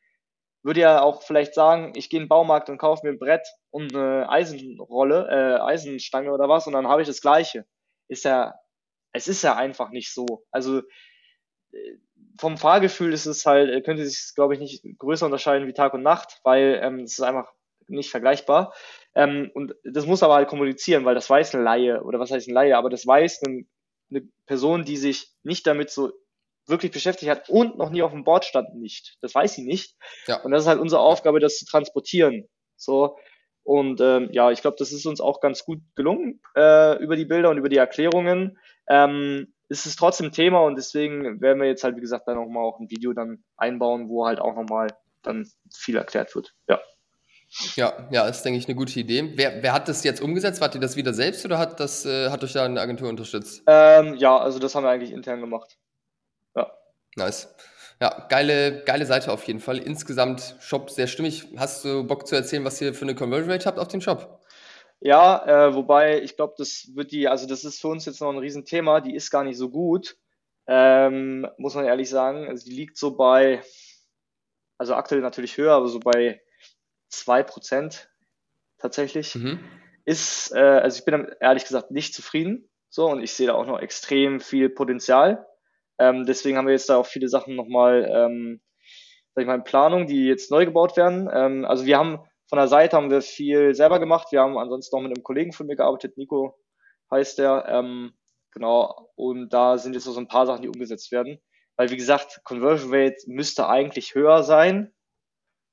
würde 0.63 0.81
ja 0.81 1.03
auch 1.03 1.23
vielleicht 1.23 1.55
sagen, 1.55 1.93
ich 1.97 2.11
gehe 2.11 2.19
in 2.19 2.25
den 2.25 2.29
Baumarkt 2.29 2.71
und 2.71 2.79
kaufe 2.79 3.07
mir 3.07 3.13
ein 3.13 3.19
Brett 3.19 3.47
und 3.71 3.95
eine 3.95 4.29
Eisenrolle, 4.29 5.29
äh, 5.31 5.61
Eisenstange 5.61 6.33
oder 6.33 6.49
was 6.49 6.67
und 6.67 6.73
dann 6.73 6.89
habe 6.89 7.03
ich 7.03 7.09
das 7.09 7.21
Gleiche 7.21 7.67
ist 8.09 8.25
ja, 8.25 8.55
es 9.13 9.29
ist 9.29 9.43
ja 9.43 9.57
einfach 9.57 9.91
nicht 9.91 10.13
so. 10.13 10.45
Also 10.51 10.79
äh, 11.73 11.99
vom 12.39 12.59
Fahrgefühl 12.59 13.13
ist 13.13 13.27
es 13.27 13.47
halt, 13.47 13.71
äh, 13.71 13.81
könnte 13.83 14.07
sich, 14.07 14.35
glaube 14.35 14.55
ich, 14.55 14.61
nicht 14.61 14.85
größer 14.99 15.27
unterscheiden 15.27 15.69
wie 15.69 15.73
Tag 15.73 15.95
und 15.95 16.03
Nacht, 16.03 16.41
weil 16.43 16.81
ähm, 16.83 17.01
es 17.01 17.13
ist 17.13 17.23
einfach 17.23 17.51
nicht 17.87 18.11
vergleichbar. 18.11 18.75
Ähm, 19.15 19.51
und 19.55 19.75
das 19.85 20.07
muss 20.07 20.23
aber 20.23 20.35
halt 20.35 20.49
kommunizieren, 20.49 21.05
weil 21.05 21.15
das 21.15 21.29
weiß 21.29 21.55
eine 21.55 21.65
Laie, 21.65 22.03
oder 22.03 22.19
was 22.19 22.31
heißt 22.31 22.49
eine 22.49 22.55
Laie, 22.55 22.77
aber 22.77 22.91
das 22.91 23.07
weiß 23.07 23.43
eine, 23.45 23.65
eine 24.11 24.29
Person, 24.47 24.85
die 24.85 24.97
sich 24.97 25.33
nicht 25.43 25.67
damit 25.67 25.91
so 25.91 26.13
wirklich 26.67 26.93
beschäftigt 26.93 27.31
hat 27.31 27.51
und 27.51 27.77
noch 27.77 27.91
nie 27.91 28.03
auf 28.03 28.13
dem 28.13 28.25
Board 28.25 28.45
stand, 28.45 28.75
nicht. 28.75 29.19
Das 29.21 29.35
weiß 29.35 29.55
sie 29.55 29.65
nicht. 29.65 29.97
Ja. 30.27 30.43
Und 30.43 30.51
das 30.53 30.63
ist 30.63 30.69
halt 30.69 30.81
unsere 30.81 31.03
Aufgabe, 31.03 31.41
das 31.41 31.59
zu 31.59 31.67
transportieren. 31.67 32.49
So, 32.77 33.17
und 33.65 34.01
ähm, 34.01 34.29
ja, 34.31 34.51
ich 34.51 34.61
glaube, 34.61 34.77
das 34.79 34.93
ist 34.93 35.07
uns 35.07 35.21
auch 35.21 35.41
ganz 35.41 35.65
gut 35.65 35.81
gelungen 35.97 36.41
äh, 36.55 37.03
über 37.03 37.17
die 37.17 37.25
Bilder 37.25 37.51
und 37.51 37.59
über 37.59 37.69
die 37.69 37.79
Erklärungen. 37.79 38.59
Ähm, 38.89 39.55
es 39.69 39.87
ist 39.87 39.97
trotzdem 39.97 40.31
Thema 40.31 40.61
und 40.61 40.77
deswegen 40.77 41.41
werden 41.41 41.61
wir 41.61 41.67
jetzt 41.67 41.83
halt, 41.83 41.97
wie 41.97 42.03
gesagt, 42.03 42.29
dann 42.29 42.37
nochmal 42.37 42.65
auch 42.65 42.79
ein 42.79 42.91
Video 42.91 43.15
dann 43.15 43.43
einbauen, 43.57 44.09
wo 44.09 44.27
halt 44.27 44.39
auch 44.39 44.55
nochmal 44.55 44.89
dann 45.23 45.51
viel 45.75 45.97
erklärt 45.97 46.35
wird. 46.35 46.55
Ja. 46.69 46.81
Ja, 47.77 48.09
ja, 48.11 48.27
ist, 48.27 48.43
denke 48.43 48.59
ich, 48.59 48.67
eine 48.67 48.75
gute 48.75 48.99
Idee. 48.99 49.33
Wer, 49.37 49.63
wer 49.63 49.73
hat 49.73 49.89
das 49.89 50.03
jetzt 50.03 50.21
umgesetzt? 50.21 50.61
Wart 50.61 50.75
ihr 50.75 50.81
das 50.81 50.97
wieder 50.97 51.15
selbst 51.15 51.45
oder 51.45 51.59
hat 51.59 51.79
das, 51.79 52.05
äh, 52.05 52.31
hat 52.31 52.43
euch 52.43 52.53
da 52.53 52.65
eine 52.65 52.81
Agentur 52.81 53.09
unterstützt? 53.09 53.63
Ähm, 53.67 54.17
ja, 54.17 54.37
also 54.37 54.59
das 54.59 54.75
haben 54.75 54.83
wir 54.83 54.91
eigentlich 54.91 55.13
intern 55.13 55.41
gemacht. 55.41 55.79
Ja. 56.57 56.73
Nice. 57.17 57.55
Ja, 58.05 58.27
geile, 58.29 58.83
geile 58.85 59.07
Seite 59.07 59.33
auf 59.33 59.45
jeden 59.45 59.61
Fall. 59.61 59.79
Insgesamt 59.79 60.57
Shop 60.61 60.91
sehr 60.91 61.07
stimmig. 61.07 61.49
Hast 61.57 61.87
du 61.87 62.07
Bock 62.07 62.27
zu 62.27 62.35
erzählen, 62.37 62.63
was 62.63 62.79
ihr 62.83 62.93
für 62.93 63.07
eine 63.07 63.15
Conversion 63.15 63.51
Rate 63.51 63.65
habt 63.65 63.79
auf 63.79 63.89
dem 63.89 64.03
Shop? 64.03 64.45
Ja, 65.01 65.69
äh, 65.69 65.75
wobei 65.75 66.21
ich 66.21 66.37
glaube, 66.37 66.53
das 66.59 66.91
wird 66.95 67.13
die, 67.13 67.29
also 67.29 67.47
das 67.47 67.65
ist 67.65 67.81
für 67.81 67.89
uns 67.89 68.05
jetzt 68.05 68.21
noch 68.21 68.31
ein 68.31 68.37
Riesenthema, 68.37 69.01
die 69.01 69.15
ist 69.15 69.31
gar 69.31 69.43
nicht 69.43 69.57
so 69.57 69.71
gut, 69.71 70.19
ähm, 70.67 71.49
muss 71.57 71.77
man 71.77 71.87
ehrlich 71.87 72.11
sagen. 72.11 72.47
Also 72.47 72.67
die 72.67 72.77
liegt 72.77 72.99
so 72.99 73.17
bei, 73.17 73.63
also 74.77 74.97
aktuell 74.97 75.23
natürlich 75.23 75.57
höher, 75.57 75.73
aber 75.73 75.89
so 75.89 75.99
bei 75.99 76.43
2% 77.11 78.07
tatsächlich. 78.77 79.35
Mhm. 79.35 79.61
Ist, 80.05 80.53
äh, 80.53 80.59
also 80.59 80.99
ich 80.99 81.07
bin 81.07 81.27
ehrlich 81.41 81.65
gesagt 81.65 81.91
nicht 81.91 82.13
zufrieden. 82.13 82.69
So, 82.91 83.07
und 83.07 83.23
ich 83.23 83.33
sehe 83.33 83.47
da 83.47 83.55
auch 83.55 83.67
noch 83.67 83.81
extrem 83.81 84.41
viel 84.41 84.69
Potenzial. 84.69 85.47
Ähm, 85.99 86.25
deswegen 86.27 86.57
haben 86.57 86.67
wir 86.67 86.73
jetzt 86.73 86.89
da 86.89 86.97
auch 86.97 87.07
viele 87.07 87.29
Sachen 87.29 87.57
nochmal, 87.57 88.09
ähm, 88.13 88.61
sag 89.35 89.43
ich 89.43 89.47
mal, 89.47 89.55
in 89.55 89.65
Planung, 89.65 90.07
die 90.07 90.27
jetzt 90.27 90.51
neu 90.51 90.65
gebaut 90.65 90.97
werden. 90.97 91.29
Ähm, 91.33 91.65
also 91.65 91.87
wir 91.87 91.99
haben 91.99 92.19
von 92.49 92.59
der 92.59 92.69
Seite 92.69 92.97
haben 92.97 93.11
wir 93.11 93.23
viel 93.23 93.75
selber 93.75 93.99
gemacht. 93.99 94.29
Wir 94.31 94.41
haben 94.41 94.59
ansonsten 94.59 94.97
noch 94.97 95.03
mit 95.03 95.17
einem 95.17 95.25
Kollegen 95.25 95.53
von 95.53 95.67
mir 95.67 95.77
gearbeitet, 95.77 96.17
Nico 96.17 96.59
heißt 97.11 97.39
der. 97.39 97.67
Ähm, 97.69 98.15
genau, 98.53 99.11
und 99.15 99.51
da 99.51 99.79
sind 99.79 99.95
jetzt 99.95 100.07
noch 100.07 100.13
so 100.13 100.21
ein 100.21 100.29
paar 100.29 100.47
Sachen, 100.47 100.63
die 100.63 100.69
umgesetzt 100.69 101.13
werden. 101.13 101.41
Weil 101.77 101.91
wie 101.91 101.97
gesagt, 101.97 102.41
Conversion 102.45 102.95
Rate 102.95 103.17
müsste 103.27 103.69
eigentlich 103.69 104.15
höher 104.15 104.43
sein. 104.43 104.93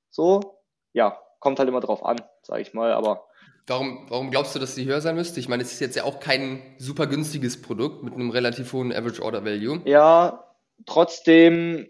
So, 0.09 0.59
ja, 0.93 1.21
kommt 1.39 1.59
halt 1.59 1.69
immer 1.69 1.79
drauf 1.79 2.03
an, 2.05 2.17
sage 2.41 2.61
ich 2.61 2.73
mal, 2.73 2.93
aber 2.93 3.27
Warum, 3.67 4.05
warum 4.09 4.31
glaubst 4.31 4.55
du, 4.55 4.59
dass 4.59 4.75
sie 4.75 4.85
höher 4.85 5.01
sein 5.01 5.15
müsste? 5.15 5.39
Ich 5.39 5.47
meine, 5.47 5.63
es 5.63 5.71
ist 5.71 5.79
jetzt 5.79 5.95
ja 5.95 6.03
auch 6.03 6.19
kein 6.19 6.61
super 6.77 7.07
günstiges 7.07 7.61
Produkt 7.61 8.03
mit 8.03 8.13
einem 8.13 8.29
relativ 8.29 8.73
hohen 8.73 8.91
Average 8.91 9.21
Order 9.23 9.45
Value. 9.45 9.81
Ja, 9.85 10.55
trotzdem, 10.85 11.87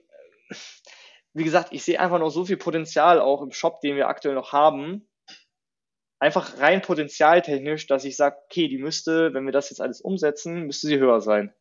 wie 1.34 1.44
gesagt, 1.44 1.70
ich 1.72 1.84
sehe 1.84 2.00
einfach 2.00 2.20
noch 2.20 2.30
so 2.30 2.46
viel 2.46 2.58
Potenzial 2.58 3.20
auch 3.20 3.42
im 3.42 3.52
Shop, 3.52 3.82
den 3.82 3.96
wir 3.96 4.08
aktuell 4.08 4.36
noch 4.36 4.52
haben. 4.52 5.08
Einfach 6.20 6.60
rein 6.60 6.82
potenzialtechnisch, 6.82 7.88
dass 7.88 8.06
ich 8.06 8.16
sage, 8.16 8.38
okay, 8.46 8.68
die 8.68 8.78
müsste, 8.78 9.34
wenn 9.34 9.46
wir 9.46 9.52
das 9.52 9.70
jetzt 9.70 9.82
alles 9.82 10.02
umsetzen, 10.02 10.64
müsste 10.64 10.88
sie 10.88 11.00
höher 11.00 11.22
sein. 11.22 11.54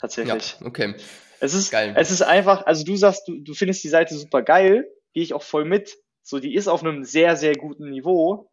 Tatsächlich. 0.00 0.56
Ja, 0.58 0.66
okay. 0.66 0.94
Es 1.38 1.54
ist, 1.54 1.70
geil. 1.70 1.94
es 1.96 2.10
ist 2.10 2.22
einfach, 2.22 2.66
also 2.66 2.84
du 2.84 2.96
sagst, 2.96 3.28
du, 3.28 3.38
du 3.40 3.54
findest 3.54 3.84
die 3.84 3.88
Seite 3.88 4.16
super 4.16 4.42
geil, 4.42 4.88
gehe 5.12 5.22
ich 5.22 5.34
auch 5.34 5.42
voll 5.42 5.64
mit. 5.64 5.96
So, 6.22 6.40
die 6.40 6.54
ist 6.54 6.66
auf 6.66 6.82
einem 6.82 7.04
sehr, 7.04 7.36
sehr 7.36 7.54
guten 7.54 7.90
Niveau 7.90 8.51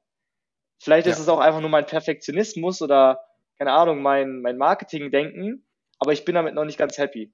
Vielleicht 0.80 1.07
ja. 1.07 1.13
ist 1.13 1.19
es 1.19 1.27
auch 1.27 1.39
einfach 1.39 1.59
nur 1.59 1.69
mein 1.69 1.86
Perfektionismus 1.86 2.82
oder, 2.82 3.19
keine 3.57 3.73
Ahnung, 3.73 4.01
mein, 4.01 4.41
mein 4.41 4.57
Marketing-Denken, 4.57 5.63
aber 5.99 6.13
ich 6.13 6.25
bin 6.25 6.36
damit 6.36 6.55
noch 6.55 6.65
nicht 6.65 6.80
ganz 6.80 6.97
happy. 6.97 7.32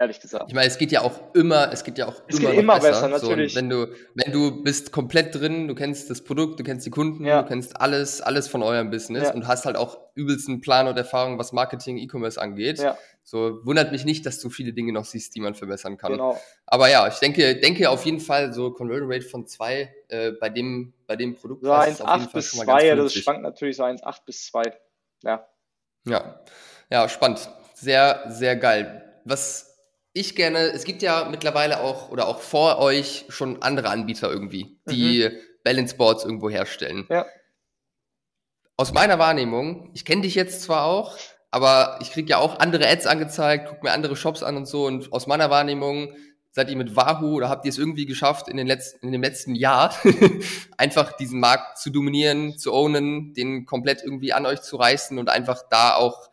Ehrlich 0.00 0.18
gesagt. 0.18 0.46
Ich 0.48 0.54
meine, 0.54 0.66
es 0.66 0.78
geht 0.78 0.90
ja 0.90 1.02
auch 1.02 1.32
immer, 1.32 1.70
es 1.72 1.84
geht 1.84 1.96
ja 1.96 2.08
auch 2.08 2.22
es 2.26 2.40
immer, 2.40 2.50
geht 2.50 2.58
immer 2.58 2.80
besser, 2.80 3.08
besser 3.08 3.08
natürlich. 3.08 3.52
So, 3.52 3.58
wenn 3.60 3.70
du, 3.70 3.86
wenn 4.14 4.32
du 4.32 4.62
bist 4.64 4.90
komplett 4.90 5.32
drin, 5.32 5.68
du 5.68 5.76
kennst 5.76 6.10
das 6.10 6.24
Produkt, 6.24 6.58
du 6.58 6.64
kennst 6.64 6.84
die 6.84 6.90
Kunden, 6.90 7.24
ja. 7.24 7.42
du 7.42 7.48
kennst 7.48 7.80
alles, 7.80 8.20
alles 8.20 8.48
von 8.48 8.64
eurem 8.64 8.90
Business 8.90 9.28
ja. 9.28 9.34
und 9.34 9.46
hast 9.46 9.64
halt 9.64 9.76
auch 9.76 9.98
übelsten 10.16 10.60
Plan 10.60 10.88
und 10.88 10.96
Erfahrung, 10.96 11.38
was 11.38 11.52
Marketing, 11.52 11.98
E-Commerce 11.98 12.40
angeht. 12.40 12.80
Ja. 12.80 12.98
So 13.24 13.64
wundert 13.64 13.92
mich 13.92 14.04
nicht, 14.04 14.26
dass 14.26 14.40
du 14.40 14.50
viele 14.50 14.72
Dinge 14.72 14.92
noch 14.92 15.04
siehst, 15.04 15.34
die 15.34 15.40
man 15.40 15.54
verbessern 15.54 15.96
kann. 15.96 16.12
Genau. 16.12 16.40
Aber 16.66 16.90
ja, 16.90 17.06
ich 17.06 17.14
denke, 17.14 17.56
denke 17.60 17.88
auf 17.88 18.04
jeden 18.04 18.20
Fall 18.20 18.52
so 18.52 18.72
Conversion 18.72 19.10
Rate 19.10 19.24
von 19.24 19.46
zwei 19.46 19.94
äh, 20.08 20.32
bei 20.32 20.48
dem, 20.48 20.92
bei 21.06 21.16
dem 21.16 21.34
Produkt. 21.34 21.64
So 21.64 21.72
1,8 21.72 22.32
bis 22.32 22.50
2, 22.52 22.94
das 22.96 23.14
schwankt 23.14 23.42
natürlich 23.42 23.76
so 23.76 23.84
1,8 23.84 24.24
bis 24.26 24.46
2. 24.46 24.62
Ja. 25.22 25.48
Ja. 26.04 26.40
Ja, 26.90 27.08
spannend. 27.08 27.48
Sehr, 27.74 28.24
sehr 28.28 28.56
geil. 28.56 29.20
Was 29.24 29.78
ich 30.12 30.36
gerne, 30.36 30.58
es 30.58 30.84
gibt 30.84 31.02
ja 31.02 31.28
mittlerweile 31.30 31.80
auch 31.80 32.10
oder 32.10 32.26
auch 32.26 32.40
vor 32.40 32.78
euch 32.78 33.24
schon 33.28 33.62
andere 33.62 33.88
Anbieter 33.88 34.30
irgendwie, 34.30 34.78
die 34.88 35.28
mhm. 35.30 35.38
Balance 35.64 35.96
Boards 35.96 36.24
irgendwo 36.24 36.50
herstellen. 36.50 37.06
Ja. 37.08 37.24
Aus 38.76 38.92
meiner 38.92 39.18
Wahrnehmung, 39.18 39.90
ich 39.94 40.04
kenne 40.04 40.22
dich 40.22 40.34
jetzt 40.34 40.62
zwar 40.62 40.84
auch, 40.84 41.16
aber 41.52 41.98
ich 42.00 42.10
kriege 42.10 42.30
ja 42.30 42.38
auch 42.38 42.58
andere 42.58 42.88
Ads 42.88 43.06
angezeigt, 43.06 43.68
gucke 43.68 43.84
mir 43.84 43.92
andere 43.92 44.16
Shops 44.16 44.42
an 44.42 44.56
und 44.56 44.66
so 44.66 44.86
und 44.86 45.12
aus 45.12 45.26
meiner 45.28 45.50
Wahrnehmung 45.50 46.12
seid 46.50 46.70
ihr 46.70 46.76
mit 46.76 46.96
Wahoo 46.96 47.36
oder 47.36 47.48
habt 47.48 47.64
ihr 47.64 47.70
es 47.70 47.78
irgendwie 47.78 48.06
geschafft, 48.06 48.48
in, 48.48 48.56
den 48.56 48.66
letzten, 48.66 49.06
in 49.06 49.12
dem 49.12 49.22
letzten 49.22 49.54
Jahr 49.54 49.94
einfach 50.76 51.12
diesen 51.12 51.40
Markt 51.40 51.78
zu 51.78 51.90
dominieren, 51.90 52.58
zu 52.58 52.72
ownen, 52.72 53.34
den 53.34 53.66
komplett 53.66 54.02
irgendwie 54.02 54.32
an 54.32 54.46
euch 54.46 54.62
zu 54.62 54.76
reißen 54.76 55.18
und 55.18 55.30
einfach 55.30 55.62
da 55.70 55.94
auch 55.94 56.28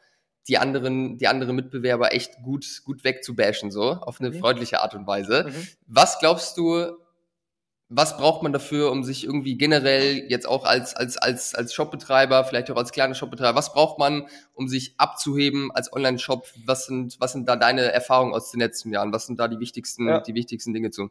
die 0.48 0.58
anderen, 0.58 1.18
die 1.18 1.28
anderen 1.28 1.56
Mitbewerber 1.56 2.14
echt 2.14 2.42
gut, 2.42 2.66
gut 2.84 3.04
wegzubashen, 3.04 3.72
so, 3.72 3.92
auf 3.92 4.20
eine 4.20 4.32
mhm. 4.32 4.40
freundliche 4.40 4.82
Art 4.82 4.96
und 4.96 5.06
Weise. 5.06 5.46
Mhm. 5.48 5.68
Was 5.88 6.20
glaubst 6.20 6.58
du, 6.58 6.98
was 7.90 8.18
braucht 8.18 8.44
man 8.44 8.54
dafür, 8.54 8.92
um 8.92 9.04
sich 9.04 9.26
irgendwie 9.26 9.58
generell 9.58 10.26
jetzt 10.30 10.48
auch 10.48 10.64
als, 10.64 10.96
als, 10.96 11.18
als, 11.18 11.56
als 11.56 11.74
Shopbetreiber, 11.74 12.44
vielleicht 12.44 12.70
auch 12.70 12.78
als 12.78 12.92
kleiner 12.92 13.16
Shopbetreiber, 13.16 13.58
was 13.58 13.74
braucht 13.74 13.98
man, 13.98 14.28
um 14.54 14.68
sich 14.68 14.94
abzuheben 14.98 15.72
als 15.74 15.92
Online-Shop? 15.92 16.48
Was 16.66 16.86
sind, 16.86 17.20
was 17.20 17.34
sind 17.34 17.50
da 17.50 17.56
deine 17.56 17.92
Erfahrungen 17.92 18.36
aus 18.36 18.52
den 18.52 18.60
letzten 18.60 18.94
Jahren? 18.94 19.12
Was 19.12 19.26
sind 19.26 19.40
da 19.40 19.48
die 19.48 19.60
wichtigsten, 19.60 20.08
ja. 20.08 20.22
die 20.22 20.36
wichtigsten 20.36 20.72
Dinge 20.72 20.92
zu? 20.92 21.10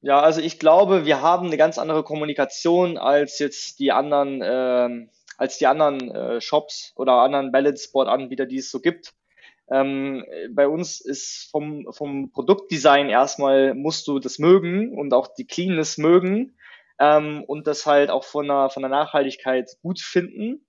Ja, 0.00 0.20
also 0.20 0.40
ich 0.40 0.60
glaube, 0.60 1.04
wir 1.04 1.20
haben 1.20 1.48
eine 1.48 1.56
ganz 1.56 1.78
andere 1.78 2.04
Kommunikation 2.04 2.96
als 2.96 3.40
jetzt 3.40 3.80
die 3.80 3.90
anderen, 3.90 4.40
äh, 4.40 5.08
als 5.36 5.58
die 5.58 5.66
anderen 5.66 6.12
äh, 6.12 6.40
Shops 6.40 6.92
oder 6.94 7.14
anderen 7.14 7.50
Balance 7.50 7.90
Board 7.90 8.06
Anbieter, 8.06 8.46
die 8.46 8.58
es 8.58 8.70
so 8.70 8.78
gibt. 8.78 9.14
Ähm, 9.70 10.24
bei 10.52 10.66
uns 10.66 11.00
ist 11.00 11.48
vom, 11.50 11.86
vom 11.92 12.30
Produktdesign 12.32 13.08
erstmal 13.08 13.74
musst 13.74 14.08
du 14.08 14.18
das 14.18 14.38
mögen 14.38 14.96
und 14.96 15.12
auch 15.12 15.28
die 15.34 15.46
Cleanness 15.46 15.98
mögen 15.98 16.56
ähm, 16.98 17.44
und 17.46 17.66
das 17.66 17.86
halt 17.86 18.10
auch 18.10 18.24
von 18.24 18.46
der, 18.46 18.70
von 18.70 18.82
der 18.82 18.90
Nachhaltigkeit 18.90 19.70
gut 19.82 20.00
finden, 20.00 20.66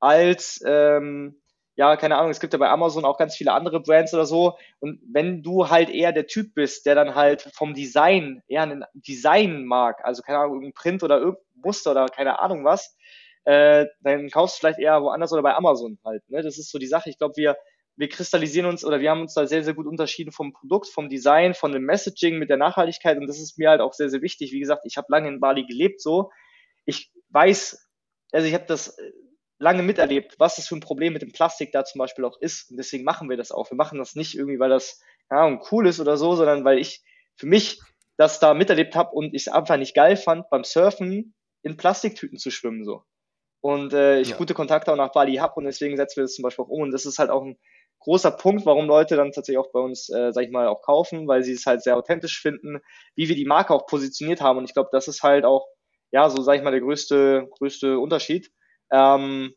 als, 0.00 0.62
ähm, 0.66 1.40
ja, 1.74 1.96
keine 1.96 2.16
Ahnung, 2.16 2.30
es 2.30 2.40
gibt 2.40 2.52
ja 2.52 2.58
bei 2.58 2.70
Amazon 2.70 3.04
auch 3.04 3.18
ganz 3.18 3.36
viele 3.36 3.52
andere 3.52 3.80
Brands 3.80 4.14
oder 4.14 4.24
so. 4.24 4.56
Und 4.78 5.00
wenn 5.12 5.42
du 5.42 5.68
halt 5.68 5.90
eher 5.90 6.12
der 6.12 6.26
Typ 6.26 6.54
bist, 6.54 6.86
der 6.86 6.94
dann 6.94 7.14
halt 7.14 7.42
vom 7.52 7.74
Design 7.74 8.42
eher 8.48 8.62
ein 8.62 8.84
Design 8.94 9.64
mag, 9.66 10.02
also 10.04 10.22
keine 10.22 10.38
Ahnung, 10.38 10.54
irgendein 10.54 10.74
Print 10.74 11.02
oder 11.02 11.18
irgendein 11.18 11.44
Muster 11.62 11.90
oder 11.90 12.06
keine 12.06 12.38
Ahnung 12.38 12.64
was, 12.64 12.96
äh, 13.44 13.86
dann 14.00 14.30
kaufst 14.30 14.56
du 14.56 14.60
vielleicht 14.60 14.78
eher 14.78 15.02
woanders 15.02 15.32
oder 15.32 15.42
bei 15.42 15.54
Amazon 15.54 15.98
halt. 16.04 16.22
Ne? 16.30 16.42
Das 16.42 16.58
ist 16.58 16.70
so 16.70 16.78
die 16.78 16.86
Sache. 16.86 17.10
Ich 17.10 17.18
glaube, 17.18 17.36
wir, 17.36 17.56
wir 17.96 18.08
kristallisieren 18.08 18.66
uns 18.66 18.84
oder 18.84 19.00
wir 19.00 19.10
haben 19.10 19.22
uns 19.22 19.34
da 19.34 19.46
sehr, 19.46 19.64
sehr 19.64 19.74
gut 19.74 19.86
unterschieden 19.86 20.30
vom 20.30 20.52
Produkt, 20.52 20.88
vom 20.88 21.08
Design, 21.08 21.54
von 21.54 21.72
dem 21.72 21.84
Messaging 21.84 22.38
mit 22.38 22.50
der 22.50 22.58
Nachhaltigkeit 22.58 23.16
und 23.16 23.26
das 23.26 23.38
ist 23.38 23.58
mir 23.58 23.70
halt 23.70 23.80
auch 23.80 23.94
sehr, 23.94 24.10
sehr 24.10 24.22
wichtig. 24.22 24.52
Wie 24.52 24.60
gesagt, 24.60 24.82
ich 24.84 24.96
habe 24.96 25.06
lange 25.10 25.28
in 25.28 25.40
Bali 25.40 25.64
gelebt 25.64 26.00
so. 26.00 26.30
Ich 26.84 27.10
weiß, 27.30 27.88
also 28.32 28.46
ich 28.46 28.54
habe 28.54 28.66
das 28.66 28.98
äh, 28.98 29.12
lange 29.58 29.82
miterlebt, 29.82 30.36
was 30.38 30.56
das 30.56 30.68
für 30.68 30.76
ein 30.76 30.80
Problem 30.80 31.14
mit 31.14 31.22
dem 31.22 31.32
Plastik 31.32 31.72
da 31.72 31.84
zum 31.84 31.98
Beispiel 31.98 32.24
auch 32.24 32.38
ist 32.40 32.70
und 32.70 32.76
deswegen 32.76 33.04
machen 33.04 33.30
wir 33.30 33.38
das 33.38 33.50
auch. 33.50 33.70
Wir 33.70 33.76
machen 33.76 33.98
das 33.98 34.14
nicht 34.14 34.36
irgendwie, 34.36 34.58
weil 34.58 34.70
das 34.70 35.00
ja, 35.30 35.58
cool 35.72 35.86
ist 35.86 35.98
oder 35.98 36.18
so, 36.18 36.36
sondern 36.36 36.64
weil 36.64 36.78
ich 36.78 37.02
für 37.34 37.46
mich 37.46 37.80
das 38.18 38.40
da 38.40 38.54
miterlebt 38.54 38.94
habe 38.94 39.12
und 39.12 39.34
ich 39.34 39.46
es 39.46 39.48
einfach 39.48 39.76
nicht 39.76 39.94
geil 39.94 40.16
fand, 40.16 40.48
beim 40.50 40.64
Surfen 40.64 41.34
in 41.62 41.76
Plastiktüten 41.76 42.38
zu 42.38 42.50
schwimmen 42.50 42.84
so. 42.84 43.02
Und 43.60 43.94
äh, 43.94 44.20
ich 44.20 44.30
ja. 44.30 44.36
gute 44.36 44.54
Kontakte 44.54 44.92
auch 44.92 44.96
nach 44.96 45.12
Bali 45.12 45.36
habe 45.36 45.54
und 45.56 45.64
deswegen 45.64 45.96
setzen 45.96 46.18
wir 46.18 46.24
das 46.24 46.34
zum 46.34 46.42
Beispiel 46.42 46.64
auch 46.64 46.68
um 46.68 46.82
und 46.82 46.92
das 46.92 47.06
ist 47.06 47.18
halt 47.18 47.30
auch 47.30 47.42
ein 47.42 47.58
großer 48.00 48.30
Punkt, 48.30 48.66
warum 48.66 48.86
Leute 48.86 49.16
dann 49.16 49.32
tatsächlich 49.32 49.58
auch 49.58 49.72
bei 49.72 49.80
uns, 49.80 50.08
äh, 50.08 50.32
sag 50.32 50.44
ich 50.44 50.50
mal, 50.50 50.68
auch 50.68 50.82
kaufen, 50.82 51.26
weil 51.26 51.42
sie 51.42 51.52
es 51.52 51.66
halt 51.66 51.82
sehr 51.82 51.96
authentisch 51.96 52.40
finden, 52.40 52.80
wie 53.14 53.28
wir 53.28 53.36
die 53.36 53.44
Marke 53.44 53.74
auch 53.74 53.86
positioniert 53.86 54.40
haben. 54.40 54.58
Und 54.58 54.64
ich 54.64 54.74
glaube, 54.74 54.90
das 54.92 55.08
ist 55.08 55.22
halt 55.22 55.44
auch, 55.44 55.66
ja, 56.12 56.28
so 56.30 56.42
sag 56.42 56.56
ich 56.56 56.62
mal, 56.62 56.70
der 56.70 56.80
größte, 56.80 57.48
größte 57.58 57.98
Unterschied, 57.98 58.52
ähm, 58.92 59.54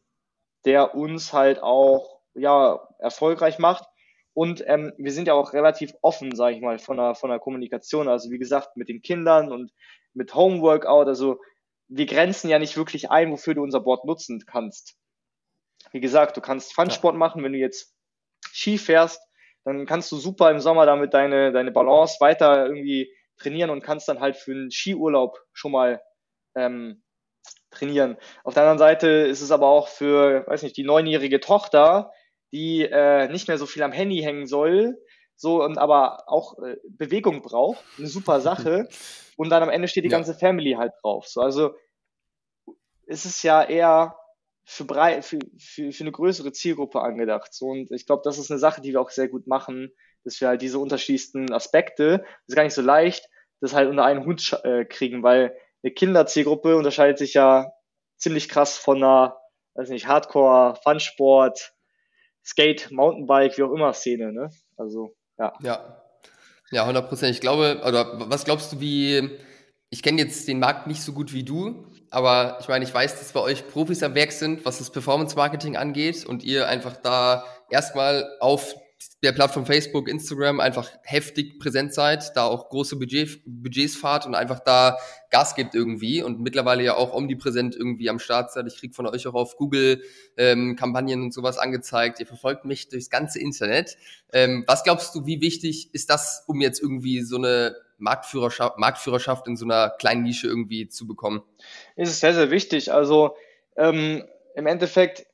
der 0.66 0.96
uns 0.96 1.34
halt 1.34 1.62
auch, 1.62 2.22
ja, 2.34 2.80
erfolgreich 3.00 3.60
macht. 3.60 3.86
Und 4.34 4.64
ähm, 4.68 4.94
wir 4.98 5.12
sind 5.12 5.28
ja 5.28 5.34
auch 5.34 5.54
relativ 5.54 5.94
offen, 6.02 6.36
sage 6.36 6.56
ich 6.56 6.62
mal, 6.62 6.80
von 6.80 6.98
der, 6.98 7.16
von 7.16 7.30
der 7.30 7.40
Kommunikation. 7.40 8.08
Also 8.08 8.32
wie 8.32 8.40
gesagt, 8.40 8.78
mit 8.78 8.90
den 8.90 9.02
Kindern 9.02 9.52
und 9.52 9.72
mit 10.14 10.34
Homeworkout. 10.34 11.08
Also 11.08 11.40
wir 11.88 12.06
grenzen 12.06 12.50
ja 12.50 12.60
nicht 12.60 12.78
wirklich 12.78 13.12
ein, 13.12 13.32
wofür 13.32 13.56
du 13.56 13.64
unser 13.64 13.82
Board 13.82 14.06
nutzen 14.06 14.42
kannst. 14.46 14.96
Wie 15.92 16.00
gesagt, 16.00 16.38
du 16.38 16.42
kannst 16.42 16.74
Funsport 16.74 17.16
machen, 17.16 17.44
wenn 17.44 17.54
du 17.54 17.58
jetzt 17.58 17.96
Ski 18.54 18.78
fährst, 18.78 19.22
dann 19.64 19.86
kannst 19.86 20.12
du 20.12 20.18
super 20.18 20.52
im 20.52 20.60
Sommer 20.60 20.86
damit 20.86 21.14
deine, 21.14 21.52
deine 21.52 21.72
Balance 21.72 22.18
weiter 22.20 22.66
irgendwie 22.66 23.14
trainieren 23.38 23.70
und 23.70 23.84
kannst 23.84 24.08
dann 24.08 24.20
halt 24.20 24.36
für 24.36 24.52
einen 24.52 24.72
Skiurlaub 24.72 25.38
schon 25.54 25.72
mal 25.72 26.02
ähm, 26.56 27.04
trainieren. 27.72 28.18
Auf 28.44 28.54
der 28.54 28.64
anderen 28.64 28.80
Seite 28.80 29.08
ist 29.08 29.42
es 29.42 29.52
aber 29.52 29.68
auch 29.68 29.88
für, 29.88 30.46
weiß 30.48 30.64
nicht, 30.64 30.78
die 30.78 30.84
neunjährige 30.84 31.40
Tochter, 31.40 32.12
die 32.52 32.82
äh, 32.84 33.28
nicht 33.30 33.48
mehr 33.48 33.58
so 33.58 33.66
viel 33.66 33.84
am 33.84 33.92
Handy 33.92 34.22
hängen 34.22 34.48
soll, 34.48 34.98
so 35.36 35.64
und 35.64 35.78
aber 35.78 36.24
auch 36.28 36.58
äh, 36.60 36.78
Bewegung 36.90 37.42
braucht, 37.42 37.84
eine 37.98 38.08
super 38.08 38.42
Sache. 38.42 38.88
Und 39.38 39.50
dann 39.50 39.64
am 39.64 39.70
Ende 39.70 39.88
steht 39.88 40.04
die 40.04 40.10
ja. 40.10 40.18
ganze 40.18 40.34
Family 40.34 40.74
halt 40.74 40.94
drauf. 41.02 41.28
So, 41.28 41.42
also 41.42 41.76
es 43.08 43.26
ist 43.26 43.44
ja 43.44 43.64
eher 43.64 44.18
für, 44.70 44.86
brei 44.86 45.24
für, 45.24 45.40
für, 45.58 45.92
für 45.92 46.04
eine 46.04 46.12
größere 46.12 46.52
Zielgruppe 46.52 47.02
angedacht. 47.02 47.56
So, 47.56 47.70
und 47.70 47.92
ich 47.92 48.06
glaube, 48.06 48.22
das 48.24 48.38
ist 48.38 48.52
eine 48.52 48.60
Sache, 48.60 48.82
die 48.82 48.92
wir 48.92 49.02
auch 49.02 49.10
sehr 49.10 49.28
gut 49.28 49.48
machen, 49.48 49.92
dass 50.24 50.40
wir 50.40 50.48
halt 50.48 50.62
diese 50.62 50.78
unterschiedlichsten 50.78 51.52
Aspekte, 51.52 52.20
das 52.20 52.50
ist 52.50 52.56
gar 52.56 52.64
nicht 52.66 52.76
so 52.76 52.84
leicht, 52.84 53.28
das 53.62 53.74
halt 53.74 53.90
unter 53.90 54.06
einen 54.06 54.28
Hut 54.28 54.54
äh, 54.64 54.86
kriegen, 54.86 55.24
weil 55.24 55.58
eine 55.82 55.92
Kinderzielgruppe 55.92 56.76
unterscheidet 56.76 57.18
sich 57.18 57.34
ja 57.34 57.74
ziemlich 58.18 58.48
krass 58.48 58.78
von 58.78 58.98
einer, 58.98 59.38
weiß 59.74 59.90
nicht, 59.90 60.08
Hardcore, 60.08 60.76
Funsport, 60.84 61.74
Skate, 62.46 62.92
Mountainbike, 62.92 63.58
wie 63.58 63.64
auch 63.64 63.74
immer 63.74 63.94
Szene, 63.94 64.32
ne? 64.32 64.52
Also, 64.78 65.16
ja. 65.40 65.52
Ja. 65.64 66.06
Ja, 66.70 66.84
100 66.84 67.10
Prozent. 67.10 67.34
Ich 67.34 67.42
glaube, 67.42 67.82
oder 67.84 68.30
was 68.30 68.46
glaubst 68.46 68.72
du, 68.72 68.80
wie, 68.80 69.32
ich 69.90 70.04
kenne 70.04 70.22
jetzt 70.22 70.48
den 70.48 70.60
Markt 70.60 70.86
nicht 70.86 71.02
so 71.02 71.14
gut 71.14 71.34
wie 71.34 71.44
du, 71.44 71.88
aber 72.12 72.58
ich 72.60 72.68
meine, 72.68 72.86
ich 72.86 72.94
weiß, 72.94 73.20
dass 73.20 73.32
bei 73.32 73.40
euch 73.40 73.68
Profis 73.70 74.04
am 74.04 74.16
Werk 74.16 74.32
sind, 74.32 74.66
was 74.66 74.80
das 74.80 74.90
Performance 74.90 75.36
Marketing 75.36 75.78
angeht 75.78 76.26
und 76.26 76.44
ihr 76.44 76.68
einfach 76.68 76.98
da 76.98 77.46
erstmal 77.70 78.30
auf 78.40 78.76
der 79.24 79.32
Plattform 79.32 79.66
Facebook, 79.66 80.10
Instagram 80.10 80.60
einfach 80.60 80.92
heftig 81.04 81.60
präsent 81.60 81.94
seid, 81.94 82.36
da 82.36 82.46
auch 82.46 82.70
große 82.70 82.98
Budget, 82.98 83.42
Budgets 83.46 83.96
fahrt 83.96 84.26
und 84.26 84.36
einfach 84.36 84.60
da 84.60 84.98
Gas 85.30 85.56
gibt 85.56 85.74
irgendwie 85.74 86.22
und 86.22 86.42
mittlerweile 86.42 86.84
ja 86.84 86.96
auch 86.96 87.14
omnipräsent 87.14 87.76
irgendwie 87.76 88.10
am 88.10 88.20
Start 88.20 88.52
seid. 88.52 88.68
Ich 88.68 88.78
krieg 88.78 88.96
von 88.96 89.08
euch 89.08 89.28
auch 89.28 89.36
auf 89.36 89.56
Google 89.56 90.02
ähm, 90.38 90.76
Kampagnen 90.76 91.22
und 91.22 91.34
sowas 91.34 91.58
angezeigt. 91.58 92.20
Ihr 92.20 92.28
verfolgt 92.28 92.66
mich 92.66 92.90
durchs 92.90 93.10
ganze 93.10 93.40
Internet. 93.40 93.98
Ähm, 94.34 94.64
was 94.68 94.84
glaubst 94.84 95.16
du, 95.16 95.26
wie 95.26 95.40
wichtig 95.42 95.94
ist 95.94 96.10
das, 96.10 96.44
um 96.48 96.60
jetzt 96.60 96.82
irgendwie 96.82 97.22
so 97.22 97.38
eine 97.38 97.76
Marktführerschaft, 98.00 98.78
Marktführerschaft 98.78 99.48
in 99.48 99.56
so 99.56 99.66
einer 99.66 99.90
kleinen 99.90 100.24
Nische 100.24 100.48
irgendwie 100.48 100.88
zu 100.88 101.08
bekommen? 101.08 101.44
Ist 101.96 102.20
sehr, 102.20 102.34
sehr 102.34 102.52
wichtig. 102.52 102.92
Also 102.92 103.36
ähm, 103.78 104.24
im 104.56 104.68
Endeffekt 104.68 105.26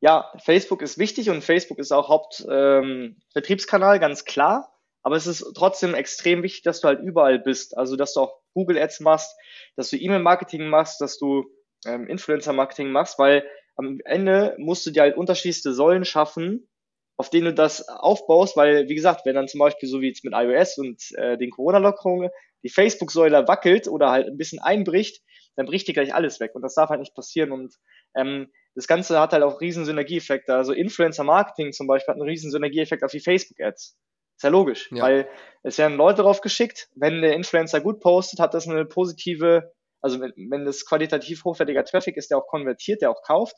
ja, 0.00 0.30
Facebook 0.38 0.82
ist 0.82 0.98
wichtig 0.98 1.30
und 1.30 1.42
Facebook 1.42 1.78
ist 1.78 1.92
auch 1.92 2.08
Hauptvertriebskanal, 2.08 3.96
ähm, 3.96 4.00
ganz 4.00 4.24
klar. 4.24 4.72
Aber 5.02 5.16
es 5.16 5.26
ist 5.26 5.52
trotzdem 5.54 5.94
extrem 5.94 6.42
wichtig, 6.42 6.62
dass 6.62 6.80
du 6.80 6.88
halt 6.88 7.00
überall 7.00 7.38
bist. 7.38 7.76
Also, 7.76 7.96
dass 7.96 8.12
du 8.14 8.20
auch 8.20 8.40
Google 8.54 8.78
Ads 8.78 9.00
machst, 9.00 9.36
dass 9.76 9.90
du 9.90 9.96
E-Mail-Marketing 9.96 10.68
machst, 10.68 11.00
dass 11.00 11.16
du 11.18 11.44
ähm, 11.86 12.08
Influencer-Marketing 12.08 12.90
machst, 12.90 13.18
weil 13.18 13.44
am 13.76 14.00
Ende 14.04 14.56
musst 14.58 14.84
du 14.86 14.90
dir 14.90 15.02
halt 15.02 15.16
unterschiedlichste 15.16 15.72
Säulen 15.74 16.04
schaffen, 16.04 16.68
auf 17.16 17.30
denen 17.30 17.46
du 17.46 17.54
das 17.54 17.88
aufbaust, 17.88 18.56
weil, 18.56 18.88
wie 18.88 18.94
gesagt, 18.94 19.24
wenn 19.24 19.34
dann 19.34 19.48
zum 19.48 19.58
Beispiel 19.58 19.88
so 19.88 20.00
wie 20.00 20.08
jetzt 20.08 20.24
mit 20.24 20.34
iOS 20.34 20.78
und 20.78 21.02
äh, 21.16 21.38
den 21.38 21.50
Corona-Lockerungen 21.50 22.30
die 22.62 22.68
Facebook-Säule 22.68 23.46
wackelt 23.48 23.88
oder 23.88 24.10
halt 24.10 24.26
ein 24.26 24.36
bisschen 24.36 24.58
einbricht, 24.58 25.22
dann 25.56 25.66
bricht 25.66 25.88
dir 25.88 25.94
gleich 25.94 26.14
alles 26.14 26.40
weg. 26.40 26.54
Und 26.54 26.62
das 26.62 26.74
darf 26.74 26.90
halt 26.90 27.00
nicht 27.00 27.14
passieren. 27.14 27.52
Und 27.52 27.74
ähm, 28.14 28.52
das 28.74 28.86
Ganze 28.86 29.18
hat 29.18 29.32
halt 29.32 29.42
auch 29.42 29.60
riesen 29.60 29.84
Synergieeffekte. 29.84 30.54
Also 30.54 30.72
Influencer-Marketing 30.72 31.72
zum 31.72 31.86
Beispiel 31.86 32.12
hat 32.12 32.20
einen 32.20 32.28
riesen 32.28 32.50
Synergieeffekt 32.50 33.02
auf 33.02 33.12
die 33.12 33.20
Facebook-Ads. 33.20 33.96
Ist 34.36 34.42
ja 34.42 34.50
logisch, 34.50 34.90
ja. 34.92 35.02
weil 35.02 35.28
es 35.62 35.78
werden 35.78 35.96
Leute 35.96 36.20
drauf 36.22 36.42
geschickt. 36.42 36.90
Wenn 36.94 37.22
der 37.22 37.32
Influencer 37.32 37.80
gut 37.80 38.00
postet, 38.00 38.38
hat 38.38 38.52
das 38.52 38.68
eine 38.68 38.84
positive, 38.84 39.72
also 40.02 40.20
wenn, 40.20 40.32
wenn 40.50 40.66
das 40.66 40.84
qualitativ 40.84 41.42
hochwertiger 41.44 41.84
Traffic 41.84 42.18
ist, 42.18 42.30
der 42.30 42.36
auch 42.36 42.46
konvertiert, 42.46 43.00
der 43.00 43.10
auch 43.10 43.22
kauft, 43.22 43.56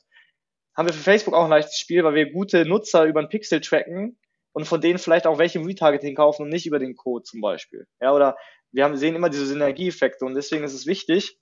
haben 0.79 0.89
wir 0.89 0.95
für 0.95 1.03
Facebook 1.03 1.35
auch 1.35 1.45
ein 1.45 1.51
leichtes 1.51 1.79
Spiel, 1.79 2.05
weil 2.05 2.15
wir 2.15 2.33
gute 2.33 2.65
Nutzer 2.65 3.05
über 3.05 3.21
einen 3.21 3.29
Pixel 3.29 3.61
tracken 3.61 4.19
und 4.53 4.65
von 4.65 4.81
denen 4.81 4.99
vielleicht 4.99 5.27
auch 5.27 5.39
welche 5.39 5.59
im 5.59 5.67
Retargeting 5.67 6.15
kaufen 6.15 6.45
und 6.45 6.49
nicht 6.49 6.67
über 6.67 6.79
den 6.79 6.97
Code 6.97 7.25
zum 7.25 7.43
Beispiel. 7.43 7.87
Ja, 8.01 8.15
oder 8.15 8.37
wir 8.73 8.85
haben, 8.85 8.97
sehen 8.97 9.15
immer 9.15 9.29
diese 9.29 9.47
Synergieeffekte 9.47 10.25
und 10.25 10.35
deswegen 10.35 10.65
ist 10.65 10.73
es 10.73 10.87
wichtig, 10.87 11.39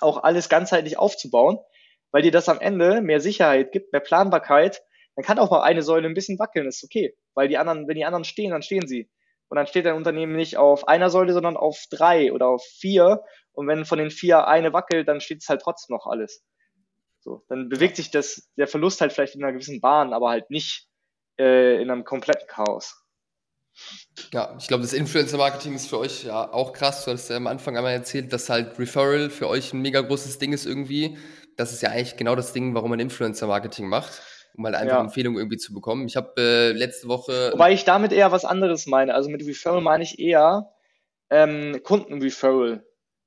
auch 0.00 0.22
alles 0.22 0.48
ganzheitlich 0.48 0.98
aufzubauen 0.98 1.58
weil 2.16 2.22
dir 2.22 2.30
das 2.30 2.48
am 2.48 2.60
Ende 2.60 3.02
mehr 3.02 3.20
Sicherheit 3.20 3.72
gibt, 3.72 3.92
mehr 3.92 4.00
Planbarkeit. 4.00 4.82
Dann 5.16 5.24
kann 5.24 5.38
auch 5.38 5.50
mal 5.50 5.62
eine 5.62 5.82
Säule 5.82 6.08
ein 6.08 6.14
bisschen 6.14 6.38
wackeln, 6.38 6.66
ist 6.66 6.82
okay. 6.82 7.14
Weil 7.34 7.48
die 7.48 7.58
anderen, 7.58 7.88
wenn 7.88 7.96
die 7.96 8.06
anderen 8.06 8.24
stehen, 8.24 8.52
dann 8.52 8.62
stehen 8.62 8.86
sie. 8.86 9.10
Und 9.48 9.56
dann 9.56 9.66
steht 9.66 9.84
dein 9.84 9.96
Unternehmen 9.96 10.34
nicht 10.34 10.56
auf 10.56 10.88
einer 10.88 11.10
Säule, 11.10 11.34
sondern 11.34 11.58
auf 11.58 11.84
drei 11.90 12.32
oder 12.32 12.48
auf 12.48 12.64
vier. 12.64 13.22
Und 13.52 13.68
wenn 13.68 13.84
von 13.84 13.98
den 13.98 14.10
vier 14.10 14.46
eine 14.48 14.72
wackelt, 14.72 15.08
dann 15.08 15.20
steht 15.20 15.42
es 15.42 15.48
halt 15.50 15.60
trotzdem 15.60 15.94
noch 15.94 16.06
alles. 16.06 16.42
So, 17.26 17.44
dann 17.48 17.68
bewegt 17.68 17.96
sich 17.96 18.10
das, 18.10 18.48
der 18.56 18.68
Verlust 18.68 19.00
halt 19.00 19.12
vielleicht 19.12 19.34
in 19.34 19.42
einer 19.42 19.52
gewissen 19.52 19.80
Bahn, 19.80 20.12
aber 20.12 20.30
halt 20.30 20.48
nicht 20.50 20.86
äh, 21.38 21.82
in 21.82 21.90
einem 21.90 22.04
kompletten 22.04 22.46
Chaos. 22.46 23.02
Ja, 24.32 24.56
ich 24.58 24.68
glaube, 24.68 24.82
das 24.82 24.94
Influencer-Marketing 24.94 25.74
ist 25.74 25.88
für 25.88 25.98
euch 25.98 26.24
ja 26.24 26.50
auch 26.50 26.72
krass. 26.72 27.04
Du 27.04 27.10
hast 27.10 27.28
ja 27.28 27.36
am 27.36 27.46
Anfang 27.46 27.76
einmal 27.76 27.92
erzählt, 27.92 28.32
dass 28.32 28.48
halt 28.48 28.78
Referral 28.78 29.28
für 29.28 29.48
euch 29.48 29.74
ein 29.74 29.82
mega 29.82 30.00
großes 30.00 30.38
Ding 30.38 30.54
ist 30.54 30.64
irgendwie 30.64 31.18
das 31.56 31.72
ist 31.72 31.82
ja 31.82 31.90
eigentlich 31.90 32.16
genau 32.16 32.36
das 32.36 32.52
Ding, 32.52 32.74
warum 32.74 32.90
man 32.90 33.00
Influencer-Marketing 33.00 33.88
macht, 33.88 34.22
um 34.54 34.64
halt 34.64 34.74
einfach 34.74 34.96
ja. 34.96 35.00
Empfehlungen 35.00 35.38
irgendwie 35.38 35.56
zu 35.56 35.72
bekommen. 35.72 36.06
Ich 36.06 36.16
habe 36.16 36.34
äh, 36.38 36.72
letzte 36.72 37.08
Woche. 37.08 37.50
Wobei 37.52 37.72
ich 37.72 37.84
damit 37.84 38.12
eher 38.12 38.30
was 38.32 38.44
anderes 38.44 38.86
meine. 38.86 39.14
Also 39.14 39.30
mit 39.30 39.44
Referral 39.44 39.80
meine 39.80 40.04
ich 40.04 40.18
eher 40.18 40.70
ähm, 41.30 41.80
Kunden-Referral. 41.82 42.84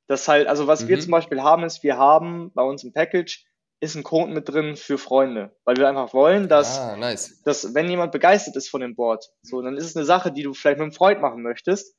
Das 0.08 0.28
halt, 0.28 0.47
also 0.47 0.68
was 0.68 0.88
wir 0.88 1.00
zum 1.00 1.10
Mhm. 1.10 1.12
Beispiel 1.12 1.41
haben, 1.41 1.64
ist, 1.64 1.84
wir 1.84 1.97
haben 1.97 2.52
bei 2.54 2.64
uns 2.64 2.84
im 2.84 2.93
Package 2.93 3.45
ist 3.82 3.96
ein 3.96 4.04
Code 4.04 4.32
mit 4.34 4.50
drin 4.50 4.76
für 4.76 4.98
Freunde, 4.98 5.56
weil 5.64 5.78
wir 5.78 5.88
einfach 5.88 6.14
wollen, 6.14 6.50
dass, 6.50 6.80
Ah, 6.80 6.98
nice. 6.98 7.42
dass 7.44 7.74
wenn 7.74 7.90
jemand 7.90 8.12
begeistert 8.12 8.56
ist 8.56 8.70
von 8.70 8.82
dem 8.82 8.96
Board, 8.96 9.26
so, 9.42 9.62
dann 9.62 9.78
ist 9.78 9.86
es 9.86 9.96
eine 9.96 10.06
Sache, 10.06 10.32
die 10.32 10.44
du 10.44 10.54
vielleicht 10.54 10.78
mit 10.80 10.84
einem 10.84 10.92
Freund 10.92 11.22
machen 11.22 11.42
möchtest, 11.42 11.96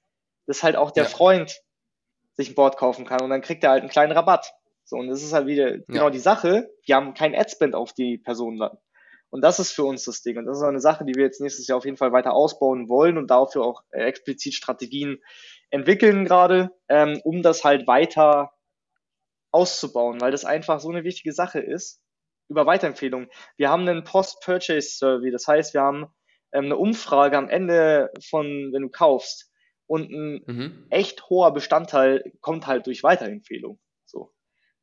dass 0.46 0.62
halt 0.62 0.76
auch 0.76 0.90
der 0.90 1.04
Ja. 1.04 1.08
Freund 1.08 1.58
sich 2.34 2.50
ein 2.50 2.54
Board 2.54 2.76
kaufen 2.76 3.06
kann 3.06 3.22
und 3.22 3.30
dann 3.30 3.40
kriegt 3.40 3.64
er 3.64 3.70
halt 3.70 3.80
einen 3.82 3.90
kleinen 3.90 4.12
Rabatt. 4.12 4.52
So, 4.84 4.96
und 4.96 5.08
das 5.08 5.22
ist 5.22 5.32
halt 5.32 5.46
wieder 5.46 5.78
genau 5.78 6.04
Ja. 6.04 6.10
die 6.10 6.18
Sache. 6.18 6.70
Wir 6.84 6.96
haben 6.96 7.14
kein 7.14 7.34
Adspend 7.34 7.74
auf 7.74 7.92
die 7.92 8.18
Person 8.18 8.58
dann. 8.58 8.76
Und 9.30 9.42
das 9.42 9.60
ist 9.60 9.70
für 9.72 9.84
uns 9.84 10.04
das 10.04 10.22
Ding. 10.22 10.36
Und 10.38 10.46
das 10.46 10.56
ist 10.58 10.62
auch 10.64 10.68
eine 10.68 10.80
Sache, 10.80 11.04
die 11.04 11.14
wir 11.14 11.22
jetzt 11.24 11.40
nächstes 11.40 11.66
Jahr 11.68 11.78
auf 11.78 11.84
jeden 11.84 11.96
Fall 11.96 12.10
weiter 12.12 12.32
ausbauen 12.34 12.88
wollen 12.88 13.16
und 13.16 13.30
dafür 13.30 13.62
auch 13.64 13.82
äh, 13.90 14.02
explizit 14.02 14.54
Strategien 14.54 15.22
entwickeln 15.70 16.24
gerade, 16.24 16.72
ähm, 16.88 17.20
um 17.22 17.42
das 17.42 17.62
halt 17.62 17.86
weiter 17.86 18.52
auszubauen, 19.52 20.20
weil 20.20 20.32
das 20.32 20.44
einfach 20.44 20.80
so 20.80 20.88
eine 20.90 21.04
wichtige 21.04 21.32
Sache 21.32 21.60
ist. 21.60 22.00
Über 22.48 22.66
Weiterempfehlungen. 22.66 23.28
Wir 23.56 23.70
haben 23.70 23.88
einen 23.88 24.02
Post-Purchase-Survey. 24.04 25.30
Das 25.30 25.46
heißt, 25.46 25.72
wir 25.74 25.82
haben 25.82 26.06
ähm, 26.52 26.64
eine 26.64 26.76
Umfrage 26.76 27.38
am 27.38 27.48
Ende 27.48 28.10
von, 28.28 28.70
wenn 28.72 28.82
du 28.82 28.88
kaufst. 28.88 29.52
Und 29.86 30.10
ein 30.10 30.42
Mhm. 30.46 30.86
echt 30.90 31.28
hoher 31.28 31.52
Bestandteil 31.52 32.32
kommt 32.40 32.66
halt 32.66 32.86
durch 32.86 33.02
Weiterempfehlung. 33.02 33.78
So. 34.04 34.32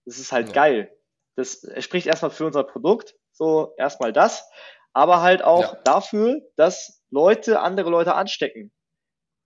Das 0.05 0.18
ist 0.18 0.32
halt 0.32 0.47
Ja. 0.47 0.53
geil. 0.53 0.97
Das 1.36 1.65
spricht 1.80 2.07
erstmal 2.07 2.32
für 2.32 2.45
unser 2.45 2.63
Produkt. 2.63 3.15
So, 3.32 3.74
erstmal 3.78 4.13
das. 4.13 4.49
Aber 4.93 5.22
halt 5.22 5.43
auch 5.43 5.74
Ja. 5.74 5.82
dafür, 5.84 6.41
dass 6.55 7.03
Leute 7.09 7.59
andere 7.59 7.89
Leute 7.89 8.15
anstecken. 8.15 8.74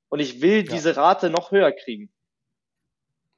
Und 0.10 0.20
ich 0.20 0.42
will 0.42 0.58
Ja. 0.66 0.74
diese 0.74 0.96
Rate 0.96 1.30
noch 1.30 1.52
höher 1.52 1.72
kriegen. 1.72 2.14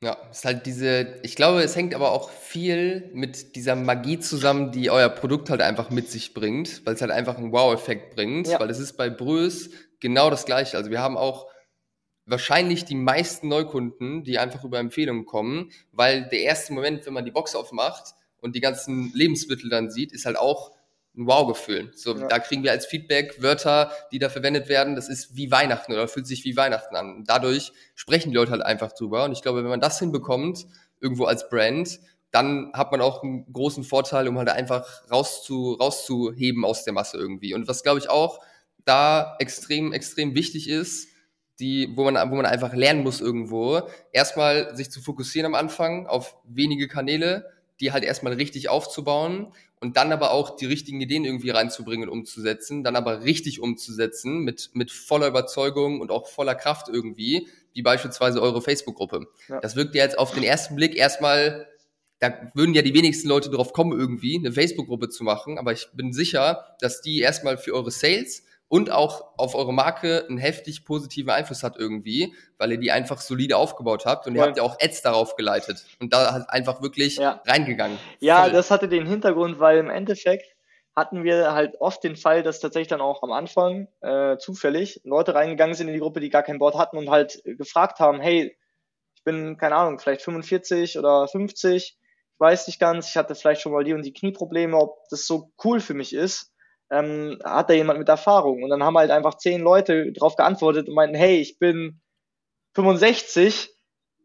Ja, 0.04 0.18
es 0.30 0.39
ist 0.39 0.45
halt 0.45 0.66
diese, 0.66 1.16
ich 1.24 1.36
glaube, 1.38 1.64
es 1.64 1.76
hängt 1.78 1.95
aber 1.95 2.12
auch 2.12 2.30
viel 2.30 3.10
mit 3.14 3.56
dieser 3.56 3.76
Magie 3.76 4.20
zusammen, 4.20 4.74
die 4.74 4.89
euer 4.89 5.08
Produkt 5.08 5.49
halt 5.49 5.62
einfach 5.62 5.89
mit 5.91 6.10
sich 6.10 6.34
bringt, 6.34 6.86
weil 6.86 6.95
es 6.95 7.01
halt 7.01 7.12
einfach 7.12 7.38
einen 7.38 7.54
Wow-Effekt 7.54 8.14
bringt, 8.16 8.47
Ja. 8.47 8.60
weil 8.60 8.70
es 8.70 8.80
ist 8.80 8.97
bei 8.97 9.10
Brös 9.10 9.70
genau 10.01 10.30
das 10.30 10.45
Gleiche. 10.45 10.76
Also 10.76 10.91
wir 10.91 10.99
haben 10.99 11.16
auch 11.16 11.47
wahrscheinlich 12.26 12.84
die 12.84 12.95
meisten 12.95 13.47
Neukunden, 13.47 14.26
die 14.26 14.39
einfach 14.39 14.66
über 14.66 14.80
Empfehlungen 14.80 15.26
kommen, 15.26 15.72
weil 15.93 16.28
der 16.30 16.39
erste 16.41 16.74
Moment, 16.74 17.06
wenn 17.06 17.14
man 17.14 17.24
die 17.24 17.32
Box 17.32 17.56
aufmacht 17.56 18.14
und 18.41 18.56
die 18.58 18.62
ganzen 18.62 19.12
Lebensmittel 19.14 19.70
dann 19.70 19.89
sieht, 19.89 20.12
ist 20.12 20.26
halt 20.26 20.38
auch 20.38 20.72
ein 21.16 21.28
Wow-Gefühl. 21.28 21.91
So, 21.95 22.16
Ja. 22.18 22.28
da 22.28 22.39
kriegen 22.39 22.64
wir 22.64 22.72
als 22.72 22.86
Feedback 22.86 23.41
Wörter, 23.41 23.91
die 24.11 24.20
da 24.20 24.30
verwendet 24.30 24.68
werden, 24.68 24.95
das 24.95 25.09
ist 25.09 25.36
wie 25.36 25.51
Weihnachten 25.51 25.93
oder 25.93 26.07
fühlt 26.07 26.26
sich 26.28 26.43
wie 26.43 26.57
Weihnachten 26.57 26.95
an. 26.95 27.16
Und 27.18 27.30
dadurch 27.30 27.72
sprechen 27.95 28.32
die 28.32 28.36
Leute 28.36 28.51
halt 28.51 28.64
einfach 28.64 28.93
drüber. 28.93 29.26
Und 29.26 29.32
ich 29.32 29.41
glaube, 29.41 29.61
wenn 29.64 29.70
man 29.70 29.82
das 29.82 29.99
hinbekommt, 29.99 30.66
irgendwo 30.99 31.26
als 31.26 31.49
Brand, 31.49 31.99
dann 32.32 32.72
hat 32.74 32.91
man 32.91 33.01
auch 33.01 33.22
einen 33.22 33.51
großen 33.53 33.84
Vorteil, 33.84 34.28
um 34.28 34.38
halt 34.39 34.49
einfach 34.49 34.88
rauszu, 35.11 35.74
rauszuheben 35.74 36.66
aus 36.66 36.84
der 36.84 36.93
Masse 36.93 37.18
irgendwie. 37.18 37.53
Und 37.53 37.68
was 37.68 37.84
glaube 37.84 37.99
ich 37.99 38.09
auch 38.09 38.39
da 38.86 39.36
extrem, 39.39 39.93
extrem 39.93 40.34
wichtig 40.34 40.68
ist, 40.68 41.09
die, 41.59 41.91
wo 41.95 42.03
man, 42.09 42.16
wo 42.32 42.36
man 42.36 42.47
einfach 42.47 42.74
lernen 42.74 43.03
muss 43.03 43.22
irgendwo, 43.22 43.84
erstmal 44.11 44.76
sich 44.76 44.89
zu 44.89 44.99
fokussieren 45.01 45.45
am 45.45 45.53
Anfang 45.55 46.07
auf 46.07 46.36
wenige 46.43 46.88
Kanäle, 46.88 47.45
die 47.80 47.91
halt 47.91 48.03
erstmal 48.03 48.34
richtig 48.34 48.70
aufzubauen 48.70 49.53
und 49.84 49.97
dann 49.97 50.13
aber 50.13 50.31
auch 50.31 50.55
die 50.55 50.65
richtigen 50.65 51.01
Ideen 51.01 51.25
irgendwie 51.25 51.49
reinzubringen 51.49 52.07
und 52.07 52.19
umzusetzen, 52.19 52.86
dann 52.86 52.95
aber 52.95 53.23
richtig 53.23 53.59
umzusetzen 53.59 54.39
mit, 54.39 54.69
mit 54.71 54.91
voller 54.91 55.27
Überzeugung 55.27 55.99
und 55.99 56.09
auch 56.09 56.29
voller 56.29 56.55
Kraft 56.55 56.88
irgendwie, 56.88 57.49
wie 57.73 57.81
beispielsweise 57.81 58.41
eure 58.41 58.61
Facebook-Gruppe. 58.61 59.27
Ja. 59.49 59.59
Das 59.59 59.75
wirkt 59.75 59.93
ja 59.93 60.05
jetzt 60.05 60.17
auf 60.17 60.34
den 60.34 60.43
ersten 60.43 60.77
Blick 60.77 60.95
erstmal, 60.95 61.67
da 62.19 62.49
würden 62.53 62.73
ja 62.73 62.81
die 62.81 62.93
wenigsten 62.93 63.27
Leute 63.27 63.49
drauf 63.49 63.73
kommen, 63.73 63.91
irgendwie 63.91 64.38
eine 64.38 64.53
Facebook-Gruppe 64.53 65.09
zu 65.09 65.25
machen, 65.25 65.57
aber 65.57 65.73
ich 65.73 65.89
bin 65.91 66.13
sicher, 66.13 66.77
dass 66.79 67.01
die 67.01 67.19
erstmal 67.19 67.57
für 67.57 67.73
eure 67.73 67.91
Sales 67.91 68.43
und 68.74 68.89
auch 68.89 69.38
auf 69.38 69.53
eure 69.53 69.71
Marke 69.71 70.26
einen 70.28 70.39
heftig 70.39 70.84
positiven 70.84 71.30
Einfluss 71.30 71.61
hat 71.61 71.76
irgendwie, 71.78 72.34
weil 72.57 72.71
ihr 72.71 72.80
die 72.80 72.91
einfach 72.91 73.21
solide 73.21 73.55
aufgebaut 73.55 74.07
habt 74.07 74.26
und 74.26 74.34
ihr 74.34 74.39
Voll. 74.39 74.47
habt 74.47 74.57
ja 74.57 74.63
auch 74.63 74.78
Ads 74.82 75.03
darauf 75.03 75.36
geleitet 75.36 75.86
und 75.99 76.11
da 76.11 76.34
halt 76.34 76.49
einfach 76.49 76.82
wirklich 76.82 77.17
Ja. 77.17 77.39
reingegangen. 77.45 77.99
Ja, 78.19 78.41
Voll. 78.41 78.51
das 78.51 78.71
hatte 78.71 78.88
den 78.88 79.05
Hintergrund, 79.05 79.59
weil 79.59 79.78
im 79.78 79.91
Endeffekt 79.91 80.55
hatten 80.95 81.24
wir 81.24 81.53
halt 81.53 81.80
oft 81.82 82.03
den 82.03 82.15
Fall, 82.15 82.41
dass 82.41 82.61
tatsächlich 82.61 82.88
dann 82.88 82.99
auch 82.99 83.21
am 83.21 83.32
Anfang 83.32 83.89
äh, 84.01 84.38
zufällig 84.38 85.01
Leute 85.03 85.36
reingegangen 85.36 85.76
sind 85.76 85.88
in 85.89 85.93
die 85.93 85.99
Gruppe, 85.99 86.19
die 86.19 86.32
gar 86.32 86.41
kein 86.41 86.57
Board 86.57 86.74
hatten 86.76 86.97
und 86.97 87.11
halt 87.11 87.43
gefragt 87.45 87.99
haben, 87.99 88.21
hey, 88.21 88.57
ich 89.15 89.24
bin, 89.24 89.55
keine 89.57 89.76
Ahnung, 89.76 89.99
vielleicht 89.99 90.24
45 90.24 90.97
oder 90.97 91.28
50, 91.28 91.95
ich 91.95 92.39
weiß 92.39 92.65
nicht 92.65 92.80
ganz, 92.80 93.07
ich 93.09 93.17
hatte 93.17 93.36
vielleicht 93.36 93.61
schon 93.61 93.71
mal 93.71 93.84
die 93.84 93.93
und 93.93 94.01
die 94.03 94.13
Knieprobleme, 94.13 94.76
ob 94.76 95.07
das 95.11 95.28
so 95.28 95.51
cool 95.63 95.80
für 95.80 95.93
mich 95.93 96.11
ist. 96.15 96.53
Ähm, 96.91 97.39
hat 97.43 97.69
da 97.69 97.73
jemand 97.73 97.99
mit 97.99 98.09
Erfahrung? 98.09 98.63
Und 98.63 98.69
dann 98.69 98.84
haben 98.84 98.97
halt 98.97 99.11
einfach 99.11 99.38
zehn 99.38 99.61
Leute 99.61 100.11
drauf 100.11 100.36
geantwortet 100.36 100.88
und 100.88 100.95
meinten, 100.95 101.15
hey, 101.15 101.39
ich 101.39 101.57
bin 101.59 102.01
65, 102.75 103.69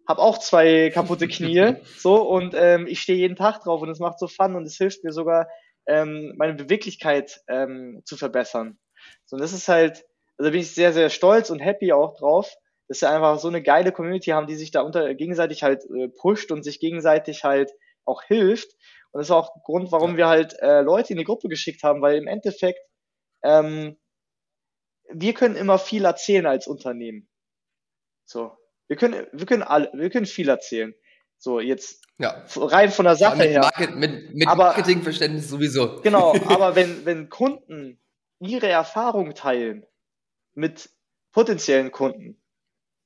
habe 0.09 0.23
auch 0.23 0.39
zwei 0.39 0.91
kaputte 0.91 1.29
Knie, 1.29 1.75
so 1.99 2.23
und 2.29 2.55
ähm, 2.57 2.87
ich 2.87 3.01
stehe 3.01 3.19
jeden 3.19 3.37
Tag 3.37 3.61
drauf 3.61 3.83
und 3.83 3.91
es 3.91 3.99
macht 3.99 4.19
so 4.19 4.27
Fun 4.27 4.57
und 4.57 4.65
es 4.65 4.77
hilft 4.77 5.05
mir 5.05 5.13
sogar, 5.13 5.49
ähm, 5.87 6.35
meine 6.37 6.55
Beweglichkeit 6.55 7.41
ähm, 7.49 8.03
zu 8.05 8.17
verbessern. 8.17 8.79
So, 9.27 9.37
und 9.37 9.43
das 9.43 9.53
ist 9.53 9.69
halt, 9.69 10.05
also 10.37 10.51
bin 10.51 10.61
ich 10.61 10.75
sehr, 10.75 10.93
sehr 10.93 11.11
stolz 11.11 11.51
und 11.51 11.61
happy 11.61 11.93
auch 11.93 12.17
drauf, 12.17 12.55
dass 12.89 13.01
wir 13.03 13.11
einfach 13.11 13.39
so 13.39 13.49
eine 13.49 13.63
geile 13.63 13.93
Community 13.93 14.31
haben, 14.31 14.47
die 14.47 14.57
sich 14.57 14.71
da 14.71 14.83
unter 14.83 15.15
gegenseitig 15.15 15.63
halt 15.63 15.85
äh, 15.85 16.09
pusht 16.09 16.51
und 16.51 16.63
sich 16.63 16.81
gegenseitig 16.81 17.45
halt 17.45 17.73
auch 18.05 18.23
hilft. 18.23 18.69
Und 19.13 19.21
das 19.21 19.29
ist 19.29 19.31
auch 19.33 19.53
der 19.55 19.63
Grund, 19.65 19.91
warum 19.93 20.13
Ja. 20.13 20.17
wir 20.17 20.29
halt 20.29 20.55
äh, 20.61 20.81
Leute 20.83 21.13
in 21.13 21.19
die 21.19 21.25
Gruppe 21.25 21.49
geschickt 21.49 21.83
haben, 21.83 22.03
weil 22.03 22.17
im 22.19 22.27
Endeffekt 22.27 22.81
ähm, 23.43 23.97
wir 25.11 25.33
können 25.35 25.57
immer 25.57 25.79
viel 25.79 26.05
erzählen 26.05 26.47
als 26.47 26.67
Unternehmen. 26.67 27.29
So, 28.27 28.53
wir 28.89 28.97
können, 28.97 29.27
wir 29.33 29.47
können 29.47 29.63
alle, 29.63 29.91
wir 29.95 30.11
können 30.11 30.27
viel 30.27 30.49
erzählen. 30.49 30.95
So, 31.39 31.61
jetzt 31.61 32.05
Ja. 32.19 32.45
rein 32.57 32.91
von 32.91 33.05
der 33.07 33.17
Sache 33.17 33.39
mit, 33.39 33.49
her. 33.49 33.61
Market, 33.61 33.95
mit, 33.97 34.35
mit 34.35 34.47
Aber- 34.49 34.65
Marketingverständnis 34.65 35.49
sowieso. 35.49 36.01
Genau, 36.03 36.33
aber 36.49 36.75
wenn, 36.77 37.07
wenn 37.07 37.31
Kunden 37.31 38.01
ihre 38.41 38.69
Erfahrung 38.69 39.35
teilen 39.35 39.87
mit 40.55 40.91
potenziellen 41.33 41.91
Kunden, 41.93 42.43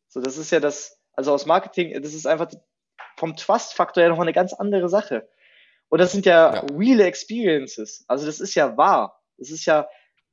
so 0.08 0.20
das 0.20 0.36
ist 0.38 0.50
ja 0.50 0.58
das, 0.60 0.98
also 1.12 1.32
aus 1.32 1.46
Marketing, 1.46 2.02
das 2.02 2.14
ist 2.14 2.26
einfach 2.26 2.50
vom 3.18 3.36
Trust-Faktor 3.36 4.02
her 4.02 4.10
noch 4.10 4.18
eine 4.18 4.32
ganz 4.32 4.52
andere 4.54 4.88
Sache. 4.88 5.28
Und 5.92 5.98
das 5.98 6.12
sind 6.12 6.24
ja, 6.24 6.54
Ja. 6.54 6.64
real 6.74 7.00
Experiences. 7.00 8.04
Also 8.08 8.24
das 8.24 8.40
ist 8.40 8.54
ja 8.54 8.78
wahr. 8.78 9.20
Das 9.36 9.50
ist 9.50 9.66
ja, 9.66 9.86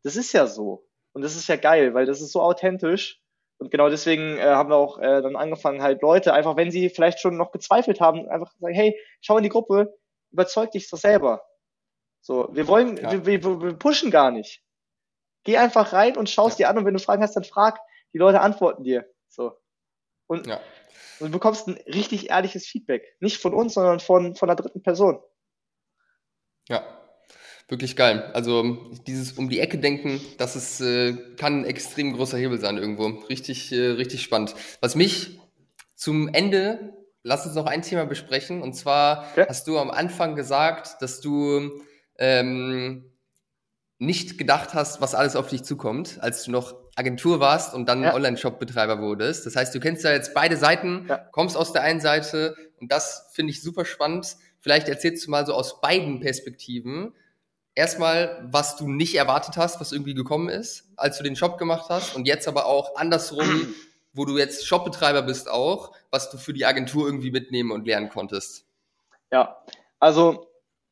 das 0.04 0.16
ist 0.16 0.32
ja 0.32 0.48
so. 0.48 0.88
Und 1.12 1.22
das 1.22 1.36
ist 1.36 1.50
ja 1.50 1.58
geil, 1.58 1.94
weil 1.94 2.06
das 2.06 2.22
ist 2.22 2.32
so 2.32 2.42
authentisch. 2.42 3.22
Und 3.58 3.70
genau 3.70 3.90
deswegen 3.90 4.38
äh, 4.38 4.44
haben 4.44 4.70
wir 4.70 4.78
auch 4.78 5.00
äh, 5.00 5.22
dann 5.22 5.36
angefangen, 5.36 5.82
halt 5.82 6.02
Leute, 6.02 6.34
einfach 6.34 6.56
wenn 6.56 6.72
sie 6.72 6.90
vielleicht 6.90 7.20
schon 7.20 7.36
noch 7.36 7.52
gezweifelt 7.52 8.00
haben, 8.00 8.30
einfach 8.30 8.54
sagen, 8.58 8.74
hey, 8.74 8.98
schau 9.20 9.36
in 9.36 9.44
die 9.44 9.50
Gruppe, 9.50 9.94
überzeug 10.32 10.72
dich 10.72 10.90
doch 10.90 10.98
selber. 10.98 11.44
So, 12.22 12.48
wir 12.54 12.68
wollen, 12.70 12.96
Ja. 12.96 13.12
wir, 13.12 13.26
wir, 13.26 13.62
wir 13.62 13.74
pushen 13.74 14.12
gar 14.12 14.32
nicht. 14.32 14.64
Geh 15.44 15.58
einfach 15.58 15.92
rein 15.92 16.16
und 16.16 16.30
schaust 16.30 16.58
dir 16.60 16.70
an 16.70 16.78
und 16.78 16.86
wenn 16.86 16.94
du 16.94 17.00
Fragen 17.02 17.22
hast, 17.22 17.36
dann 17.36 17.44
frag. 17.44 17.80
Die 18.14 18.18
Leute 18.18 18.40
antworten 18.40 18.84
dir. 18.86 19.06
So. 19.28 19.52
Und, 20.28 20.48
Ja. 20.48 20.62
und 21.20 21.28
du 21.28 21.32
bekommst 21.34 21.68
ein 21.68 21.74
richtig 21.86 22.30
ehrliches 22.30 22.66
Feedback. 22.66 23.04
Nicht 23.20 23.42
von 23.42 23.54
uns, 23.54 23.74
sondern 23.74 24.00
von, 24.00 24.36
von 24.36 24.50
einer 24.50 24.56
dritten 24.56 24.82
Person. 24.82 25.22
Ja, 26.70 26.84
wirklich 27.68 27.96
geil. 27.96 28.32
Also 28.34 28.92
dieses 29.08 29.34
um 29.34 29.50
die 29.50 29.60
Ecke 29.60 29.78
denken, 29.80 30.22
das 30.38 30.56
ist, 30.56 30.80
äh, 30.82 31.14
kann 31.38 31.62
ein 31.62 31.66
extrem 31.66 32.14
großer 32.14 32.38
Hebel 32.38 32.60
sein 32.60 32.78
irgendwo. 32.78 33.08
Richtig, 33.28 33.72
äh, 33.72 33.88
richtig 33.92 34.22
spannend. 34.24 34.56
Was 34.82 34.96
mich 34.96 35.40
zum 35.96 36.28
Ende, 36.30 36.94
lass 37.24 37.46
uns 37.46 37.56
noch 37.56 37.66
ein 37.66 37.82
Thema 37.82 38.06
besprechen. 38.06 38.62
Und 38.62 38.74
zwar 38.74 39.26
Okay. 39.34 39.46
hast 39.50 39.68
du 39.68 39.78
am 39.78 39.92
Anfang 39.92 40.36
gesagt, 40.36 41.02
dass 41.02 41.20
du 41.22 41.82
ähm, 42.18 43.12
nicht 43.98 44.38
gedacht 44.38 44.74
hast, 44.74 45.02
was 45.02 45.14
alles 45.16 45.36
auf 45.36 45.50
dich 45.50 45.64
zukommt, 45.64 46.20
als 46.22 46.44
du 46.44 46.52
noch 46.52 46.76
Agentur 46.96 47.40
warst 47.40 47.74
und 47.74 47.88
dann 47.88 48.04
Ja. 48.04 48.14
Online-Shop-Betreiber 48.14 49.02
wurdest. 49.02 49.46
Das 49.46 49.56
heißt, 49.56 49.74
du 49.76 49.80
kennst 49.80 50.04
ja 50.04 50.12
jetzt 50.12 50.34
beide 50.34 50.56
Seiten, 50.58 51.06
Ja. 51.10 51.18
kommst 51.18 51.58
aus 51.58 51.74
der 51.74 51.82
einen 51.84 52.00
Seite 52.02 52.56
und 52.80 52.92
das 52.92 53.30
finde 53.34 53.52
ich 53.52 53.62
super 53.62 53.86
spannend. 53.86 54.36
Vielleicht 54.60 54.90
erzählst 54.90 55.26
du 55.26 55.32
mal 55.32 55.46
so 55.46 55.54
aus 55.54 55.82
beiden 55.82 56.20
Perspektiven. 56.20 57.14
Erstmal, 57.76 58.46
was 58.52 58.76
du 58.76 58.90
nicht 58.90 59.16
erwartet 59.16 59.58
hast, 59.58 59.80
was 59.80 59.92
irgendwie 59.92 60.14
gekommen 60.14 60.50
ist, 60.50 60.90
als 60.98 61.18
du 61.18 61.24
den 61.24 61.36
Shop 61.36 61.58
gemacht 61.58 61.90
hast 61.90 62.16
und 62.16 62.28
jetzt 62.28 62.48
aber 62.48 62.66
auch 62.66 62.96
andersrum, 62.96 63.74
wo 64.14 64.26
du 64.26 64.38
jetzt 64.38 64.68
Shopbetreiber 64.68 65.22
bist 65.22 65.50
auch, 65.50 65.96
was 66.12 66.30
du 66.30 66.38
für 66.38 66.54
die 66.54 66.66
Agentur 66.66 67.06
irgendwie 67.06 67.32
mitnehmen 67.32 67.72
und 67.72 67.88
lernen 67.88 68.10
konntest. 68.10 68.66
Ja, 69.32 69.64
also 70.00 70.48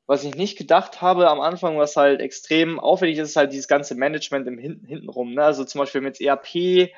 was 0.05 0.23
ich 0.23 0.35
nicht 0.35 0.57
gedacht 0.57 1.01
habe 1.01 1.29
am 1.29 1.41
Anfang, 1.41 1.77
was 1.77 1.97
halt 1.97 2.21
extrem 2.21 2.79
aufwendig 2.79 3.17
ist, 3.17 3.29
ist 3.29 3.35
halt 3.35 3.51
dieses 3.51 3.67
ganze 3.67 3.93
Management 3.95 4.47
im 4.47 4.57
Hin 4.57 4.85
hintenrum. 4.87 5.33
Ne? 5.33 5.43
Also 5.43 5.65
zum 5.65 5.79
Beispiel 5.79 6.01
mit 6.01 6.21
ERP 6.21 6.91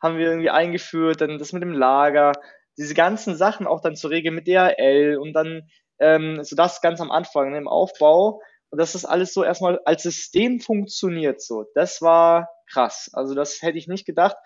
haben 0.00 0.16
wir 0.16 0.28
irgendwie 0.28 0.50
eingeführt, 0.50 1.20
dann 1.20 1.38
das 1.38 1.52
mit 1.52 1.62
dem 1.62 1.72
Lager, 1.72 2.32
diese 2.78 2.94
ganzen 2.94 3.36
Sachen 3.36 3.66
auch 3.66 3.80
dann 3.80 3.96
zu 3.96 4.08
regeln 4.08 4.34
mit 4.34 4.46
DHL 4.46 5.18
und 5.20 5.34
dann 5.34 5.68
ähm, 5.98 6.42
so 6.42 6.56
das 6.56 6.80
ganz 6.80 7.00
am 7.00 7.10
Anfang 7.10 7.50
ne, 7.50 7.58
im 7.58 7.68
Aufbau 7.68 8.40
und 8.70 8.78
dass 8.78 8.92
das 8.92 9.04
alles 9.04 9.32
so 9.32 9.44
erstmal 9.44 9.80
als 9.84 10.02
System 10.02 10.60
funktioniert 10.60 11.40
so. 11.40 11.64
Das 11.74 12.02
war 12.02 12.50
krass. 12.70 13.10
Also 13.12 13.34
das 13.34 13.62
hätte 13.62 13.78
ich 13.78 13.86
nicht 13.86 14.06
gedacht. 14.06 14.36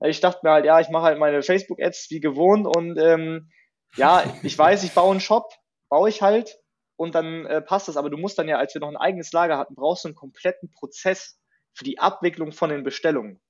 Ich 0.00 0.20
dachte 0.20 0.40
mir 0.42 0.52
halt, 0.52 0.64
ja, 0.64 0.80
ich 0.80 0.90
mache 0.90 1.04
halt 1.04 1.18
meine 1.18 1.42
Facebook-Ads 1.42 2.10
wie 2.10 2.20
gewohnt 2.20 2.66
und 2.66 2.98
ähm, 2.98 3.50
ja, 3.96 4.24
ich 4.42 4.58
weiß, 4.58 4.84
ich 4.84 4.92
baue 4.92 5.12
einen 5.12 5.20
Shop, 5.20 5.52
baue 5.88 6.08
ich 6.08 6.22
halt 6.22 6.58
und 6.96 7.14
dann 7.14 7.46
äh, 7.46 7.62
passt 7.62 7.88
das. 7.88 7.96
Aber 7.96 8.10
du 8.10 8.16
musst 8.16 8.38
dann 8.38 8.48
ja, 8.48 8.58
als 8.58 8.74
wir 8.74 8.80
noch 8.80 8.88
ein 8.88 8.96
eigenes 8.96 9.32
Lager 9.32 9.58
hatten, 9.58 9.74
brauchst 9.74 10.04
du 10.04 10.08
einen 10.08 10.16
kompletten 10.16 10.70
Prozess 10.70 11.38
für 11.72 11.84
die 11.84 11.98
Abwicklung 11.98 12.52
von 12.52 12.70
den 12.70 12.82
Bestellungen. 12.82 13.40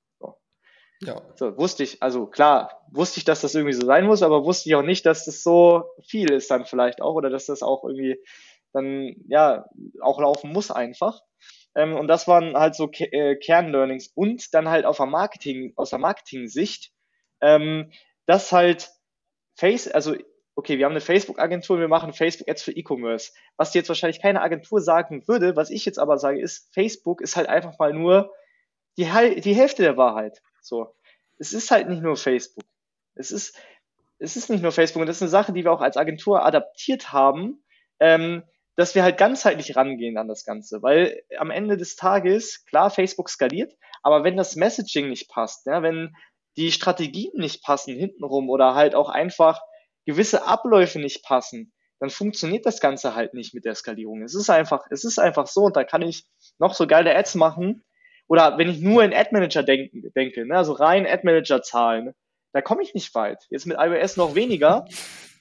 Ja. 1.07 1.23
So, 1.37 1.57
wusste 1.57 1.83
ich, 1.83 2.03
also 2.03 2.27
klar, 2.27 2.87
wusste 2.91 3.19
ich, 3.19 3.25
dass 3.25 3.41
das 3.41 3.55
irgendwie 3.55 3.75
so 3.75 3.87
sein 3.87 4.07
muss, 4.07 4.23
aber 4.23 4.45
wusste 4.45 4.69
ich 4.69 4.75
auch 4.75 4.83
nicht, 4.83 5.07
dass 5.07 5.25
das 5.25 5.43
so 5.43 5.85
viel 6.07 6.31
ist 6.33 6.51
dann 6.51 6.65
vielleicht 6.65 7.01
auch 7.01 7.15
oder 7.15 7.31
dass 7.31 7.47
das 7.47 7.63
auch 7.63 7.85
irgendwie 7.85 8.23
dann, 8.73 9.15
ja, 9.29 9.67
auch 10.01 10.21
laufen 10.21 10.53
muss 10.53 10.71
einfach. 10.71 11.21
Ähm, 11.75 11.95
und 11.97 12.09
das 12.09 12.29
waren 12.29 12.57
halt 12.57 12.75
so 12.75 12.89
Ke 12.89 13.13
äh, 13.13 13.37
Kernlearnings 13.37 14.09
und 14.15 14.55
dann 14.55 14.69
halt 14.69 14.85
auf 14.85 14.97
der 14.99 15.07
Marketing, 15.07 15.73
aus 15.77 15.91
der 15.91 15.99
Marketing-Sicht, 15.99 16.93
ähm, 17.41 17.91
dass 18.27 18.53
halt 18.53 18.91
Face, 19.57 19.89
also 19.89 20.15
okay, 20.57 20.79
wir 20.79 20.85
haben 20.85 20.93
eine 20.93 21.01
Facebook-Agentur, 21.01 21.81
wir 21.81 21.89
machen 21.89 22.13
Facebook-Ads 22.13 22.63
für 22.63 22.73
E-Commerce. 22.73 23.33
Was 23.57 23.73
dir 23.73 23.79
jetzt 23.79 23.89
wahrscheinlich 23.89 24.23
keine 24.23 24.41
Agentur 24.41 24.81
sagen 24.81 25.27
würde, 25.27 25.57
was 25.57 25.71
ich 25.71 25.85
jetzt 25.85 25.99
aber 25.99 26.19
sage, 26.19 26.41
ist, 26.41 26.73
Facebook 26.73 27.21
ist 27.21 27.37
halt 27.37 27.49
einfach 27.49 27.79
mal 27.79 27.93
nur 27.93 28.33
die, 28.97 29.05
die 29.41 29.55
Hälfte 29.55 29.83
der 29.83 29.97
Wahrheit. 29.97 30.43
So. 30.65 30.95
Es 31.39 31.53
ist 31.53 31.71
halt 31.71 31.89
nicht 31.89 32.03
nur 32.03 32.17
Facebook. 32.17 32.65
Es 33.15 33.31
ist, 33.31 33.57
es 34.19 34.37
ist 34.37 34.51
nicht 34.51 34.63
nur 34.63 34.73
Facebook 34.73 35.01
und 35.01 35.07
das 35.07 35.17
ist 35.17 35.23
eine 35.23 35.31
Sache, 35.31 35.53
die 35.53 35.65
wir 35.65 35.73
auch 35.73 35.81
als 35.81 35.97
Agentur 35.97 36.45
adaptiert 36.45 37.13
haben, 37.13 37.65
ähm, 38.01 38.45
dass 38.77 38.95
wir 38.95 39.05
halt 39.05 39.19
ganzheitlich 39.19 39.77
rangehen 39.77 40.17
an 40.19 40.27
das 40.27 40.45
Ganze, 40.45 40.83
weil 40.83 41.23
am 41.39 41.51
Ende 41.51 41.77
des 41.77 41.97
Tages, 41.97 42.65
klar, 42.65 42.91
Facebook 42.91 43.31
skaliert, 43.31 43.73
aber 44.03 44.25
wenn 44.25 44.37
das 44.37 44.57
Messaging 44.57 45.09
nicht 45.09 45.29
passt, 45.29 45.67
ja, 45.67 45.83
wenn 45.83 46.17
die 46.57 46.73
Strategien 46.73 47.33
nicht 47.35 47.63
passen 47.63 47.97
hintenrum 47.97 48.49
oder 48.49 48.75
halt 48.75 48.95
auch 48.95 49.09
einfach 49.09 49.61
gewisse 50.07 50.45
Abläufe 50.45 50.99
nicht 50.99 51.25
passen, 51.25 51.73
dann 52.01 52.11
funktioniert 52.11 52.67
das 52.67 52.81
Ganze 52.81 53.15
halt 53.15 53.35
nicht 53.35 53.55
mit 53.55 53.65
der 53.65 53.75
Skalierung. 53.75 54.23
Es 54.23 54.35
ist 54.35 54.51
einfach, 54.51 54.87
es 54.91 55.05
ist 55.05 55.19
einfach 55.19 55.47
so 55.47 55.63
und 55.63 55.77
da 55.77 55.85
kann 55.85 56.03
ich 56.03 56.27
noch 56.59 56.75
so 56.75 56.87
geile 56.87 57.15
Ads 57.15 57.37
machen 57.37 57.85
oder 58.27 58.59
wenn 58.59 58.69
ich 58.69 58.81
nur 58.81 59.05
in 59.05 59.13
Ad 59.13 59.31
Manager 59.33 59.63
denken, 59.63 60.11
denke, 60.15 60.47
ne, 60.47 60.57
also 60.57 60.73
rein 60.73 61.07
Ad 61.07 61.23
Manager 61.25 61.63
Zahlen, 61.63 62.15
da 62.53 62.63
komme 62.63 62.83
ich 62.83 62.95
nicht 62.95 63.15
weit. 63.15 63.47
Jetzt 63.51 63.67
mit 63.67 63.77
iOS 63.79 64.17
noch 64.17 64.35
weniger. 64.35 64.87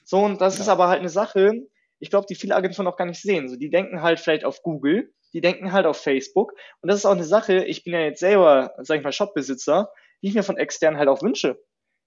So 0.04 0.18
und 0.18 0.40
das 0.40 0.56
ja. 0.56 0.62
ist 0.62 0.68
aber 0.68 0.88
halt 0.88 1.00
eine 1.00 1.08
Sache, 1.08 1.62
ich 1.98 2.10
glaube, 2.10 2.26
die 2.28 2.34
viele 2.34 2.54
Agenturen 2.54 2.86
auch 2.86 2.96
gar 2.96 3.06
nicht 3.06 3.22
sehen. 3.22 3.48
So, 3.48 3.56
die 3.56 3.70
denken 3.70 4.02
halt 4.02 4.20
vielleicht 4.20 4.44
auf 4.44 4.62
Google, 4.62 5.12
die 5.32 5.40
denken 5.40 5.72
halt 5.72 5.86
auf 5.86 5.96
Facebook 5.96 6.52
und 6.82 6.88
das 6.88 6.98
ist 6.98 7.06
auch 7.06 7.12
eine 7.12 7.24
Sache, 7.24 7.64
ich 7.64 7.84
bin 7.84 7.94
ja 7.94 8.00
jetzt 8.00 8.20
selber, 8.20 8.74
sag 8.78 8.98
ich 8.98 9.04
mal, 9.04 9.12
Shopbesitzer, 9.12 9.90
die 10.22 10.28
ich 10.28 10.34
mir 10.34 10.42
von 10.42 10.58
externen 10.58 10.98
halt 10.98 11.08
auch 11.08 11.22
wünsche. 11.22 11.58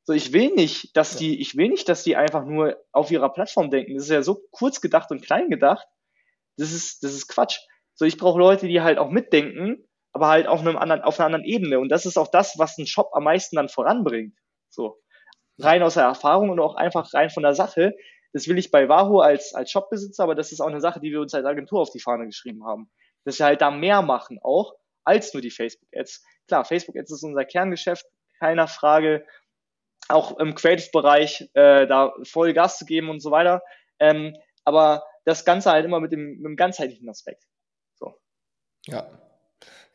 So, 0.03 0.13
ich 0.13 0.31
will 0.31 0.53
nicht, 0.53 0.95
dass 0.95 1.13
ja. 1.13 1.19
die, 1.19 1.41
ich 1.41 1.57
will 1.57 1.67
nicht, 1.67 1.89
dass 1.89 2.03
die 2.03 2.15
einfach 2.15 2.45
nur 2.45 2.77
auf 2.93 3.11
ihrer 3.11 3.27
Plattform 3.33 3.69
denken. 3.69 3.95
Das 3.95 4.03
ist 4.03 4.09
ja 4.09 4.21
so 4.21 4.41
kurz 4.51 4.79
gedacht 4.79 5.11
und 5.11 5.21
klein 5.21 5.49
gedacht. 5.49 5.85
Das 6.55 6.71
ist, 6.71 7.03
das 7.03 7.13
ist 7.13 7.27
Quatsch. 7.27 7.59
So, 7.93 8.05
ich 8.05 8.17
brauche 8.17 8.39
Leute, 8.39 8.67
die 8.67 8.79
halt 8.79 8.99
auch 8.99 9.09
mitdenken, 9.09 9.85
aber 10.13 10.27
halt 10.27 10.47
auf 10.47 10.61
einem 10.61 10.77
anderen, 10.77 11.01
auf 11.01 11.19
einer 11.19 11.27
anderen 11.27 11.45
Ebene. 11.45 11.79
Und 11.79 11.89
das 11.89 12.05
ist 12.05 12.17
auch 12.17 12.29
das, 12.29 12.57
was 12.57 12.77
einen 12.77 12.87
Shop 12.87 13.11
am 13.13 13.23
meisten 13.23 13.55
dann 13.55 13.69
voranbringt. 13.69 14.37
So. 14.69 14.99
Rein 15.59 15.83
aus 15.83 15.95
der 15.95 16.03
Erfahrung 16.03 16.49
und 16.49 16.59
auch 16.59 16.75
einfach 16.75 17.13
rein 17.13 17.29
von 17.29 17.43
der 17.43 17.53
Sache. 17.53 17.95
Das 18.33 18.47
will 18.47 18.57
ich 18.57 18.71
bei 18.71 18.89
Wahoo 18.89 19.19
als, 19.19 19.53
als 19.53 19.71
Shopbesitzer, 19.71 20.23
aber 20.23 20.35
das 20.35 20.51
ist 20.51 20.59
auch 20.59 20.67
eine 20.67 20.81
Sache, 20.81 20.99
die 20.99 21.11
wir 21.11 21.21
uns 21.21 21.33
als 21.33 21.45
Agentur 21.45 21.81
auf 21.81 21.91
die 21.91 21.99
Fahne 21.99 22.25
geschrieben 22.25 22.65
haben. 22.65 22.91
Dass 23.25 23.39
wir 23.39 23.45
halt 23.45 23.61
da 23.61 23.71
mehr 23.71 24.01
machen 24.01 24.39
auch, 24.43 24.75
als 25.03 25.33
nur 25.33 25.41
die 25.41 25.51
Facebook-Ads. 25.51 26.23
Klar, 26.47 26.65
Facebook-Ads 26.65 27.11
ist 27.11 27.23
unser 27.23 27.45
Kerngeschäft, 27.45 28.05
keiner 28.39 28.67
Frage 28.67 29.25
auch 30.09 30.37
im 30.39 30.55
Creative-Bereich 30.55 31.49
äh, 31.53 31.87
da 31.87 32.13
voll 32.23 32.53
Gas 32.53 32.77
zu 32.77 32.85
geben 32.85 33.09
und 33.09 33.19
so 33.19 33.31
weiter. 33.31 33.61
Ähm, 33.99 34.35
aber 34.63 35.03
das 35.25 35.45
Ganze 35.45 35.71
halt 35.71 35.85
immer 35.85 35.99
mit 35.99 36.11
dem, 36.11 36.37
mit 36.37 36.45
dem 36.45 36.55
ganzheitlichen 36.55 37.09
Aspekt. 37.09 37.43
So. 37.95 38.19
Ja. 38.85 39.09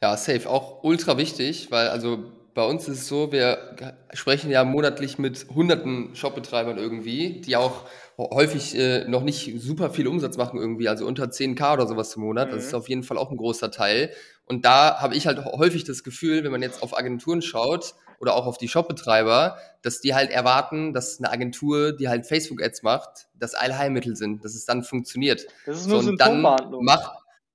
Ja, 0.02 0.16
safe. 0.16 0.50
Auch 0.50 0.82
ultra 0.82 1.16
wichtig, 1.16 1.70
weil 1.70 1.88
also 1.88 2.18
bei 2.54 2.66
uns 2.66 2.88
ist 2.88 3.02
es 3.02 3.08
so, 3.08 3.32
wir 3.32 3.76
sprechen 4.12 4.50
ja 4.50 4.64
monatlich 4.64 5.18
mit 5.18 5.46
hunderten 5.54 6.14
Shopbetreibern 6.14 6.76
irgendwie, 6.76 7.40
die 7.40 7.56
auch 7.56 7.84
häufig 8.18 8.76
äh, 8.76 9.08
noch 9.08 9.22
nicht 9.22 9.54
super 9.58 9.90
viel 9.90 10.06
Umsatz 10.06 10.36
machen 10.36 10.58
irgendwie, 10.58 10.88
also 10.88 11.06
unter 11.06 11.24
10k 11.26 11.74
oder 11.74 11.86
sowas 11.86 12.14
im 12.16 12.22
Monat. 12.22 12.48
Mhm. 12.50 12.56
Das 12.56 12.66
ist 12.66 12.74
auf 12.74 12.88
jeden 12.88 13.04
Fall 13.04 13.16
auch 13.16 13.30
ein 13.30 13.36
großer 13.36 13.70
Teil. 13.70 14.10
Und 14.44 14.66
da 14.66 15.00
habe 15.00 15.14
ich 15.14 15.26
halt 15.26 15.42
häufig 15.44 15.84
das 15.84 16.02
Gefühl, 16.02 16.44
wenn 16.44 16.52
man 16.52 16.62
jetzt 16.62 16.82
auf 16.82 16.98
Agenturen 16.98 17.40
schaut, 17.40 17.94
oder 18.22 18.36
auch 18.36 18.46
auf 18.46 18.56
die 18.56 18.68
Shopbetreiber, 18.68 19.56
dass 19.82 20.00
die 20.00 20.14
halt 20.14 20.30
erwarten, 20.30 20.92
dass 20.92 21.18
eine 21.18 21.32
Agentur, 21.32 21.90
die 21.90 22.08
halt 22.08 22.24
Facebook-Ads 22.24 22.84
macht, 22.84 23.26
das 23.34 23.54
Allheilmittel 23.54 24.14
sind, 24.14 24.44
dass 24.44 24.54
es 24.54 24.64
dann 24.64 24.84
funktioniert. 24.84 25.44
Das 25.66 25.80
ist 25.80 25.88
nur 25.88 26.04
so, 26.04 26.10
und 26.10 26.20
dann 26.20 26.40
macht, 26.40 26.62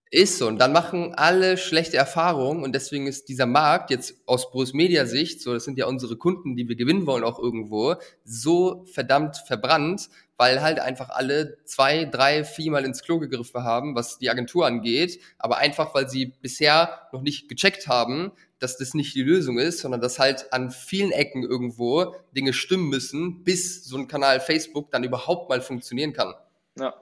ist 0.10 0.38
so. 0.38 0.48
Und 0.48 0.60
dann 0.60 0.72
machen 0.72 1.14
alle 1.16 1.58
schlechte 1.58 1.98
Erfahrungen 1.98 2.64
und 2.64 2.74
deswegen 2.74 3.08
ist 3.08 3.30
dieser 3.30 3.46
Markt 3.46 3.90
jetzt 3.90 4.16
aus 4.26 4.50
Bruce 4.52 4.74
Media 4.74 5.06
Sicht, 5.06 5.42
so, 5.42 5.54
das 5.54 5.66
sind 5.66 5.78
ja 5.78 5.86
unsere 5.86 6.16
Kunden, 6.16 6.56
die 6.56 6.68
wir 6.68 6.76
gewinnen 6.76 7.06
wollen 7.06 7.24
auch 7.24 7.40
irgendwo, 7.40 7.96
so 8.24 8.86
verdammt 8.92 9.38
verbrannt, 9.46 10.10
weil 10.38 10.62
halt 10.62 10.80
einfach 10.80 11.10
alle 11.10 11.58
zwei, 11.66 12.06
drei, 12.06 12.44
viermal 12.44 12.86
ins 12.86 13.04
Klo 13.04 13.20
gegriffen 13.20 13.64
haben, 13.64 13.96
was 13.96 14.20
die 14.20 14.30
Agentur 14.30 14.66
angeht, 14.66 15.20
aber 15.40 15.58
einfach, 15.58 15.94
weil 15.96 16.08
sie 16.08 16.28
bisher 16.42 17.08
noch 17.12 17.22
nicht 17.22 17.50
gecheckt 17.50 17.88
haben, 17.88 18.32
dass 18.60 18.78
das 18.78 18.94
nicht 18.94 19.16
die 19.16 19.24
Lösung 19.24 19.58
ist, 19.58 19.80
sondern 19.80 20.02
dass 20.02 20.20
halt 20.20 20.52
an 20.54 20.72
vielen 20.72 21.12
Ecken 21.12 21.44
irgendwo 21.44 22.16
Dinge 22.36 22.54
stimmen 22.54 22.90
müssen, 22.90 23.44
bis 23.44 23.84
so 23.86 23.98
ein 23.98 24.08
Kanal 24.08 24.40
Facebook 24.40 24.92
dann 24.92 25.04
überhaupt 25.04 25.50
mal 25.50 25.62
funktionieren 25.62 26.14
kann. 26.14 26.34
Ja. 26.80 26.96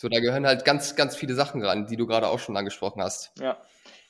So, 0.00 0.08
da 0.08 0.20
gehören 0.20 0.46
halt 0.46 0.64
ganz, 0.64 0.94
ganz 0.94 1.16
viele 1.16 1.34
Sachen 1.34 1.60
ran, 1.60 1.88
die 1.88 1.96
du 1.96 2.06
gerade 2.06 2.28
auch 2.28 2.38
schon 2.38 2.56
angesprochen 2.56 3.02
hast. 3.02 3.32
Ja. 3.40 3.60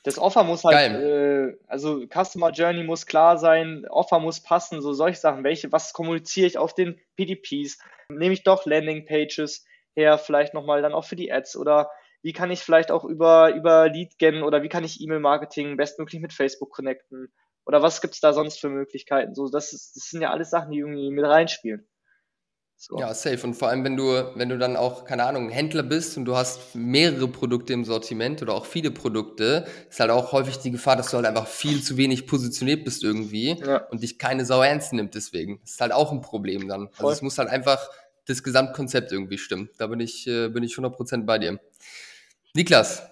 Das 0.03 0.19
Offer 0.19 0.43
muss 0.43 0.63
halt, 0.63 0.93
äh, 0.93 1.57
also 1.67 2.05
Customer 2.07 2.51
Journey 2.51 2.83
muss 2.83 3.07
klar 3.07 3.39
sein, 3.39 3.85
Offer 3.89 4.19
muss 4.19 4.41
passen, 4.41 4.81
so 4.81 4.93
solche 4.93 5.19
Sachen. 5.19 5.43
Welche, 5.43 5.71
was 5.71 5.91
kommuniziere 5.91 6.45
ich 6.45 6.59
auf 6.59 6.75
den 6.75 7.01
PDPs? 7.15 7.79
Nehme 8.07 8.33
ich 8.33 8.43
doch 8.43 8.67
Landing 8.67 9.07
Pages 9.07 9.65
her, 9.95 10.19
vielleicht 10.19 10.53
nochmal 10.53 10.83
dann 10.83 10.93
auch 10.93 11.05
für 11.05 11.15
die 11.15 11.33
Ads 11.33 11.57
oder 11.57 11.89
wie 12.21 12.33
kann 12.33 12.51
ich 12.51 12.59
vielleicht 12.59 12.91
auch 12.91 13.03
über, 13.03 13.55
über 13.55 13.89
Lead-Gen 13.89 14.43
oder 14.43 14.61
wie 14.61 14.69
kann 14.69 14.83
ich 14.83 15.01
E-Mail-Marketing 15.01 15.75
bestmöglich 15.75 16.21
mit 16.21 16.33
Facebook 16.33 16.69
connecten? 16.69 17.33
Oder 17.65 17.81
was 17.81 18.01
gibt's 18.01 18.19
da 18.19 18.31
sonst 18.31 18.59
für 18.59 18.69
Möglichkeiten? 18.69 19.33
So, 19.33 19.49
das, 19.49 19.73
ist, 19.73 19.95
das 19.95 20.03
sind 20.09 20.21
ja 20.21 20.29
alles 20.29 20.51
Sachen, 20.51 20.71
die 20.71 20.79
irgendwie 20.79 21.09
mit 21.09 21.25
reinspielen. 21.25 21.88
So. 22.81 22.97
Ja, 22.97 23.13
safe. 23.13 23.45
Und 23.45 23.55
vor 23.55 23.67
allem, 23.67 23.83
wenn 23.83 23.97
du, 23.97 24.05
wenn 24.35 24.47
du 24.47 24.57
dann 24.57 24.77
auch, 24.77 25.03
keine 25.03 25.25
Ahnung, 25.25 25.49
Händler 25.49 25.83
bist 25.83 26.15
und 26.15 26.23
du 26.23 26.37
hast 26.37 26.75
mehrere 26.75 27.27
Produkte 27.27 27.73
im 27.73 27.83
Sortiment 27.83 28.41
oder 28.41 28.53
auch 28.53 28.65
viele 28.65 28.89
Produkte, 28.89 29.67
ist 29.89 29.99
halt 29.99 30.11
auch 30.11 30.31
häufig 30.31 30.59
die 30.59 30.71
Gefahr, 30.71 30.95
dass 30.95 31.11
du 31.11 31.17
halt 31.17 31.25
einfach 31.25 31.45
viel 31.45 31.83
zu 31.83 31.97
wenig 31.97 32.25
positioniert 32.25 32.85
bist 32.85 33.03
irgendwie 33.03 33.59
ja. 33.59 33.85
und 33.87 34.01
dich 34.01 34.17
keine 34.17 34.45
Sau 34.45 34.61
ernst 34.61 34.93
nimmt 34.93 35.13
deswegen. 35.13 35.59
Das 35.59 35.71
ist 35.71 35.81
halt 35.81 35.91
auch 35.91 36.13
ein 36.13 36.21
Problem 36.21 36.69
dann. 36.69 36.83
Also 36.83 36.93
Voll. 36.93 37.05
Also 37.07 37.17
es 37.17 37.21
muss 37.21 37.37
halt 37.37 37.49
einfach 37.49 37.89
das 38.27 38.43
Gesamtkonzept 38.43 39.11
irgendwie 39.11 39.37
stimmen. 39.37 39.69
Da 39.77 39.87
bin 39.87 39.99
ich, 39.99 40.25
äh, 40.25 40.47
bin 40.47 40.63
ich 40.63 40.75
100% 40.75 41.25
bei 41.25 41.37
dir. 41.37 41.59
Niklas, 42.53 43.03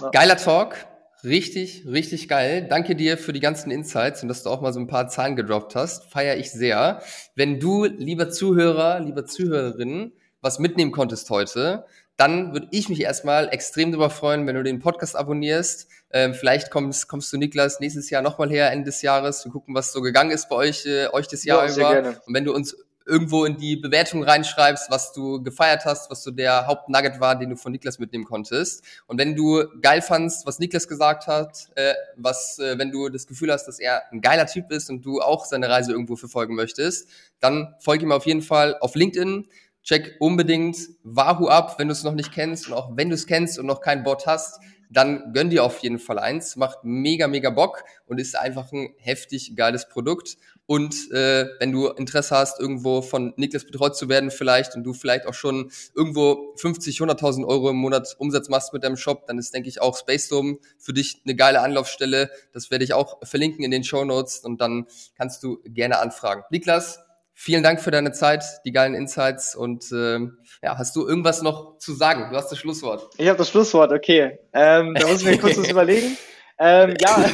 ja. 0.00 0.10
geiler 0.10 0.36
Talk. 0.36 0.76
Richtig, 1.22 1.84
richtig 1.86 2.28
geil. 2.28 2.66
Danke 2.68 2.96
dir 2.96 3.18
für 3.18 3.32
die 3.32 3.40
ganzen 3.40 3.70
Insights 3.70 4.22
und 4.22 4.28
dass 4.28 4.42
du 4.42 4.50
auch 4.50 4.60
mal 4.60 4.72
so 4.72 4.80
ein 4.80 4.86
paar 4.86 5.08
Zahlen 5.08 5.36
gedroppt 5.36 5.74
hast. 5.74 6.10
Feier 6.10 6.36
ich 6.36 6.50
sehr. 6.50 7.02
Wenn 7.34 7.60
du, 7.60 7.84
lieber 7.84 8.30
Zuhörer, 8.30 9.00
lieber 9.00 9.26
Zuhörerin, 9.26 10.12
was 10.40 10.58
mitnehmen 10.58 10.92
konntest 10.92 11.28
heute, 11.28 11.84
dann 12.16 12.52
würde 12.52 12.68
ich 12.70 12.88
mich 12.88 13.00
erstmal 13.00 13.48
extrem 13.48 13.92
darüber 13.92 14.10
freuen, 14.10 14.46
wenn 14.46 14.54
du 14.54 14.62
den 14.62 14.78
Podcast 14.78 15.16
abonnierst. 15.16 15.88
Ähm, 16.12 16.34
vielleicht 16.34 16.70
kommst, 16.70 17.08
kommst 17.08 17.32
du, 17.32 17.38
Niklas, 17.38 17.80
nächstes 17.80 18.10
Jahr 18.10 18.20
nochmal 18.20 18.50
her, 18.50 18.70
Ende 18.70 18.86
des 18.86 19.00
Jahres. 19.00 19.44
Wir 19.44 19.52
gucken, 19.52 19.74
was 19.74 19.92
so 19.92 20.02
gegangen 20.02 20.30
ist 20.30 20.48
bei 20.48 20.56
euch, 20.56 20.84
äh, 20.84 21.08
euch 21.08 21.28
das 21.28 21.44
Jahr 21.44 21.66
ja, 21.66 21.72
über. 21.72 21.92
Gerne. 21.92 22.20
Und 22.26 22.34
wenn 22.34 22.44
du 22.44 22.54
uns 22.54 22.76
irgendwo 23.10 23.44
in 23.44 23.56
die 23.56 23.76
Bewertung 23.76 24.22
reinschreibst, 24.22 24.90
was 24.90 25.12
du 25.12 25.42
gefeiert 25.42 25.84
hast, 25.84 26.10
was 26.10 26.22
so 26.22 26.30
der 26.30 26.66
Hauptnugget 26.66 27.20
war, 27.20 27.36
den 27.36 27.50
du 27.50 27.56
von 27.56 27.72
Niklas 27.72 27.98
mitnehmen 27.98 28.24
konntest. 28.24 28.84
Und 29.06 29.18
wenn 29.18 29.34
du 29.34 29.64
geil 29.82 30.00
fandst, 30.00 30.46
was 30.46 30.60
Niklas 30.60 30.86
gesagt 30.86 31.26
hat, 31.26 31.68
äh, 31.74 31.94
was, 32.16 32.58
äh, 32.60 32.78
wenn 32.78 32.92
du 32.92 33.08
das 33.08 33.26
Gefühl 33.26 33.52
hast, 33.52 33.66
dass 33.66 33.80
er 33.80 34.02
ein 34.12 34.20
geiler 34.20 34.46
Typ 34.46 34.70
ist 34.70 34.88
und 34.88 35.04
du 35.04 35.20
auch 35.20 35.44
seine 35.44 35.68
Reise 35.68 35.92
irgendwo 35.92 36.14
verfolgen 36.14 36.54
möchtest, 36.54 37.08
dann 37.40 37.74
folge 37.80 38.04
ihm 38.04 38.12
auf 38.12 38.26
jeden 38.26 38.42
Fall 38.42 38.76
auf 38.80 38.94
LinkedIn. 38.94 39.48
Check 39.82 40.16
unbedingt 40.20 40.76
Wahoo 41.02 41.48
ab, 41.48 41.78
wenn 41.78 41.88
du 41.88 41.92
es 41.92 42.04
noch 42.04 42.14
nicht 42.14 42.32
kennst 42.32 42.68
und 42.68 42.74
auch 42.74 42.96
wenn 42.96 43.08
du 43.08 43.14
es 43.14 43.26
kennst 43.26 43.58
und 43.58 43.66
noch 43.66 43.80
keinen 43.80 44.04
Bot 44.04 44.26
hast, 44.26 44.60
dann 44.90 45.32
gönn 45.32 45.50
dir 45.50 45.64
auf 45.64 45.78
jeden 45.78 45.98
Fall 45.98 46.18
eins. 46.18 46.56
Macht 46.56 46.78
mega, 46.82 47.28
mega 47.28 47.50
Bock 47.50 47.84
und 48.06 48.20
ist 48.20 48.36
einfach 48.36 48.72
ein 48.72 48.92
heftig 48.98 49.54
geiles 49.56 49.88
Produkt. 49.88 50.36
Und 50.66 51.10
äh, 51.12 51.48
wenn 51.58 51.72
du 51.72 51.88
Interesse 51.88 52.36
hast, 52.36 52.60
irgendwo 52.60 53.02
von 53.02 53.32
Niklas 53.36 53.64
betreut 53.64 53.96
zu 53.96 54.08
werden 54.08 54.30
vielleicht 54.30 54.76
und 54.76 54.84
du 54.84 54.92
vielleicht 54.92 55.26
auch 55.26 55.34
schon 55.34 55.70
irgendwo 55.94 56.54
50, 56.56 56.98
100.000 56.98 57.46
Euro 57.46 57.70
im 57.70 57.76
Monat 57.76 58.14
Umsatz 58.18 58.48
machst 58.48 58.72
mit 58.72 58.84
deinem 58.84 58.96
Shop, 58.96 59.26
dann 59.26 59.38
ist, 59.38 59.54
denke 59.54 59.68
ich, 59.68 59.80
auch 59.80 59.96
Space 59.96 60.28
Dome 60.28 60.58
für 60.78 60.92
dich 60.92 61.22
eine 61.24 61.34
geile 61.34 61.60
Anlaufstelle. 61.60 62.30
Das 62.52 62.70
werde 62.70 62.84
ich 62.84 62.92
auch 62.92 63.18
verlinken 63.22 63.64
in 63.64 63.70
den 63.70 63.84
Show 63.84 64.04
Notes 64.04 64.40
und 64.40 64.60
dann 64.60 64.86
kannst 65.16 65.42
du 65.42 65.60
gerne 65.64 65.98
anfragen. 65.98 66.42
Niklas, 66.50 67.00
vielen 67.40 67.62
Dank 67.62 67.80
für 67.80 67.90
deine 67.90 68.12
Zeit, 68.12 68.44
die 68.66 68.72
geilen 68.72 68.94
Insights 68.94 69.54
und 69.54 69.90
äh, 69.92 70.18
ja, 70.62 70.76
hast 70.76 70.94
du 70.94 71.06
irgendwas 71.06 71.40
noch 71.40 71.78
zu 71.78 71.94
sagen? 71.94 72.28
Du 72.30 72.36
hast 72.36 72.50
das 72.50 72.58
Schlusswort. 72.58 73.08
Ich 73.16 73.28
habe 73.28 73.38
das 73.38 73.48
Schlusswort, 73.48 73.92
okay. 73.92 74.38
Ähm, 74.52 74.94
da 74.94 75.06
muss 75.06 75.22
ich 75.22 75.26
mir 75.26 75.38
kurz 75.38 75.56
was 75.56 75.68
überlegen. 75.70 76.18
Ähm, 76.58 76.94
ja, 77.00 77.24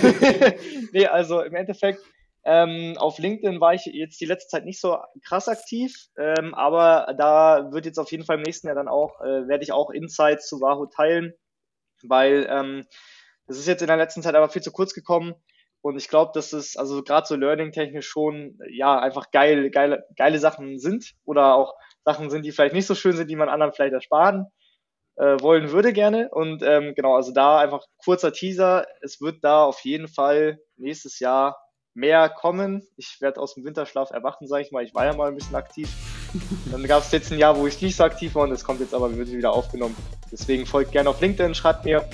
nee, 0.92 1.06
also 1.06 1.40
im 1.40 1.56
Endeffekt 1.56 2.00
ähm, 2.44 2.94
auf 2.98 3.18
LinkedIn 3.18 3.60
war 3.60 3.74
ich 3.74 3.86
jetzt 3.86 4.20
die 4.20 4.26
letzte 4.26 4.50
Zeit 4.50 4.64
nicht 4.64 4.80
so 4.80 4.96
krass 5.24 5.48
aktiv, 5.48 5.92
ähm, 6.16 6.54
aber 6.54 7.12
da 7.18 7.72
wird 7.72 7.86
jetzt 7.86 7.98
auf 7.98 8.12
jeden 8.12 8.24
Fall 8.24 8.36
im 8.36 8.42
nächsten 8.42 8.68
Jahr 8.68 8.76
dann 8.76 8.86
auch, 8.86 9.20
äh, 9.22 9.48
werde 9.48 9.64
ich 9.64 9.72
auch 9.72 9.90
Insights 9.90 10.46
zu 10.46 10.60
Wahoo 10.60 10.86
teilen, 10.86 11.34
weil 12.04 12.46
ähm, 12.48 12.86
das 13.48 13.58
ist 13.58 13.66
jetzt 13.66 13.80
in 13.80 13.88
der 13.88 13.96
letzten 13.96 14.22
Zeit 14.22 14.36
aber 14.36 14.50
viel 14.50 14.62
zu 14.62 14.70
kurz 14.70 14.94
gekommen. 14.94 15.34
Und 15.86 15.96
ich 15.96 16.08
glaube, 16.08 16.32
dass 16.34 16.52
es 16.52 16.76
also 16.76 17.04
gerade 17.04 17.28
so 17.28 17.36
learning-technisch 17.36 18.08
schon 18.08 18.58
ja 18.68 18.98
einfach 18.98 19.30
geil, 19.30 19.70
geile, 19.70 20.04
geile 20.16 20.40
Sachen 20.40 20.80
sind 20.80 21.12
oder 21.24 21.54
auch 21.54 21.74
Sachen 22.04 22.28
sind, 22.28 22.44
die 22.44 22.50
vielleicht 22.50 22.74
nicht 22.74 22.88
so 22.88 22.96
schön 22.96 23.16
sind, 23.16 23.30
die 23.30 23.36
man 23.36 23.48
anderen 23.48 23.72
vielleicht 23.72 23.94
ersparen 23.94 24.46
äh, 25.14 25.36
wollen 25.40 25.70
würde 25.70 25.92
gerne. 25.92 26.28
Und 26.32 26.64
ähm, 26.64 26.94
genau, 26.96 27.14
also 27.14 27.32
da 27.32 27.60
einfach 27.60 27.84
kurzer 28.04 28.32
Teaser. 28.32 28.84
Es 29.00 29.20
wird 29.20 29.44
da 29.44 29.62
auf 29.62 29.78
jeden 29.84 30.08
Fall 30.08 30.58
nächstes 30.76 31.20
Jahr 31.20 31.56
mehr 31.94 32.30
kommen. 32.30 32.84
Ich 32.96 33.18
werde 33.20 33.40
aus 33.40 33.54
dem 33.54 33.64
Winterschlaf 33.64 34.10
erwachen, 34.10 34.48
sage 34.48 34.64
ich 34.64 34.72
mal. 34.72 34.82
Ich 34.82 34.92
war 34.92 35.04
ja 35.04 35.14
mal 35.14 35.28
ein 35.28 35.36
bisschen 35.36 35.54
aktiv. 35.54 35.88
Dann 36.72 36.82
gab 36.88 37.04
es 37.04 37.12
jetzt 37.12 37.30
ein 37.30 37.38
Jahr, 37.38 37.56
wo 37.56 37.64
ich 37.64 37.80
nicht 37.80 37.94
so 37.94 38.02
aktiv 38.02 38.34
war 38.34 38.42
und 38.42 38.50
es 38.50 38.64
kommt 38.64 38.80
jetzt 38.80 38.92
aber 38.92 39.16
wird 39.16 39.30
wieder 39.30 39.52
aufgenommen. 39.52 39.96
Deswegen 40.32 40.66
folgt 40.66 40.90
gerne 40.90 41.10
auf 41.10 41.20
LinkedIn, 41.20 41.54
schreibt 41.54 41.84
mir. 41.84 42.08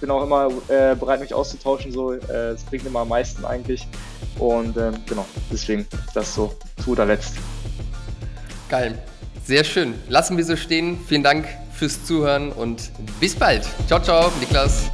Ich 0.00 0.06
bin 0.06 0.10
auch 0.12 0.22
immer 0.22 0.48
äh, 0.68 0.94
bereit, 0.94 1.20
mich 1.20 1.34
auszutauschen. 1.34 1.92
So, 1.92 2.14
äh, 2.14 2.52
es 2.54 2.62
bringt 2.62 2.86
immer 2.86 3.00
am 3.00 3.08
meisten 3.08 3.44
eigentlich. 3.44 3.86
Und 4.38 4.74
ähm, 4.78 4.94
genau, 5.06 5.26
deswegen 5.52 5.86
das 6.14 6.34
so 6.34 6.54
zu 6.78 6.86
guter 6.86 7.04
Letzt. 7.04 7.34
Geil. 8.70 8.96
Sehr 9.44 9.62
schön. 9.62 9.92
Lassen 10.08 10.38
wir 10.38 10.44
so 10.46 10.56
stehen. 10.56 10.98
Vielen 11.06 11.22
Dank 11.22 11.46
fürs 11.74 12.02
Zuhören 12.06 12.50
und 12.50 12.90
bis 13.20 13.34
bald. 13.34 13.68
Ciao, 13.88 14.00
ciao, 14.00 14.32
Niklas. 14.40 14.90